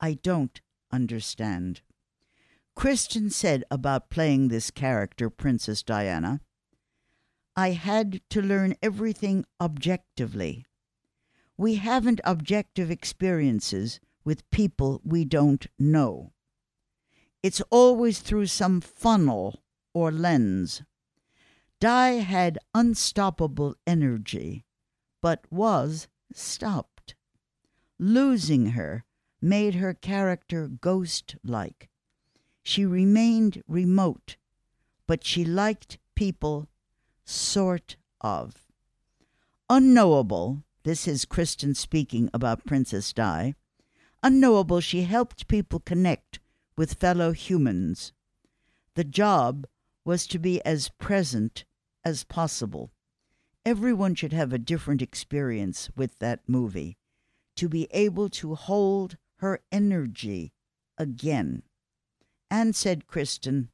I 0.01 0.15
don't 0.15 0.59
understand. 0.91 1.81
Kristen 2.76 3.30
said 3.30 3.63
about 3.71 4.09
playing 4.09 4.49
this 4.49 4.69
character, 4.69 5.30
Princess 5.30 5.82
Diana, 5.82 6.41
I 7.55 7.71
had 7.71 8.21
to 8.32 8.41
learn 8.41 8.76
everything 8.84 9.45
objectively. 9.61 10.65
We 11.57 11.76
haven't 11.76 12.19
objective 12.26 12.91
experiences 12.91 14.01
with 14.26 14.49
people 14.51 15.01
we 15.05 15.23
don't 15.23 15.65
know. 15.80 16.34
It's 17.41 17.61
always 17.69 18.19
through 18.19 18.47
some 18.47 18.82
funnel 18.82 19.63
or 19.93 20.11
lens. 20.11 20.84
Di 21.80 22.09
had 22.13 22.59
unstoppable 22.73 23.76
energy, 23.88 24.65
but 25.21 25.45
was 25.49 26.09
stopped. 26.34 27.15
Losing 27.97 28.71
her 28.71 29.05
made 29.41 29.76
her 29.76 29.93
character 29.93 30.67
ghost 30.67 31.38
like. 31.41 31.89
She 32.68 32.84
remained 32.84 33.61
remote, 33.68 34.38
but 35.05 35.24
she 35.24 35.45
liked 35.45 35.99
people, 36.16 36.68
sort 37.24 37.95
of. 38.22 38.55
Unknowable, 39.70 40.63
this 40.82 41.07
is 41.07 41.26
Kristen 41.26 41.76
speaking 41.76 42.28
about 42.34 42.66
Princess 42.66 43.13
Di. 43.13 43.53
Unknowable, 44.24 44.80
she 44.80 45.03
helped 45.03 45.47
people 45.47 45.80
connect 45.80 46.39
with 46.76 46.95
fellow 46.95 47.34
humans. 47.34 48.13
The 48.95 49.03
job 49.03 49.68
was 50.03 50.26
to 50.26 50.39
be 50.39 50.59
as 50.66 50.89
present 50.89 51.66
as 52.03 52.24
possible. 52.24 52.89
Everyone 53.63 54.16
should 54.16 54.34
have 54.34 54.51
a 54.51 54.57
different 54.57 55.03
experience 55.03 55.91
with 55.95 56.18
that 56.18 56.39
movie, 56.47 56.97
to 57.57 57.70
be 57.70 57.88
able 57.91 58.28
to 58.30 58.55
hold 58.55 59.18
her 59.36 59.59
energy 59.72 60.51
again. 60.97 61.61
And 62.49 62.75
said 62.75 63.07
Kristen, 63.07 63.69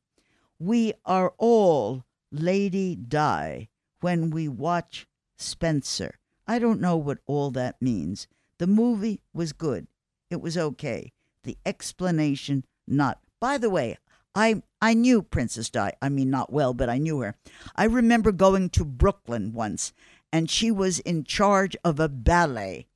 We 0.59 0.93
are 1.05 1.33
all 1.37 2.05
Lady 2.31 2.95
Di 2.95 3.69
when 3.99 4.29
we 4.29 4.47
watch 4.47 5.07
Spencer. 5.37 6.19
I 6.47 6.59
don't 6.59 6.81
know 6.81 6.97
what 6.97 7.19
all 7.25 7.51
that 7.51 7.81
means. 7.81 8.27
The 8.57 8.67
movie 8.67 9.21
was 9.33 9.53
good. 9.53 9.87
It 10.29 10.41
was 10.41 10.57
okay. 10.57 11.13
The 11.43 11.57
explanation, 11.65 12.65
not. 12.87 13.19
By 13.39 13.57
the 13.57 13.69
way, 13.69 13.97
I 14.35 14.61
I 14.81 14.93
knew 14.93 15.21
Princess 15.21 15.69
Di. 15.69 15.93
I 16.01 16.09
mean, 16.09 16.29
not 16.29 16.53
well, 16.53 16.73
but 16.73 16.89
I 16.89 16.97
knew 16.97 17.19
her. 17.19 17.35
I 17.75 17.85
remember 17.85 18.31
going 18.31 18.69
to 18.71 18.85
Brooklyn 18.85 19.51
once, 19.53 19.93
and 20.31 20.49
she 20.49 20.71
was 20.71 20.99
in 20.99 21.23
charge 21.23 21.75
of 21.83 21.99
a 21.99 22.09
ballet. 22.09 22.87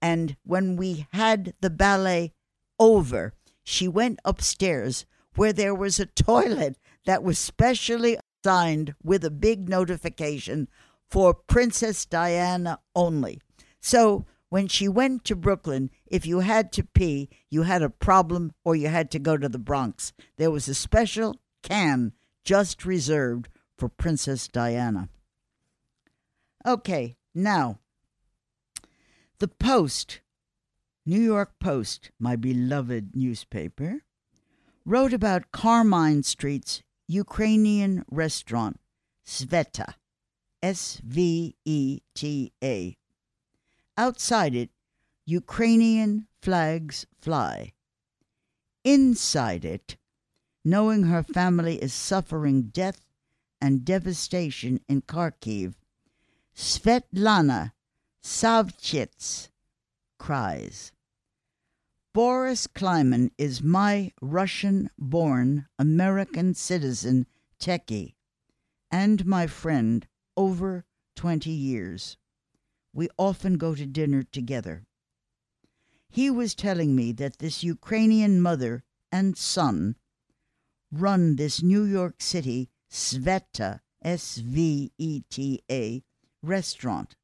And 0.00 0.36
when 0.44 0.76
we 0.76 1.06
had 1.12 1.54
the 1.60 1.70
ballet 1.70 2.32
over, 2.78 3.32
she 3.62 3.88
went 3.88 4.20
upstairs 4.24 5.06
where 5.36 5.52
there 5.52 5.74
was 5.74 5.98
a 5.98 6.06
toilet 6.06 6.76
that 7.06 7.22
was 7.22 7.38
specially 7.38 8.18
assigned 8.44 8.94
with 9.02 9.24
a 9.24 9.30
big 9.30 9.68
notification 9.68 10.68
for 11.08 11.34
Princess 11.34 12.04
Diana 12.04 12.80
only. 12.94 13.40
So 13.80 14.24
when 14.48 14.68
she 14.68 14.88
went 14.88 15.24
to 15.24 15.36
Brooklyn, 15.36 15.90
if 16.06 16.26
you 16.26 16.40
had 16.40 16.72
to 16.72 16.84
pee, 16.84 17.28
you 17.50 17.62
had 17.62 17.82
a 17.82 17.90
problem 17.90 18.52
or 18.64 18.76
you 18.76 18.88
had 18.88 19.10
to 19.12 19.18
go 19.18 19.36
to 19.36 19.48
the 19.48 19.58
Bronx. 19.58 20.12
There 20.36 20.50
was 20.50 20.68
a 20.68 20.74
special 20.74 21.40
can 21.62 22.12
just 22.44 22.84
reserved 22.84 23.48
for 23.76 23.88
Princess 23.88 24.46
Diana. 24.48 25.08
Okay, 26.66 27.16
now, 27.34 27.80
the 29.38 29.48
Post, 29.48 30.20
New 31.04 31.20
York 31.20 31.58
Post, 31.58 32.10
my 32.18 32.36
beloved 32.36 33.16
newspaper, 33.16 34.02
wrote 34.84 35.12
about 35.12 35.50
Carmine 35.52 36.22
Street's 36.22 36.82
Ukrainian 37.06 38.04
restaurant, 38.10 38.78
Sveta, 39.26 39.94
S 40.62 41.00
V 41.04 41.56
E 41.64 42.00
T 42.14 42.52
A. 42.62 42.96
Outside 43.96 44.54
it, 44.54 44.70
Ukrainian 45.26 46.26
flags 46.42 47.06
fly. 47.20 47.72
Inside 48.82 49.64
it, 49.64 49.96
knowing 50.64 51.04
her 51.04 51.22
family 51.22 51.76
is 51.82 51.92
suffering 51.94 52.64
death 52.64 53.00
and 53.60 53.84
devastation 53.84 54.80
in 54.88 55.02
Kharkiv, 55.02 55.74
Svetlana 56.54 57.72
Savchits 58.22 59.48
cries. 60.18 60.93
Boris 62.14 62.68
Kleiman 62.68 63.32
is 63.36 63.60
my 63.60 64.12
Russian 64.22 64.88
born 64.96 65.66
American 65.80 66.54
citizen 66.54 67.26
techie 67.58 68.14
and 68.88 69.26
my 69.26 69.48
friend 69.48 70.06
over 70.36 70.84
20 71.16 71.50
years. 71.50 72.16
We 72.92 73.08
often 73.18 73.58
go 73.58 73.74
to 73.74 73.84
dinner 73.84 74.22
together. 74.22 74.84
He 76.08 76.30
was 76.30 76.54
telling 76.54 76.94
me 76.94 77.10
that 77.14 77.38
this 77.38 77.64
Ukrainian 77.64 78.40
mother 78.40 78.84
and 79.10 79.36
son 79.36 79.96
run 80.92 81.34
this 81.34 81.64
New 81.64 81.82
York 81.82 82.22
City 82.22 82.70
Sveta, 82.88 83.80
S 84.02 84.36
V 84.36 84.92
E 84.96 85.22
T 85.28 85.64
A, 85.68 86.04
restaurant. 86.44 87.16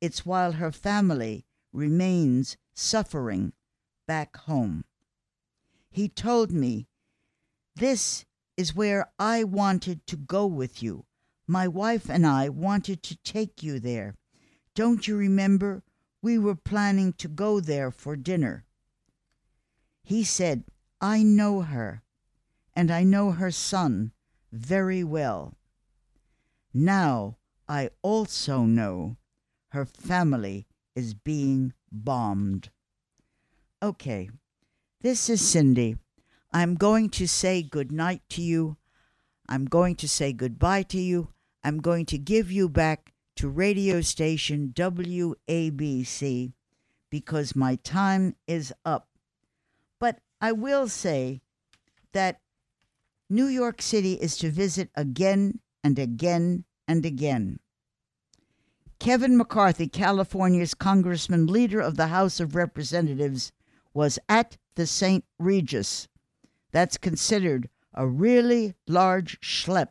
It's 0.00 0.24
while 0.24 0.52
her 0.52 0.70
family 0.70 1.46
remains 1.72 2.56
suffering 2.74 3.52
back 4.06 4.36
home. 4.36 4.84
He 5.90 6.08
told 6.08 6.50
me, 6.50 6.86
This 7.76 8.24
is 8.56 8.74
where 8.74 9.10
I 9.18 9.44
wanted 9.44 10.06
to 10.06 10.16
go 10.16 10.46
with 10.46 10.82
you. 10.82 11.06
My 11.46 11.68
wife 11.68 12.08
and 12.08 12.26
I 12.26 12.48
wanted 12.48 13.02
to 13.04 13.16
take 13.16 13.62
you 13.62 13.78
there. 13.78 14.16
Don't 14.74 15.06
you 15.06 15.16
remember? 15.16 15.82
We 16.22 16.38
were 16.38 16.56
planning 16.56 17.12
to 17.14 17.28
go 17.28 17.60
there 17.60 17.90
for 17.90 18.16
dinner. 18.16 18.64
He 20.02 20.24
said, 20.24 20.64
I 21.00 21.22
know 21.22 21.62
her, 21.62 22.02
and 22.74 22.90
I 22.90 23.04
know 23.04 23.32
her 23.32 23.50
son 23.50 24.12
very 24.50 25.04
well. 25.04 25.54
Now 26.72 27.36
I 27.68 27.90
also 28.02 28.62
know 28.62 29.16
her 29.68 29.84
family 29.84 30.66
is 30.94 31.14
being 31.14 31.72
bombed. 31.90 32.70
Okay, 33.84 34.30
this 35.02 35.28
is 35.28 35.46
Cindy. 35.46 35.98
I'm 36.54 36.74
going 36.74 37.10
to 37.10 37.28
say 37.28 37.62
good 37.62 37.92
night 37.92 38.22
to 38.30 38.40
you. 38.40 38.78
I'm 39.46 39.66
going 39.66 39.94
to 39.96 40.08
say 40.08 40.32
goodbye 40.32 40.84
to 40.84 40.98
you. 40.98 41.34
I'm 41.62 41.82
going 41.82 42.06
to 42.06 42.16
give 42.16 42.50
you 42.50 42.70
back 42.70 43.12
to 43.36 43.46
radio 43.46 44.00
station 44.00 44.72
WABC 44.74 46.54
because 47.10 47.54
my 47.54 47.74
time 47.74 48.36
is 48.46 48.72
up. 48.86 49.08
But 50.00 50.20
I 50.40 50.52
will 50.52 50.88
say 50.88 51.42
that 52.12 52.40
New 53.28 53.48
York 53.48 53.82
City 53.82 54.14
is 54.14 54.38
to 54.38 54.48
visit 54.48 54.88
again 54.94 55.60
and 55.82 55.98
again 55.98 56.64
and 56.88 57.04
again. 57.04 57.58
Kevin 58.98 59.36
McCarthy, 59.36 59.88
California's 59.88 60.72
congressman, 60.72 61.46
leader 61.46 61.80
of 61.80 61.98
the 61.98 62.06
House 62.06 62.40
of 62.40 62.54
Representatives, 62.54 63.52
was 63.94 64.18
at 64.28 64.58
the 64.74 64.86
St. 64.86 65.24
Regis. 65.38 66.08
That's 66.72 66.98
considered 66.98 67.70
a 67.94 68.06
really 68.06 68.74
large 68.88 69.40
schlep 69.40 69.88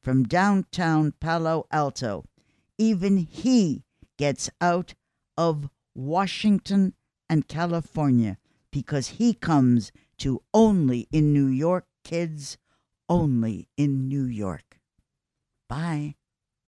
from 0.00 0.24
downtown 0.24 1.12
Palo 1.20 1.66
Alto. 1.70 2.24
Even 2.78 3.18
he 3.18 3.84
gets 4.16 4.50
out 4.60 4.94
of 5.36 5.68
Washington 5.94 6.94
and 7.28 7.46
California 7.46 8.38
because 8.70 9.08
he 9.08 9.34
comes 9.34 9.92
to 10.18 10.42
only 10.54 11.06
in 11.12 11.32
New 11.32 11.46
York, 11.46 11.86
kids, 12.02 12.56
only 13.08 13.68
in 13.76 14.08
New 14.08 14.24
York. 14.24 14.80
Bye. 15.68 16.14